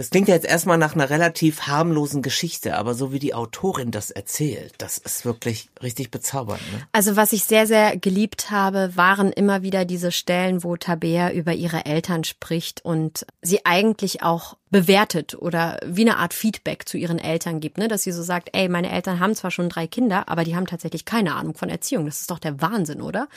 Das 0.00 0.08
klingt 0.08 0.28
ja 0.28 0.34
jetzt 0.34 0.46
erstmal 0.46 0.78
nach 0.78 0.94
einer 0.94 1.10
relativ 1.10 1.66
harmlosen 1.66 2.22
Geschichte, 2.22 2.78
aber 2.78 2.94
so 2.94 3.12
wie 3.12 3.18
die 3.18 3.34
Autorin 3.34 3.90
das 3.90 4.10
erzählt, 4.10 4.72
das 4.78 4.96
ist 4.96 5.26
wirklich 5.26 5.68
richtig 5.82 6.10
bezaubernd. 6.10 6.62
Ne? 6.72 6.80
Also 6.90 7.16
was 7.16 7.34
ich 7.34 7.44
sehr, 7.44 7.66
sehr 7.66 7.98
geliebt 7.98 8.50
habe, 8.50 8.96
waren 8.96 9.30
immer 9.30 9.60
wieder 9.60 9.84
diese 9.84 10.10
Stellen, 10.10 10.64
wo 10.64 10.78
Tabea 10.78 11.32
über 11.32 11.52
ihre 11.52 11.84
Eltern 11.84 12.24
spricht 12.24 12.82
und 12.82 13.26
sie 13.42 13.66
eigentlich 13.66 14.22
auch 14.22 14.56
bewertet 14.70 15.34
oder 15.34 15.78
wie 15.84 16.02
eine 16.02 16.18
Art 16.18 16.32
Feedback 16.32 16.88
zu 16.88 16.96
ihren 16.96 17.18
Eltern 17.18 17.58
gibt, 17.58 17.76
ne? 17.78 17.88
dass 17.88 18.04
sie 18.04 18.12
so 18.12 18.22
sagt, 18.22 18.50
ey, 18.52 18.68
meine 18.68 18.90
Eltern 18.90 19.18
haben 19.18 19.34
zwar 19.34 19.50
schon 19.50 19.68
drei 19.68 19.88
Kinder, 19.88 20.28
aber 20.28 20.44
die 20.44 20.54
haben 20.54 20.66
tatsächlich 20.66 21.04
keine 21.04 21.34
Ahnung 21.34 21.54
von 21.54 21.68
Erziehung. 21.68 22.06
Das 22.06 22.20
ist 22.20 22.30
doch 22.30 22.38
der 22.38 22.60
Wahnsinn, 22.60 23.02
oder? 23.02 23.28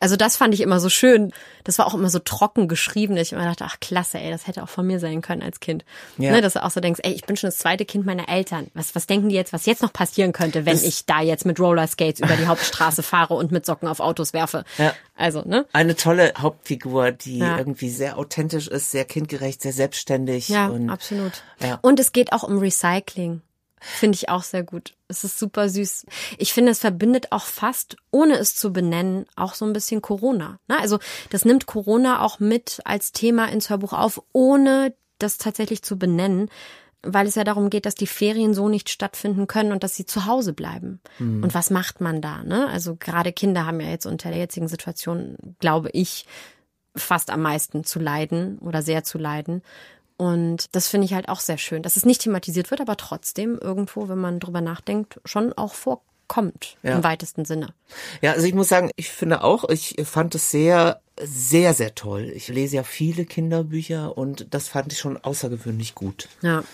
Also 0.00 0.16
das 0.16 0.36
fand 0.36 0.54
ich 0.54 0.62
immer 0.62 0.80
so 0.80 0.88
schön. 0.88 1.32
Das 1.64 1.78
war 1.78 1.86
auch 1.86 1.94
immer 1.94 2.08
so 2.08 2.18
trocken 2.18 2.68
geschrieben, 2.68 3.16
dass 3.16 3.28
ich 3.28 3.32
immer 3.34 3.44
dachte, 3.44 3.66
ach 3.66 3.80
klasse, 3.80 4.18
ey, 4.18 4.30
das 4.30 4.46
hätte 4.46 4.62
auch 4.62 4.68
von 4.68 4.86
mir 4.86 4.98
sein 4.98 5.20
können 5.20 5.42
als 5.42 5.60
Kind. 5.60 5.84
Ja. 6.16 6.32
Ne? 6.32 6.40
Dass 6.40 6.54
du 6.54 6.64
auch 6.64 6.70
so 6.70 6.80
denkst, 6.80 7.00
ey, 7.02 7.12
ich 7.12 7.26
bin 7.26 7.36
schon 7.36 7.48
das 7.48 7.58
zweite 7.58 7.84
Kind 7.84 8.06
meiner 8.06 8.28
Eltern. 8.28 8.68
Was, 8.72 8.94
was 8.94 9.06
denken 9.06 9.28
die 9.28 9.34
jetzt, 9.34 9.52
was 9.52 9.66
jetzt 9.66 9.82
noch 9.82 9.92
passieren 9.92 10.32
könnte, 10.32 10.64
wenn 10.64 10.74
das 10.74 10.84
ich 10.84 11.04
da 11.04 11.20
jetzt 11.20 11.44
mit 11.44 11.60
Rollerskates 11.60 12.20
über 12.20 12.36
die 12.36 12.46
Hauptstraße 12.46 13.02
fahre 13.02 13.34
und 13.34 13.52
mit 13.52 13.66
Socken 13.66 13.88
auf 13.88 14.00
Autos 14.00 14.32
werfe? 14.32 14.64
Ja. 14.78 14.94
Also, 15.16 15.42
ne? 15.42 15.66
Eine 15.72 15.96
tolle 15.96 16.32
Hauptfigur, 16.38 17.10
die 17.10 17.38
ja. 17.38 17.58
irgendwie 17.58 17.90
sehr 17.90 18.18
authentisch 18.18 18.68
ist, 18.68 18.92
sehr 18.92 19.04
kindgerecht, 19.04 19.60
sehr 19.60 19.72
selbstständig. 19.72 20.48
Ja, 20.48 20.68
und, 20.82 20.90
absolut. 20.90 21.42
Ja. 21.60 21.78
Und 21.82 22.00
es 22.00 22.12
geht 22.12 22.32
auch 22.32 22.42
um 22.42 22.58
Recycling. 22.58 23.42
Finde 23.80 24.16
ich 24.16 24.28
auch 24.28 24.42
sehr 24.42 24.64
gut. 24.64 24.94
Es 25.06 25.22
ist 25.22 25.38
super 25.38 25.68
süß. 25.68 26.06
Ich 26.38 26.52
finde, 26.52 26.72
es 26.72 26.80
verbindet 26.80 27.30
auch 27.30 27.44
fast, 27.44 27.96
ohne 28.10 28.36
es 28.36 28.56
zu 28.56 28.72
benennen, 28.72 29.26
auch 29.36 29.54
so 29.54 29.64
ein 29.64 29.72
bisschen 29.72 30.02
Corona. 30.02 30.58
Ne? 30.66 30.80
Also 30.80 30.98
das 31.30 31.44
nimmt 31.44 31.66
Corona 31.66 32.22
auch 32.22 32.40
mit 32.40 32.80
als 32.84 33.12
Thema 33.12 33.46
ins 33.46 33.70
Hörbuch 33.70 33.92
auf, 33.92 34.20
ohne 34.32 34.94
das 35.18 35.38
tatsächlich 35.38 35.82
zu 35.82 35.96
benennen 35.96 36.50
weil 37.02 37.26
es 37.26 37.36
ja 37.36 37.44
darum 37.44 37.70
geht, 37.70 37.86
dass 37.86 37.94
die 37.94 38.06
Ferien 38.06 38.54
so 38.54 38.68
nicht 38.68 38.90
stattfinden 38.90 39.46
können 39.46 39.72
und 39.72 39.84
dass 39.84 39.94
sie 39.94 40.06
zu 40.06 40.26
Hause 40.26 40.52
bleiben. 40.52 41.00
Mhm. 41.18 41.44
Und 41.44 41.54
was 41.54 41.70
macht 41.70 42.00
man 42.00 42.20
da? 42.20 42.42
Ne? 42.42 42.68
Also 42.68 42.96
gerade 42.96 43.32
Kinder 43.32 43.66
haben 43.66 43.80
ja 43.80 43.88
jetzt 43.88 44.06
unter 44.06 44.30
der 44.30 44.38
jetzigen 44.38 44.68
Situation, 44.68 45.36
glaube 45.60 45.90
ich, 45.92 46.26
fast 46.96 47.30
am 47.30 47.42
meisten 47.42 47.84
zu 47.84 48.00
leiden 48.00 48.58
oder 48.58 48.82
sehr 48.82 49.04
zu 49.04 49.18
leiden. 49.18 49.62
Und 50.18 50.74
das 50.74 50.88
finde 50.88 51.06
ich 51.06 51.14
halt 51.14 51.30
auch 51.30 51.40
sehr 51.40 51.58
schön, 51.58 51.82
dass 51.82 51.96
es 51.96 52.04
nicht 52.04 52.22
thematisiert 52.22 52.70
wird, 52.70 52.82
aber 52.82 52.96
trotzdem 52.96 53.58
irgendwo, 53.58 54.08
wenn 54.08 54.18
man 54.18 54.40
drüber 54.40 54.60
nachdenkt, 54.60 55.20
schon 55.24 55.52
auch 55.54 55.72
vorkommt 55.74 56.76
ja. 56.82 56.96
im 56.96 57.04
weitesten 57.04 57.46
Sinne. 57.46 57.72
Ja, 58.20 58.32
also 58.32 58.46
ich 58.46 58.54
muss 58.54 58.68
sagen, 58.68 58.90
ich 58.96 59.10
finde 59.10 59.42
auch, 59.42 59.68
ich 59.70 59.94
fand 60.04 60.34
es 60.34 60.50
sehr 60.50 61.00
sehr, 61.22 61.74
sehr 61.74 61.94
toll. 61.94 62.30
Ich 62.34 62.48
lese 62.48 62.76
ja 62.76 62.82
viele 62.82 63.24
Kinderbücher 63.24 64.16
und 64.16 64.46
das 64.50 64.68
fand 64.68 64.92
ich 64.92 64.98
schon 64.98 65.16
außergewöhnlich 65.16 65.94
gut. 65.94 66.28
Ja. 66.42 66.64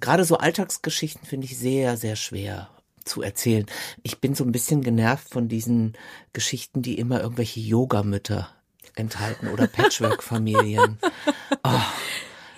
Gerade 0.00 0.24
so 0.24 0.38
Alltagsgeschichten 0.38 1.26
finde 1.26 1.46
ich 1.46 1.58
sehr, 1.58 1.96
sehr 1.96 2.16
schwer 2.16 2.68
zu 3.04 3.22
erzählen. 3.22 3.66
Ich 4.02 4.20
bin 4.20 4.34
so 4.34 4.44
ein 4.44 4.52
bisschen 4.52 4.82
genervt 4.82 5.30
von 5.30 5.48
diesen 5.48 5.94
Geschichten, 6.32 6.82
die 6.82 6.98
immer 6.98 7.20
irgendwelche 7.20 7.60
Yogamütter 7.60 8.48
enthalten 8.94 9.48
oder 9.48 9.66
Patchwork-Familien. 9.66 10.98
Oh, 11.64 11.70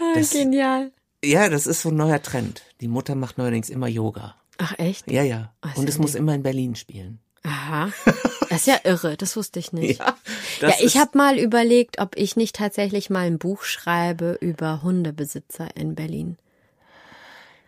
das, 0.14 0.30
Genial. 0.30 0.92
Ja, 1.24 1.48
das 1.48 1.66
ist 1.66 1.82
so 1.82 1.90
ein 1.90 1.96
neuer 1.96 2.22
Trend. 2.22 2.62
Die 2.80 2.88
Mutter 2.88 3.14
macht 3.14 3.38
neuerdings 3.38 3.70
immer 3.70 3.88
Yoga. 3.88 4.34
Ach 4.58 4.78
echt? 4.78 5.10
Ja, 5.10 5.22
ja. 5.22 5.52
Und 5.76 5.88
es 5.88 5.98
muss 5.98 6.14
immer 6.14 6.34
in 6.34 6.42
Berlin 6.42 6.74
spielen. 6.74 7.18
Aha. 7.42 7.90
Das 8.50 8.62
ist 8.62 8.66
ja 8.66 8.80
irre, 8.82 9.16
das 9.16 9.36
wusste 9.36 9.60
ich 9.60 9.72
nicht. 9.72 10.00
Ja, 10.00 10.16
ja 10.60 10.74
ich 10.80 10.96
habe 10.96 11.16
mal 11.16 11.38
überlegt, 11.38 12.00
ob 12.00 12.16
ich 12.16 12.34
nicht 12.34 12.56
tatsächlich 12.56 13.08
mal 13.08 13.20
ein 13.20 13.38
Buch 13.38 13.62
schreibe 13.62 14.36
über 14.40 14.82
Hundebesitzer 14.82 15.68
in 15.76 15.94
Berlin. 15.94 16.36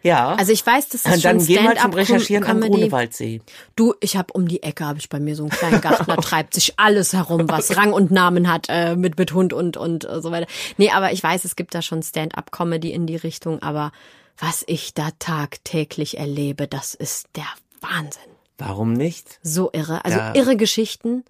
Ja. 0.02 0.34
Also 0.34 0.52
ich 0.52 0.64
weiß, 0.66 0.88
das 0.88 1.04
ist 1.04 1.06
Und 1.06 1.24
dann 1.24 1.40
schon 1.40 1.46
gehen 1.46 1.64
wir 1.64 1.76
zum 1.76 1.92
Recherchieren 1.92 2.44
am 2.44 2.60
Grunewaldsee. 2.60 3.40
Du, 3.76 3.94
ich 4.00 4.16
habe 4.16 4.32
um 4.32 4.48
die 4.48 4.62
Ecke 4.62 4.84
habe 4.84 4.98
ich 4.98 5.08
bei 5.08 5.20
mir 5.20 5.36
so 5.36 5.44
einen 5.44 5.50
kleinen 5.50 5.80
Garten, 5.80 6.06
da 6.06 6.16
treibt 6.20 6.54
sich 6.54 6.78
alles 6.78 7.12
herum, 7.12 7.48
was 7.48 7.76
Rang 7.76 7.92
und 7.92 8.10
Namen 8.10 8.50
hat 8.50 8.66
äh, 8.68 8.96
mit 8.96 9.18
mit 9.18 9.32
Hund 9.32 9.52
und 9.52 9.76
und 9.76 10.04
äh, 10.04 10.20
so 10.20 10.30
weiter. 10.30 10.46
Nee, 10.76 10.90
aber 10.90 11.12
ich 11.12 11.22
weiß, 11.22 11.44
es 11.44 11.56
gibt 11.56 11.74
da 11.74 11.82
schon 11.82 12.02
Stand-up 12.02 12.50
Comedy 12.50 12.90
in 12.90 13.06
die 13.06 13.16
Richtung, 13.16 13.62
aber 13.62 13.92
was 14.38 14.64
ich 14.66 14.94
da 14.94 15.10
tagtäglich 15.18 16.18
erlebe, 16.18 16.66
das 16.66 16.94
ist 16.94 17.28
der 17.36 17.46
Wahnsinn. 17.80 18.22
Warum 18.58 18.92
nicht? 18.92 19.38
So 19.42 19.70
irre. 19.72 20.04
Also 20.04 20.18
ja. 20.18 20.34
irre 20.34 20.56
Geschichten, 20.56 21.24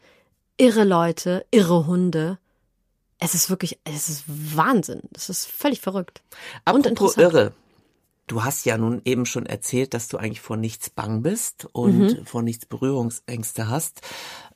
irre 0.57 0.85
Leute, 0.85 1.45
irre 1.51 1.87
Hunde. 1.87 2.39
Es 3.19 3.35
ist 3.35 3.51
wirklich, 3.51 3.79
es 3.85 4.09
ist 4.09 4.25
Wahnsinn. 4.27 5.03
Es 5.15 5.29
ist 5.29 5.47
völlig 5.47 5.81
verrückt. 5.81 6.23
Apropos 6.65 7.17
und 7.17 7.23
irre. 7.23 7.53
Du 8.33 8.45
hast 8.45 8.65
ja 8.65 8.79
nun 8.79 9.03
eben 9.05 9.27
schon 9.27 9.45
erzählt, 9.45 9.93
dass 9.93 10.09
du 10.09 10.17
eigentlich 10.17 10.41
vor 10.41 10.57
nichts 10.57 10.89
bang 10.89 11.21
bist 11.21 11.69
und 11.73 11.99
mhm. 11.99 12.25
vor 12.25 12.41
nichts 12.41 12.65
Berührungsängste 12.65 13.69
hast. 13.69 14.01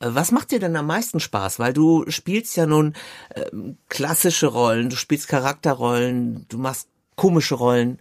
Äh, 0.01 0.09
was 0.12 0.33
macht 0.33 0.51
dir 0.51 0.59
denn 0.59 0.74
am 0.77 0.87
meisten 0.87 1.20
Spaß? 1.20 1.59
Weil 1.59 1.74
du 1.74 2.03
spielst 2.09 2.57
ja 2.57 2.64
nun 2.64 2.95
äh, 3.35 3.45
klassische 3.91 4.47
Rollen, 4.47 4.89
du 4.89 4.97
spielst 4.97 5.29
Charakterrollen, 5.29 6.47
du 6.49 6.57
machst 6.57 6.89
komische 7.16 7.57
Rollen. 7.57 8.01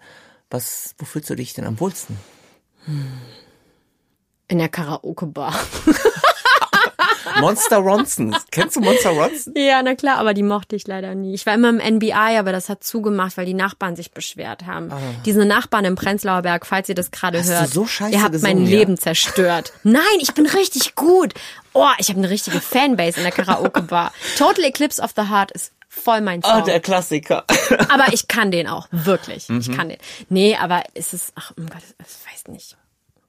Was, 0.50 0.96
wo 0.98 1.04
fühlst 1.04 1.30
du 1.30 1.36
dich 1.36 1.54
denn 1.54 1.66
am 1.66 1.78
wohlsten? 1.82 2.18
In 4.48 4.60
der 4.60 4.70
Karaoke-Bar. 4.70 5.60
Monster 7.40 7.78
Ronson. 7.78 8.36
Kennst 8.52 8.76
du 8.76 8.82
Monster 8.82 9.12
Ronson? 9.12 9.54
Ja, 9.56 9.82
na 9.84 9.96
klar, 9.96 10.18
aber 10.18 10.34
die 10.34 10.44
mochte 10.44 10.76
ich 10.76 10.88
leider 10.88 11.16
nie. 11.16 11.34
Ich 11.34 11.46
war 11.46 11.54
immer 11.54 11.70
im 11.70 11.78
NBI, 11.78 12.38
aber 12.38 12.52
das 12.52 12.70
hat 12.70 12.84
zugemacht, 12.84 13.38
weil 13.38 13.46
die 13.46 13.54
Nachbarn 13.54 13.96
sich 13.96 14.12
beschwert 14.12 14.66
haben. 14.66 14.92
Ah. 14.92 15.00
Diese 15.26 15.46
Nachbarn 15.46 15.86
im 15.86 15.96
Prenzlauer 15.96 16.42
Berg, 16.42 16.66
falls 16.66 16.90
ihr 16.90 16.96
das 16.96 17.12
gerade 17.12 17.44
hört. 17.44 17.68
Du 17.68 17.74
so 17.74 17.86
scheiße 17.86 18.14
ihr 18.14 18.22
habt 18.22 18.34
gesungen, 18.34 18.58
mein 18.58 18.66
ja? 18.66 18.78
Leben 18.78 18.98
zerstört. 18.98 19.74
Nein, 19.84 20.04
ich 20.20 20.34
bin 20.34 20.46
richtig 20.46 20.96
gut. 20.96 21.34
Oh, 21.74 21.88
ich 21.98 22.10
habe 22.10 22.20
eine 22.20 22.30
richtige 22.30 22.62
Fanbase 22.62 23.18
in 23.18 23.24
der 23.24 23.32
Karaoke-Bar. 23.32 24.12
Total 24.38 24.64
Eclipse 24.64 25.02
of 25.02 25.12
the 25.16 25.24
Heart 25.30 25.52
ist 25.52 25.74
voll 25.90 26.22
mein 26.22 26.42
Song. 26.42 26.62
Oh, 26.62 26.66
der 26.66 26.80
Klassiker. 26.80 27.46
aber 27.90 28.14
ich 28.14 28.28
kann 28.28 28.52
den 28.52 28.68
auch, 28.68 28.88
wirklich. 28.92 29.50
Mhm. 29.50 29.60
Ich 29.60 29.72
kann 29.72 29.90
den. 29.90 29.98
Nee, 30.30 30.56
aber 30.56 30.84
ist 30.94 31.14
es, 31.14 31.32
ach, 31.36 31.52
oh 31.60 31.64
Gott, 31.64 31.84
ich 32.00 32.34
weiß 32.34 32.48
nicht. 32.54 32.78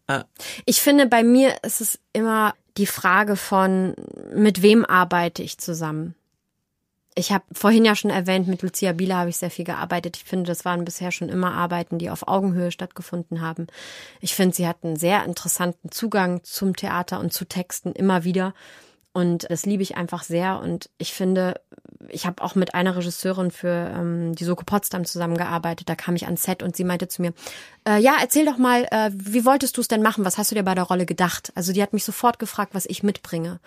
Ah. 0.09 0.24
Ich 0.64 0.80
finde, 0.80 1.07
bei 1.07 1.22
mir 1.22 1.57
ist 1.62 1.80
es 1.80 1.99
immer 2.12 2.55
die 2.77 2.87
Frage 2.87 3.37
von, 3.37 3.95
mit 4.35 4.62
wem 4.62 4.85
arbeite 4.85 5.43
ich 5.43 5.59
zusammen? 5.59 6.14
Ich 7.18 7.33
habe 7.33 7.45
vorhin 7.53 7.87
ja 7.87 7.97
schon 7.97 8.11
erwähnt, 8.11 8.47
mit 8.47 8.61
Lucia 8.61 8.93
Bieler 8.93 9.16
habe 9.16 9.31
ich 9.31 9.39
sehr 9.39 9.51
viel 9.51 9.64
gearbeitet. 9.64 10.18
Ich 10.18 10.24
finde, 10.24 10.49
das 10.49 10.66
waren 10.66 10.85
bisher 10.85 11.11
schon 11.12 11.31
immer 11.31 11.55
Arbeiten, 11.55 11.99
die 11.99 12.11
auf 12.11 12.29
Augenhöhe 12.29 12.70
stattgefunden 12.70 13.41
haben. 13.41 13.68
Ich 14.20 14.35
finde, 14.35 14.55
sie 14.55 14.68
hat 14.68 14.85
einen 14.85 14.97
sehr 14.97 15.24
interessanten 15.24 15.91
Zugang 15.91 16.45
zum 16.45 16.77
Theater 16.77 17.18
und 17.18 17.33
zu 17.33 17.47
Texten 17.47 17.93
immer 17.93 18.24
wieder. 18.24 18.53
Und 19.14 19.51
das 19.51 19.64
liebe 19.64 19.83
ich 19.83 19.97
einfach 19.97 20.22
sehr. 20.24 20.61
Und 20.61 20.91
ich 20.99 21.14
finde, 21.14 21.59
ich 22.09 22.26
habe 22.26 22.42
auch 22.42 22.54
mit 22.54 22.74
einer 22.74 22.96
Regisseurin 22.96 23.50
für 23.50 23.68
ähm, 23.68 24.34
die 24.34 24.44
Soko 24.44 24.64
Potsdam 24.64 25.04
zusammengearbeitet. 25.04 25.88
Da 25.88 25.94
kam 25.94 26.16
ich 26.16 26.24
ans 26.26 26.42
Set 26.42 26.62
und 26.62 26.76
sie 26.76 26.84
meinte 26.84 27.09
zu 27.09 27.22
mir, 27.22 27.32
äh, 27.86 28.00
ja, 28.00 28.16
erzähl 28.20 28.44
doch 28.46 28.59
mal, 28.59 28.86
äh, 28.90 29.11
wie 29.12 29.44
wolltest 29.44 29.76
du 29.76 29.80
es 29.80 29.88
denn 29.88 30.02
machen? 30.02 30.24
Was 30.24 30.38
hast 30.38 30.50
du 30.50 30.54
dir 30.54 30.62
bei 30.62 30.74
der 30.74 30.84
Rolle 30.84 31.07
gedacht? 31.07 31.52
Also 31.54 31.72
die 31.72 31.82
hat 31.82 31.92
mich 31.92 32.04
sofort 32.04 32.38
gefragt, 32.38 32.74
was 32.74 32.86
ich 32.86 33.02
mitbringe. 33.02 33.61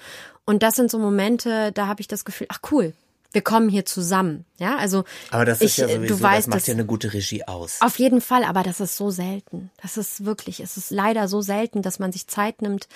Und 0.45 0.63
das 0.63 0.75
sind 0.75 0.89
so 0.91 0.99
Momente, 0.99 1.71
da 1.71 1.87
habe 1.87 2.01
ich 2.01 2.07
das 2.07 2.25
Gefühl, 2.25 2.47
ach 2.49 2.59
cool, 2.71 2.93
Wir 3.31 3.41
kommen 3.41 3.69
hier 3.69 3.85
zusammen, 3.85 4.45
ja, 4.57 4.77
also. 4.77 5.03
Aber 5.29 5.45
das 5.45 5.61
ich, 5.61 5.67
ist 5.67 5.77
ja 5.77 5.87
sowieso, 5.87 6.15
du 6.15 6.21
weißt, 6.21 6.47
das 6.47 6.55
macht 6.55 6.67
ja 6.67 6.73
eine 6.73 6.85
gute 6.85 7.13
Regie 7.13 7.43
aus. 7.43 7.79
Auf 7.81 7.99
jeden 7.99 8.21
Fall, 8.21 8.43
aber 8.43 8.63
das 8.63 8.79
ist 8.79 8.97
so 8.97 9.11
selten. 9.11 9.69
Das 9.83 9.97
ist 9.97 10.25
wirklich, 10.25 10.61
es 10.61 10.77
ist 10.77 10.89
leider 10.89 11.27
so 11.27 11.41
selten, 11.41 11.83
dass 11.83 11.99
man 11.99 12.11
sich 12.11 12.25
Zeit 12.25 12.63
nimmt 12.63 12.87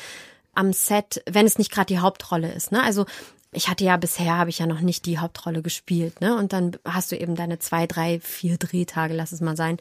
am 0.55 0.73
Set, 0.73 1.21
wenn 1.29 1.45
es 1.45 1.59
nicht 1.59 1.71
gerade 1.71 1.85
die 1.85 1.99
Hauptrolle 1.99 2.51
ist. 2.51 2.71
Ne? 2.71 2.81
Also 2.81 3.05
ich 3.53 3.69
hatte 3.69 3.83
ja 3.83 3.97
bisher, 3.97 4.37
habe 4.37 4.49
ich 4.49 4.59
ja 4.59 4.67
noch 4.67 4.81
nicht 4.81 5.05
die 5.05 5.19
Hauptrolle 5.19 5.61
gespielt. 5.61 6.21
Ne? 6.21 6.35
Und 6.35 6.53
dann 6.53 6.77
hast 6.85 7.11
du 7.11 7.17
eben 7.17 7.35
deine 7.35 7.59
zwei, 7.59 7.87
drei, 7.87 8.19
vier 8.19 8.57
Drehtage, 8.57 9.13
lass 9.13 9.31
es 9.31 9.41
mal 9.41 9.55
sein 9.55 9.77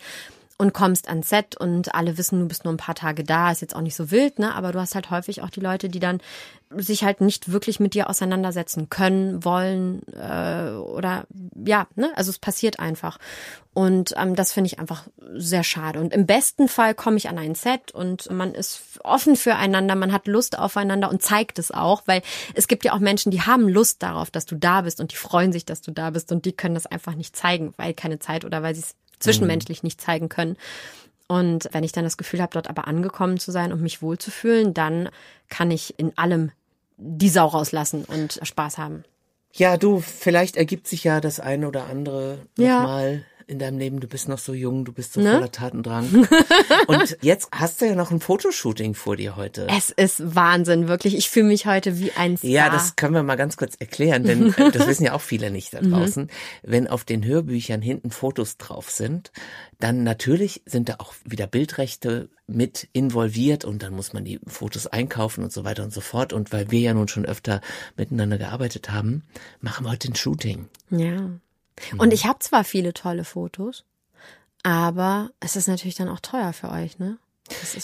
und 0.62 0.72
kommst 0.72 1.08
ans 1.08 1.28
Set 1.28 1.56
und 1.56 1.92
alle 1.92 2.16
wissen, 2.16 2.38
du 2.38 2.46
bist 2.46 2.64
nur 2.64 2.72
ein 2.72 2.76
paar 2.76 2.94
Tage 2.94 3.24
da, 3.24 3.50
ist 3.50 3.62
jetzt 3.62 3.74
auch 3.74 3.80
nicht 3.80 3.96
so 3.96 4.12
wild, 4.12 4.38
ne? 4.38 4.54
Aber 4.54 4.70
du 4.70 4.80
hast 4.80 4.94
halt 4.94 5.10
häufig 5.10 5.42
auch 5.42 5.50
die 5.50 5.58
Leute, 5.58 5.88
die 5.88 5.98
dann 5.98 6.20
sich 6.70 7.02
halt 7.02 7.20
nicht 7.20 7.50
wirklich 7.50 7.80
mit 7.80 7.94
dir 7.94 8.08
auseinandersetzen 8.08 8.88
können, 8.88 9.44
wollen 9.44 10.02
äh, 10.12 10.70
oder 10.70 11.26
ja, 11.66 11.88
ne? 11.96 12.12
Also 12.14 12.30
es 12.30 12.38
passiert 12.38 12.78
einfach. 12.78 13.18
Und 13.74 14.14
ähm, 14.16 14.36
das 14.36 14.52
finde 14.52 14.68
ich 14.68 14.78
einfach 14.78 15.08
sehr 15.34 15.64
schade. 15.64 15.98
Und 15.98 16.14
im 16.14 16.26
besten 16.26 16.68
Fall 16.68 16.94
komme 16.94 17.16
ich 17.16 17.28
an 17.28 17.38
ein 17.38 17.56
Set 17.56 17.90
und 17.90 18.30
man 18.30 18.54
ist 18.54 19.00
offen 19.02 19.34
füreinander, 19.34 19.96
man 19.96 20.12
hat 20.12 20.28
Lust 20.28 20.56
aufeinander 20.56 21.10
und 21.10 21.22
zeigt 21.22 21.58
es 21.58 21.72
auch, 21.72 22.02
weil 22.06 22.22
es 22.54 22.68
gibt 22.68 22.84
ja 22.84 22.92
auch 22.92 23.00
Menschen, 23.00 23.32
die 23.32 23.42
haben 23.42 23.68
Lust 23.68 24.02
darauf, 24.02 24.30
dass 24.30 24.46
du 24.46 24.54
da 24.54 24.82
bist 24.82 25.00
und 25.00 25.10
die 25.10 25.16
freuen 25.16 25.52
sich, 25.52 25.64
dass 25.64 25.80
du 25.80 25.90
da 25.90 26.10
bist 26.10 26.30
und 26.30 26.44
die 26.44 26.52
können 26.52 26.76
das 26.76 26.86
einfach 26.86 27.16
nicht 27.16 27.34
zeigen, 27.34 27.74
weil 27.78 27.94
keine 27.94 28.20
Zeit 28.20 28.44
oder 28.44 28.62
weil 28.62 28.76
sie 28.76 28.82
es 28.82 28.94
zwischenmenschlich 29.22 29.82
nicht 29.82 30.00
zeigen 30.00 30.28
können. 30.28 30.56
Und 31.28 31.68
wenn 31.72 31.84
ich 31.84 31.92
dann 31.92 32.04
das 32.04 32.16
Gefühl 32.16 32.42
habe, 32.42 32.52
dort 32.52 32.68
aber 32.68 32.86
angekommen 32.86 33.38
zu 33.38 33.52
sein 33.52 33.72
und 33.72 33.80
mich 33.80 34.02
wohlzufühlen, 34.02 34.74
dann 34.74 35.08
kann 35.48 35.70
ich 35.70 35.98
in 35.98 36.16
allem 36.18 36.50
die 36.98 37.30
Sau 37.30 37.46
rauslassen 37.46 38.04
und 38.04 38.38
Spaß 38.42 38.78
haben. 38.78 39.04
Ja, 39.54 39.76
du, 39.76 40.00
vielleicht 40.00 40.56
ergibt 40.56 40.86
sich 40.86 41.04
ja 41.04 41.20
das 41.20 41.40
eine 41.40 41.68
oder 41.68 41.86
andere 41.86 42.38
Ja. 42.58 42.80
nochmal 42.80 43.24
in 43.46 43.58
deinem 43.58 43.78
Leben. 43.78 44.00
Du 44.00 44.06
bist 44.08 44.28
noch 44.28 44.38
so 44.38 44.52
jung, 44.54 44.84
du 44.84 44.92
bist 44.92 45.12
so 45.14 45.20
Ne? 45.20 45.32
voller 45.32 45.50
Tatendrang. 45.52 46.26
Und 46.86 47.16
jetzt 47.22 47.48
hast 47.52 47.80
du 47.80 47.86
ja 47.86 47.94
noch 47.94 48.10
ein 48.10 48.20
Fotoshooting 48.20 48.94
vor 48.94 49.16
dir 49.16 49.36
heute. 49.36 49.66
Es 49.70 49.90
ist 49.90 50.34
Wahnsinn, 50.34 50.88
wirklich. 50.88 51.16
Ich 51.16 51.30
fühle 51.30 51.46
mich 51.46 51.66
heute 51.66 51.98
wie 51.98 52.12
ein 52.12 52.36
Star. 52.36 52.50
Ja, 52.50 52.70
das 52.70 52.96
können 52.96 53.14
wir 53.14 53.22
mal 53.22 53.36
ganz 53.36 53.56
kurz 53.56 53.74
erklären, 53.76 54.24
denn 54.24 54.52
äh, 54.56 54.70
das 54.70 54.86
wissen 54.86 55.04
ja 55.04 55.12
auch 55.14 55.20
viele 55.20 55.50
nicht 55.50 55.74
da 55.74 55.80
Mhm. 55.82 55.90
draußen. 55.90 56.30
Wenn 56.62 56.86
auf 56.88 57.04
den 57.04 57.24
Hörbüchern 57.24 57.82
hinten 57.82 58.10
Fotos 58.10 58.56
drauf 58.56 58.90
sind, 58.90 59.32
dann 59.78 60.04
natürlich 60.04 60.62
sind 60.66 60.88
da 60.88 60.96
auch 60.98 61.14
wieder 61.24 61.46
Bildrechte 61.46 62.28
mit 62.46 62.88
involviert 62.92 63.64
und 63.64 63.82
dann 63.82 63.94
muss 63.94 64.12
man 64.12 64.24
die 64.24 64.38
Fotos 64.46 64.86
einkaufen 64.86 65.42
und 65.42 65.52
so 65.52 65.64
weiter 65.64 65.82
und 65.84 65.92
so 65.92 66.00
fort. 66.00 66.32
Und 66.32 66.52
weil 66.52 66.70
wir 66.70 66.80
ja 66.80 66.94
nun 66.94 67.08
schon 67.08 67.24
öfter 67.24 67.60
miteinander 67.96 68.38
gearbeitet 68.38 68.90
haben, 68.90 69.22
machen 69.60 69.86
wir 69.86 69.90
heute 69.90 70.08
ein 70.10 70.14
Shooting. 70.14 70.68
Ja. 70.90 71.30
Und 71.98 72.12
ich 72.12 72.26
habe 72.26 72.38
zwar 72.40 72.64
viele 72.64 72.92
tolle 72.94 73.24
Fotos, 73.24 73.84
aber 74.62 75.30
es 75.40 75.56
ist 75.56 75.68
natürlich 75.68 75.96
dann 75.96 76.08
auch 76.08 76.20
teuer 76.20 76.52
für 76.52 76.70
euch, 76.70 76.98
ne? 76.98 77.18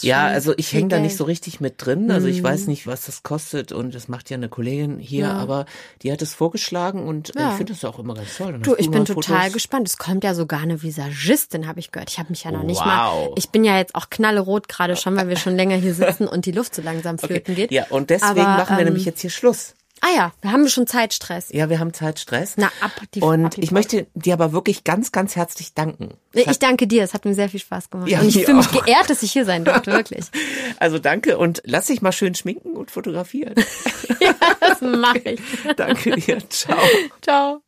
Ja, 0.01 0.25
also 0.25 0.53
ich 0.57 0.71
hänge 0.73 0.87
da 0.87 0.99
nicht 0.99 1.15
so 1.17 1.25
richtig 1.25 1.59
mit 1.59 1.85
drin. 1.85 2.09
Also 2.09 2.27
ich 2.27 2.41
weiß 2.41 2.67
nicht, 2.67 2.87
was 2.87 3.05
das 3.05 3.21
kostet 3.23 3.71
und 3.71 3.93
das 3.93 4.07
macht 4.07 4.29
ja 4.31 4.37
eine 4.37 4.49
Kollegin 4.49 4.97
hier, 4.97 5.25
Ja. 5.25 5.33
aber 5.35 5.65
die 6.01 6.11
hat 6.11 6.21
es 6.23 6.33
vorgeschlagen 6.33 7.05
und 7.05 7.33
Ja. 7.37 7.49
ich 7.51 7.55
finde 7.55 7.73
das 7.73 7.83
auch 7.85 7.99
immer 7.99 8.15
ganz 8.15 8.35
toll. 8.37 8.53
Dann 8.53 8.61
Du, 8.63 8.73
ich 8.77 8.89
bin 8.89 9.05
total 9.05 9.41
Fotos. 9.41 9.53
gespannt. 9.53 9.87
Es 9.87 9.97
kommt 9.97 10.23
ja 10.23 10.33
sogar 10.33 10.61
eine 10.61 10.81
Visagistin, 10.81 11.67
habe 11.67 11.79
ich 11.81 11.91
gehört. 11.91 12.09
Ich 12.09 12.17
habe 12.17 12.29
mich 12.29 12.45
ja 12.45 12.51
noch 12.51 12.63
nicht 12.63 12.79
Wow. 12.79 12.85
mal. 12.85 13.33
Ich 13.35 13.49
bin 13.49 13.63
ja 13.63 13.77
jetzt 13.77 13.93
auch 13.93 14.09
knallerot 14.09 14.69
gerade 14.69 14.95
schon, 14.95 15.15
weil 15.17 15.27
wir 15.27 15.35
schon 15.37 15.55
länger 15.55 15.75
hier 15.75 15.93
sitzen 15.93 16.27
und 16.27 16.45
die 16.45 16.51
Luft 16.51 16.73
so 16.73 16.81
langsam 16.81 17.15
Okay. 17.17 17.27
flöten 17.27 17.53
geht. 17.53 17.71
Ja, 17.71 17.85
und 17.89 18.09
deswegen 18.09 18.39
Aber, 18.39 18.57
machen 18.57 18.75
wir 18.77 18.79
ähm, 18.79 18.85
nämlich 18.85 19.05
jetzt 19.05 19.19
hier 19.21 19.29
Schluss. 19.29 19.75
Ah 20.01 20.15
ja, 20.15 20.31
wir 20.41 20.51
haben 20.51 20.67
schon 20.67 20.87
Zeitstress. 20.87 21.49
Ja, 21.51 21.69
wir 21.69 21.79
haben 21.79 21.93
Zeitstress. 21.93 22.53
Na, 22.57 22.67
ab 22.81 22.91
die 23.13 23.21
Und 23.21 23.45
ab 23.45 23.51
die 23.51 23.61
ich 23.61 23.71
möchte 23.71 24.07
dir 24.13 24.33
aber 24.33 24.53
wirklich 24.53 24.83
ganz, 24.83 25.11
ganz 25.11 25.35
herzlich 25.35 25.73
danken. 25.73 26.13
Es 26.33 26.47
Ich 26.47 26.59
danke 26.59 26.87
dir, 26.87 27.03
es 27.03 27.13
hat 27.13 27.25
mir 27.25 27.33
sehr 27.33 27.49
viel 27.49 27.59
Spaß 27.59 27.89
gemacht. 27.89 28.09
Ja, 28.09 28.21
und 28.21 28.27
ich 28.27 28.45
fühle 28.45 28.57
mich 28.57 28.71
geehrt, 28.71 29.09
dass 29.09 29.23
ich 29.23 29.31
hier 29.31 29.45
sein 29.45 29.65
durfte, 29.65 29.91
wirklich. 29.91 30.25
Also 30.77 30.97
danke 30.97 31.37
und 31.37 31.61
lass 31.65 31.87
dich 31.87 32.01
mal 32.01 32.13
schön 32.13 32.35
schminken 32.35 32.73
und 32.73 32.91
fotografieren. 32.91 33.55
Das 34.59 34.81
mache 34.81 35.19
ich. 35.19 35.39
danke 35.75 36.15
dir. 36.15 36.37
Ciao. 36.49 36.77
Ciao. 37.21 37.61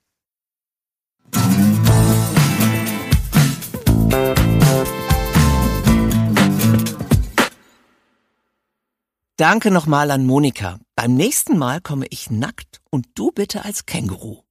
Danke 9.42 9.72
nochmal 9.72 10.12
an 10.12 10.28
Monika. 10.28 10.78
Beim 10.96 11.16
nächsten 11.16 11.58
Mal 11.58 11.82
komme 11.82 12.06
ich 12.12 12.30
nackt 12.30 12.80
und 12.92 13.08
du 13.16 13.32
bitte 13.32 13.66
als 13.66 13.88
Känguru. 13.88 14.44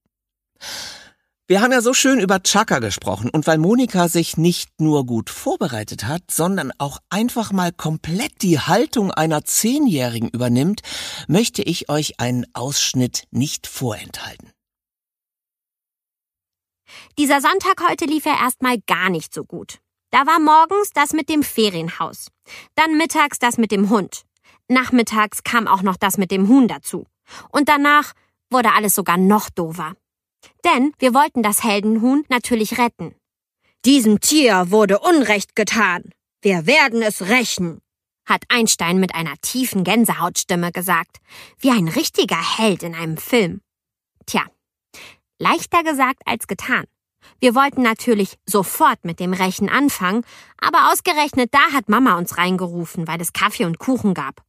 Wir 1.47 1.61
haben 1.61 1.71
ja 1.71 1.79
so 1.79 1.93
schön 1.93 2.19
über 2.19 2.43
Chaka 2.43 2.79
gesprochen 2.79 3.29
und 3.29 3.47
weil 3.47 3.57
Monika 3.57 4.09
sich 4.09 4.35
nicht 4.35 4.81
nur 4.81 5.05
gut 5.05 5.29
vorbereitet 5.29 6.03
hat, 6.03 6.23
sondern 6.29 6.73
auch 6.77 6.99
einfach 7.09 7.53
mal 7.53 7.71
komplett 7.71 8.41
die 8.41 8.59
Haltung 8.59 9.11
einer 9.11 9.45
Zehnjährigen 9.45 10.27
übernimmt, 10.27 10.81
möchte 11.29 11.61
ich 11.61 11.87
euch 11.87 12.19
einen 12.19 12.45
Ausschnitt 12.53 13.23
nicht 13.31 13.67
vorenthalten. 13.67 14.51
Dieser 17.17 17.39
Sonntag 17.39 17.89
heute 17.89 18.03
lief 18.03 18.25
ja 18.25 18.37
erstmal 18.43 18.75
gar 18.87 19.09
nicht 19.09 19.33
so 19.33 19.45
gut. 19.45 19.79
Da 20.09 20.27
war 20.27 20.41
morgens 20.41 20.89
das 20.93 21.13
mit 21.13 21.29
dem 21.29 21.43
Ferienhaus. 21.43 22.27
Dann 22.75 22.97
mittags 22.97 23.39
das 23.39 23.57
mit 23.57 23.71
dem 23.71 23.89
Hund. 23.89 24.25
Nachmittags 24.71 25.43
kam 25.43 25.67
auch 25.67 25.81
noch 25.81 25.97
das 25.97 26.17
mit 26.17 26.31
dem 26.31 26.47
Huhn 26.47 26.67
dazu. 26.67 27.05
Und 27.51 27.69
danach 27.69 28.13
wurde 28.49 28.73
alles 28.73 28.95
sogar 28.95 29.17
noch 29.17 29.49
doofer. 29.49 29.93
Denn 30.65 30.93
wir 30.97 31.13
wollten 31.13 31.43
das 31.43 31.63
Heldenhuhn 31.63 32.23
natürlich 32.29 32.77
retten. 32.77 33.13
Diesem 33.85 34.19
Tier 34.19 34.71
wurde 34.71 34.99
Unrecht 34.99 35.55
getan. 35.55 36.11
Wir 36.41 36.65
werden 36.65 37.01
es 37.01 37.29
rächen, 37.29 37.81
hat 38.25 38.43
Einstein 38.49 38.99
mit 38.99 39.13
einer 39.13 39.35
tiefen 39.41 39.83
Gänsehautstimme 39.83 40.71
gesagt, 40.71 41.17
wie 41.59 41.71
ein 41.71 41.87
richtiger 41.87 42.57
Held 42.57 42.83
in 42.83 42.95
einem 42.95 43.17
Film. 43.17 43.61
Tja, 44.25 44.45
leichter 45.39 45.83
gesagt 45.83 46.21
als 46.25 46.47
getan. 46.47 46.85
Wir 47.39 47.55
wollten 47.55 47.81
natürlich 47.81 48.37
sofort 48.45 49.03
mit 49.03 49.19
dem 49.19 49.33
Rächen 49.33 49.69
anfangen, 49.69 50.23
aber 50.59 50.91
ausgerechnet 50.91 51.53
da 51.53 51.73
hat 51.73 51.89
Mama 51.89 52.17
uns 52.17 52.37
reingerufen, 52.37 53.07
weil 53.07 53.21
es 53.21 53.33
Kaffee 53.33 53.65
und 53.65 53.79
Kuchen 53.79 54.13
gab. 54.13 54.43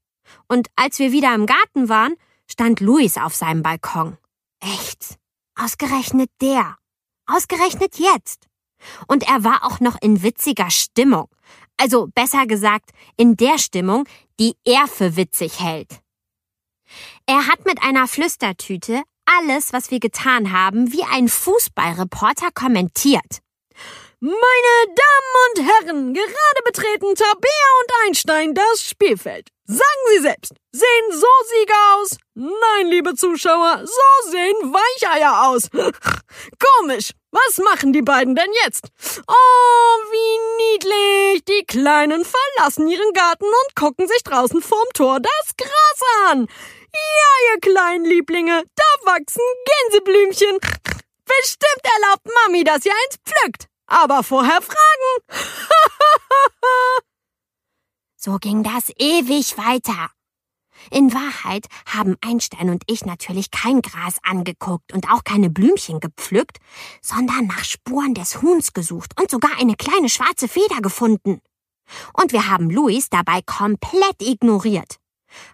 Und 0.49 0.69
als 0.77 0.99
wir 0.99 1.13
wieder 1.13 1.35
im 1.35 1.47
Garten 1.47 1.89
waren, 1.89 2.15
stand 2.51 2.81
Luis 2.81 3.17
auf 3.17 3.35
seinem 3.35 3.63
Balkon. 3.63 4.17
Echt? 4.61 5.19
Ausgerechnet 5.55 6.31
der. 6.41 6.77
Ausgerechnet 7.27 7.99
jetzt. 7.99 8.49
Und 9.07 9.29
er 9.29 9.45
war 9.45 9.65
auch 9.65 9.81
noch 9.81 9.97
in 10.01 10.23
witziger 10.23 10.71
Stimmung. 10.71 11.29
Also 11.77 12.09
besser 12.15 12.47
gesagt, 12.47 12.91
in 13.17 13.37
der 13.37 13.59
Stimmung, 13.59 14.05
die 14.39 14.55
er 14.65 14.87
für 14.87 15.17
witzig 15.17 15.61
hält. 15.61 16.01
Er 17.27 17.47
hat 17.47 17.65
mit 17.65 17.83
einer 17.83 18.07
Flüstertüte 18.07 19.03
alles, 19.25 19.73
was 19.73 19.91
wir 19.91 20.01
getan 20.01 20.53
haben, 20.53 20.93
wie 20.93 21.05
ein 21.05 21.29
Fußballreporter 21.29 22.51
kommentiert. 22.55 23.39
Meine 24.21 24.37
Damen 24.87 25.35
und 25.49 25.67
Herren, 25.67 26.15
gerade 26.15 26.63
betreten 26.65 27.15
Tabea 27.15 27.69
und 27.81 28.07
Einstein 28.07 28.55
das 28.55 28.89
Spielfeld. 28.89 29.49
Sagen 29.73 30.05
Sie 30.11 30.21
selbst, 30.21 30.53
sehen 30.73 31.07
so 31.13 31.27
Sieger 31.49 31.97
aus? 31.97 32.19
Nein, 32.35 32.89
liebe 32.89 33.15
Zuschauer, 33.15 33.81
so 33.87 34.31
sehen 34.31 34.55
Weicheier 34.71 35.49
aus. 35.49 35.71
Komisch, 36.79 37.13
was 37.31 37.57
machen 37.57 37.95
die 37.95 38.03
beiden 38.03 38.35
denn 38.35 38.53
jetzt? 38.65 38.89
Oh, 39.27 39.97
wie 40.13 40.39
niedlich. 40.63 41.45
Die 41.47 41.65
Kleinen 41.65 42.23
verlassen 42.23 42.87
ihren 42.87 43.15
Garten 43.15 43.47
und 43.47 43.75
gucken 43.75 44.07
sich 44.07 44.23
draußen 44.25 44.61
vorm 44.61 44.89
Tor 44.93 45.21
das 45.21 45.57
Gras 45.57 46.31
an. 46.31 46.49
Ja, 46.95 47.55
ihr 47.55 47.61
kleinen 47.61 48.05
Lieblinge, 48.05 48.65
da 48.77 49.11
wachsen 49.11 49.41
Gänseblümchen. 49.65 50.59
Bestimmt 51.25 51.85
erlaubt 51.85 52.27
Mami, 52.45 52.63
dass 52.65 52.85
ihr 52.85 52.93
eins 52.93 53.17
pflückt. 53.25 53.69
Aber 53.87 54.23
vorher 54.23 54.61
fragen. 54.61 55.23
so 58.25 58.39
ging 58.39 58.63
das 58.63 58.91
ewig 58.99 59.59
weiter. 59.59 60.11
In 60.91 61.13
Wahrheit 61.13 61.67
haben 61.87 62.17
Einstein 62.21 62.71
und 62.71 62.83
ich 62.87 63.05
natürlich 63.05 63.51
kein 63.51 63.83
Gras 63.83 64.17
angeguckt 64.23 64.93
und 64.93 65.11
auch 65.11 65.25
keine 65.25 65.51
Blümchen 65.51 66.01
gepflückt, 66.01 66.59
sondern 67.01 67.47
nach 67.47 67.65
Spuren 67.65 68.15
des 68.15 68.41
Huhns 68.41 68.73
gesucht 68.73 69.21
und 69.21 69.31
sogar 69.31 69.59
eine 69.61 69.75
kleine 69.75 70.09
schwarze 70.09 70.49
Feder 70.49 70.81
gefunden. 70.81 71.41
Und 72.13 72.33
wir 72.33 72.49
haben 72.49 72.71
Luis 72.71 73.09
dabei 73.11 73.43
komplett 73.45 74.21
ignoriert. 74.21 74.97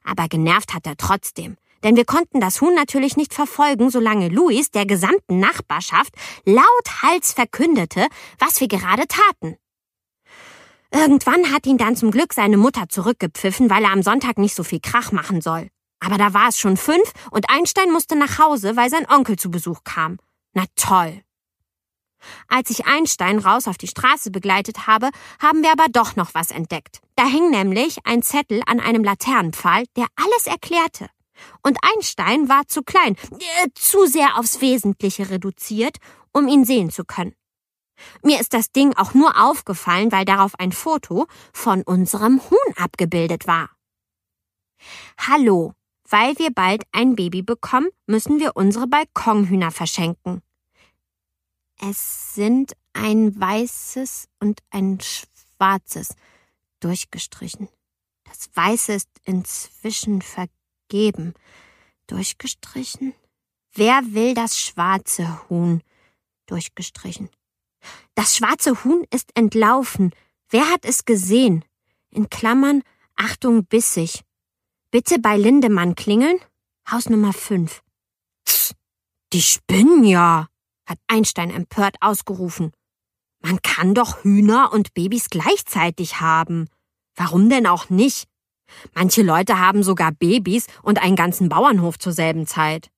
Aber 0.05 0.29
genervt 0.29 0.75
hat 0.75 0.87
er 0.87 0.97
trotzdem, 0.97 1.57
denn 1.85 1.97
wir 1.97 2.05
konnten 2.05 2.41
das 2.41 2.61
Huhn 2.61 2.75
natürlich 2.75 3.17
nicht 3.17 3.33
verfolgen, 3.33 3.91
solange 3.91 4.29
Luis 4.29 4.71
der 4.71 4.87
gesamten 4.87 5.41
Nachbarschaft 5.41 6.15
lauthals 6.45 7.33
verkündete, 7.33 8.07
was 8.39 8.61
wir 8.61 8.69
gerade 8.69 9.07
taten. 9.07 9.57
Irgendwann 10.93 11.53
hat 11.53 11.67
ihn 11.67 11.79
dann 11.79 11.97
zum 11.97 12.11
Glück 12.11 12.33
seine 12.33 12.57
Mutter 12.57 12.89
zurückgepfiffen, 12.89 13.69
weil 13.69 13.85
er 13.85 13.93
am 13.93 14.03
Sonntag 14.03 14.39
nicht 14.39 14.55
so 14.55 14.65
viel 14.65 14.81
Krach 14.81 15.13
machen 15.13 15.41
soll. 15.41 15.69
Aber 16.01 16.17
da 16.17 16.33
war 16.33 16.49
es 16.49 16.59
schon 16.59 16.77
fünf 16.77 17.13
und 17.31 17.51
Einstein 17.51 17.93
musste 17.93 18.17
nach 18.17 18.39
Hause, 18.39 18.77
weil 18.77 18.89
sein 18.89 19.09
Onkel 19.11 19.37
zu 19.37 19.51
Besuch 19.51 19.85
kam. 19.85 20.19
Na 20.55 20.65
toll. 20.77 21.23
Als 22.49 22.71
ich 22.71 22.87
Einstein 22.87 23.39
raus 23.39 23.69
auf 23.69 23.79
die 23.79 23.87
Straße 23.87 24.31
begleitet 24.31 24.87
habe, 24.87 25.11
haben 25.41 25.63
wir 25.63 25.73
aber 25.73 25.87
doch 25.91 26.17
noch 26.17 26.35
was 26.35 26.51
entdeckt. 26.51 27.01
Da 27.17 27.27
hing 27.27 27.51
nämlich 27.51 27.99
ein 28.05 28.23
Zettel 28.23 28.63
an 28.67 28.81
einem 28.81 29.05
Laternenpfahl, 29.05 29.85
der 29.97 30.07
alles 30.17 30.47
erklärte. 30.47 31.09
Und 31.63 31.79
Einstein 31.95 32.49
war 32.49 32.67
zu 32.67 32.83
klein, 32.83 33.17
äh, 33.63 33.69
zu 33.75 34.07
sehr 34.07 34.39
aufs 34.39 34.61
Wesentliche 34.61 35.31
reduziert, 35.31 35.99
um 36.33 36.49
ihn 36.49 36.65
sehen 36.65 36.91
zu 36.91 37.05
können. 37.05 37.35
Mir 38.23 38.41
ist 38.41 38.55
das 38.55 38.71
Ding 38.73 38.95
auch 38.97 39.15
nur 39.15 39.41
aufgefallen, 39.41 40.13
weil 40.13 40.25
darauf 40.25 40.59
ein 40.59 40.73
Foto 40.73 41.27
von 41.53 41.83
unserem 41.83 42.41
Huhn 42.51 42.75
abgebildet 42.77 43.47
war. 43.47 43.71
Hallo, 45.19 45.75
weil 46.09 46.39
wir 46.39 46.51
bald 46.51 46.85
ein 46.93 47.17
Baby 47.17 47.43
bekommen, 47.43 47.89
müssen 48.07 48.39
wir 48.39 48.57
unsere 48.57 48.87
Balkonhühner 48.87 49.71
verschenken. 49.71 50.43
Es 51.81 52.35
sind 52.35 52.73
ein 52.93 53.39
weißes 53.39 54.29
und 54.41 54.61
ein 54.71 54.99
schwarzes 55.01 56.15
durchgestrichen. 56.81 57.69
Das 58.25 58.51
weiße 58.55 58.93
ist 58.93 59.09
inzwischen 59.25 60.23
vergeben. 60.23 61.35
Durchgestrichen? 62.07 63.15
Wer 63.73 64.01
will 64.13 64.35
das 64.35 64.59
schwarze 64.59 65.49
Huhn? 65.49 65.83
Durchgestrichen. 66.47 67.31
Das 68.15 68.37
schwarze 68.37 68.85
Huhn 68.85 69.05
ist 69.11 69.31
entlaufen. 69.37 70.13
Wer 70.51 70.69
hat 70.71 70.85
es 70.85 71.05
gesehen? 71.05 71.65
In 72.11 72.31
Klammern 72.31 72.83
Achtung 73.17 73.65
bissig. 73.65 74.23
Bitte 74.91 75.19
bei 75.19 75.37
Lindemann 75.37 75.95
klingeln? 75.95 76.39
Haus 76.91 77.09
Nummer 77.09 77.33
5. 77.33 77.83
Tss, 78.45 78.75
die 79.33 79.43
spinnen 79.43 80.05
ja, 80.05 80.47
hat 80.87 80.99
Einstein 81.09 81.51
empört 81.51 81.97
ausgerufen. 82.01 82.73
Man 83.41 83.61
kann 83.63 83.95
doch 83.95 84.25
Hühner 84.25 84.73
und 84.73 84.95
Babys 84.95 85.31
gleichzeitig 85.31 86.21
haben. 86.21 86.69
Warum 87.15 87.51
denn 87.51 87.67
auch 87.67 87.91
nicht? 87.91 88.29
Manche 88.95 89.23
Leute 89.23 89.59
haben 89.59 89.83
sogar 89.83 90.13
Babys 90.13 90.67
und 90.83 91.03
einen 91.03 91.17
ganzen 91.17 91.49
Bauernhof 91.49 91.99
zur 91.99 92.13
selben 92.13 92.47
Zeit. 92.47 92.91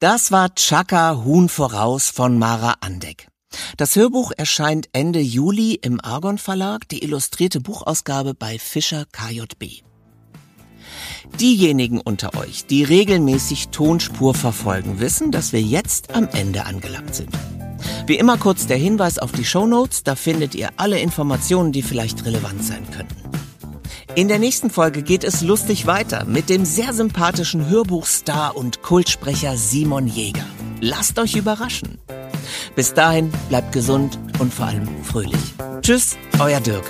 Das 0.00 0.32
war 0.32 0.54
Chaka 0.54 1.24
Huhn 1.26 1.50
voraus 1.50 2.08
von 2.08 2.38
Mara 2.38 2.76
Andeck. 2.80 3.28
Das 3.76 3.96
Hörbuch 3.96 4.32
erscheint 4.34 4.88
Ende 4.94 5.20
Juli 5.20 5.74
im 5.74 6.00
Argon 6.02 6.38
Verlag, 6.38 6.88
die 6.88 7.04
illustrierte 7.04 7.60
Buchausgabe 7.60 8.32
bei 8.32 8.58
Fischer 8.58 9.04
KJB. 9.12 9.82
Diejenigen 11.38 12.00
unter 12.00 12.34
euch, 12.38 12.64
die 12.64 12.82
regelmäßig 12.82 13.68
Tonspur 13.68 14.34
verfolgen, 14.34 15.00
wissen, 15.00 15.32
dass 15.32 15.52
wir 15.52 15.60
jetzt 15.60 16.14
am 16.14 16.30
Ende 16.32 16.64
angelangt 16.64 17.14
sind. 17.14 17.36
Wie 18.06 18.16
immer 18.16 18.38
kurz 18.38 18.66
der 18.66 18.78
Hinweis 18.78 19.18
auf 19.18 19.32
die 19.32 19.44
Show 19.44 19.66
Notes, 19.66 20.02
da 20.02 20.14
findet 20.14 20.54
ihr 20.54 20.70
alle 20.78 20.98
Informationen, 20.98 21.72
die 21.72 21.82
vielleicht 21.82 22.24
relevant 22.24 22.64
sein 22.64 22.90
könnten. 22.90 23.49
In 24.16 24.26
der 24.26 24.40
nächsten 24.40 24.70
Folge 24.70 25.02
geht 25.02 25.22
es 25.22 25.40
lustig 25.40 25.86
weiter 25.86 26.24
mit 26.24 26.48
dem 26.48 26.64
sehr 26.64 26.92
sympathischen 26.92 27.68
Hörbuchstar 27.68 28.56
und 28.56 28.82
Kultsprecher 28.82 29.56
Simon 29.56 30.08
Jäger. 30.08 30.44
Lasst 30.80 31.18
euch 31.20 31.36
überraschen. 31.36 31.98
Bis 32.74 32.92
dahin 32.92 33.30
bleibt 33.48 33.70
gesund 33.70 34.18
und 34.40 34.52
vor 34.52 34.66
allem 34.66 34.88
fröhlich. 35.04 35.54
Tschüss, 35.82 36.16
euer 36.40 36.60
Dirk. 36.60 36.84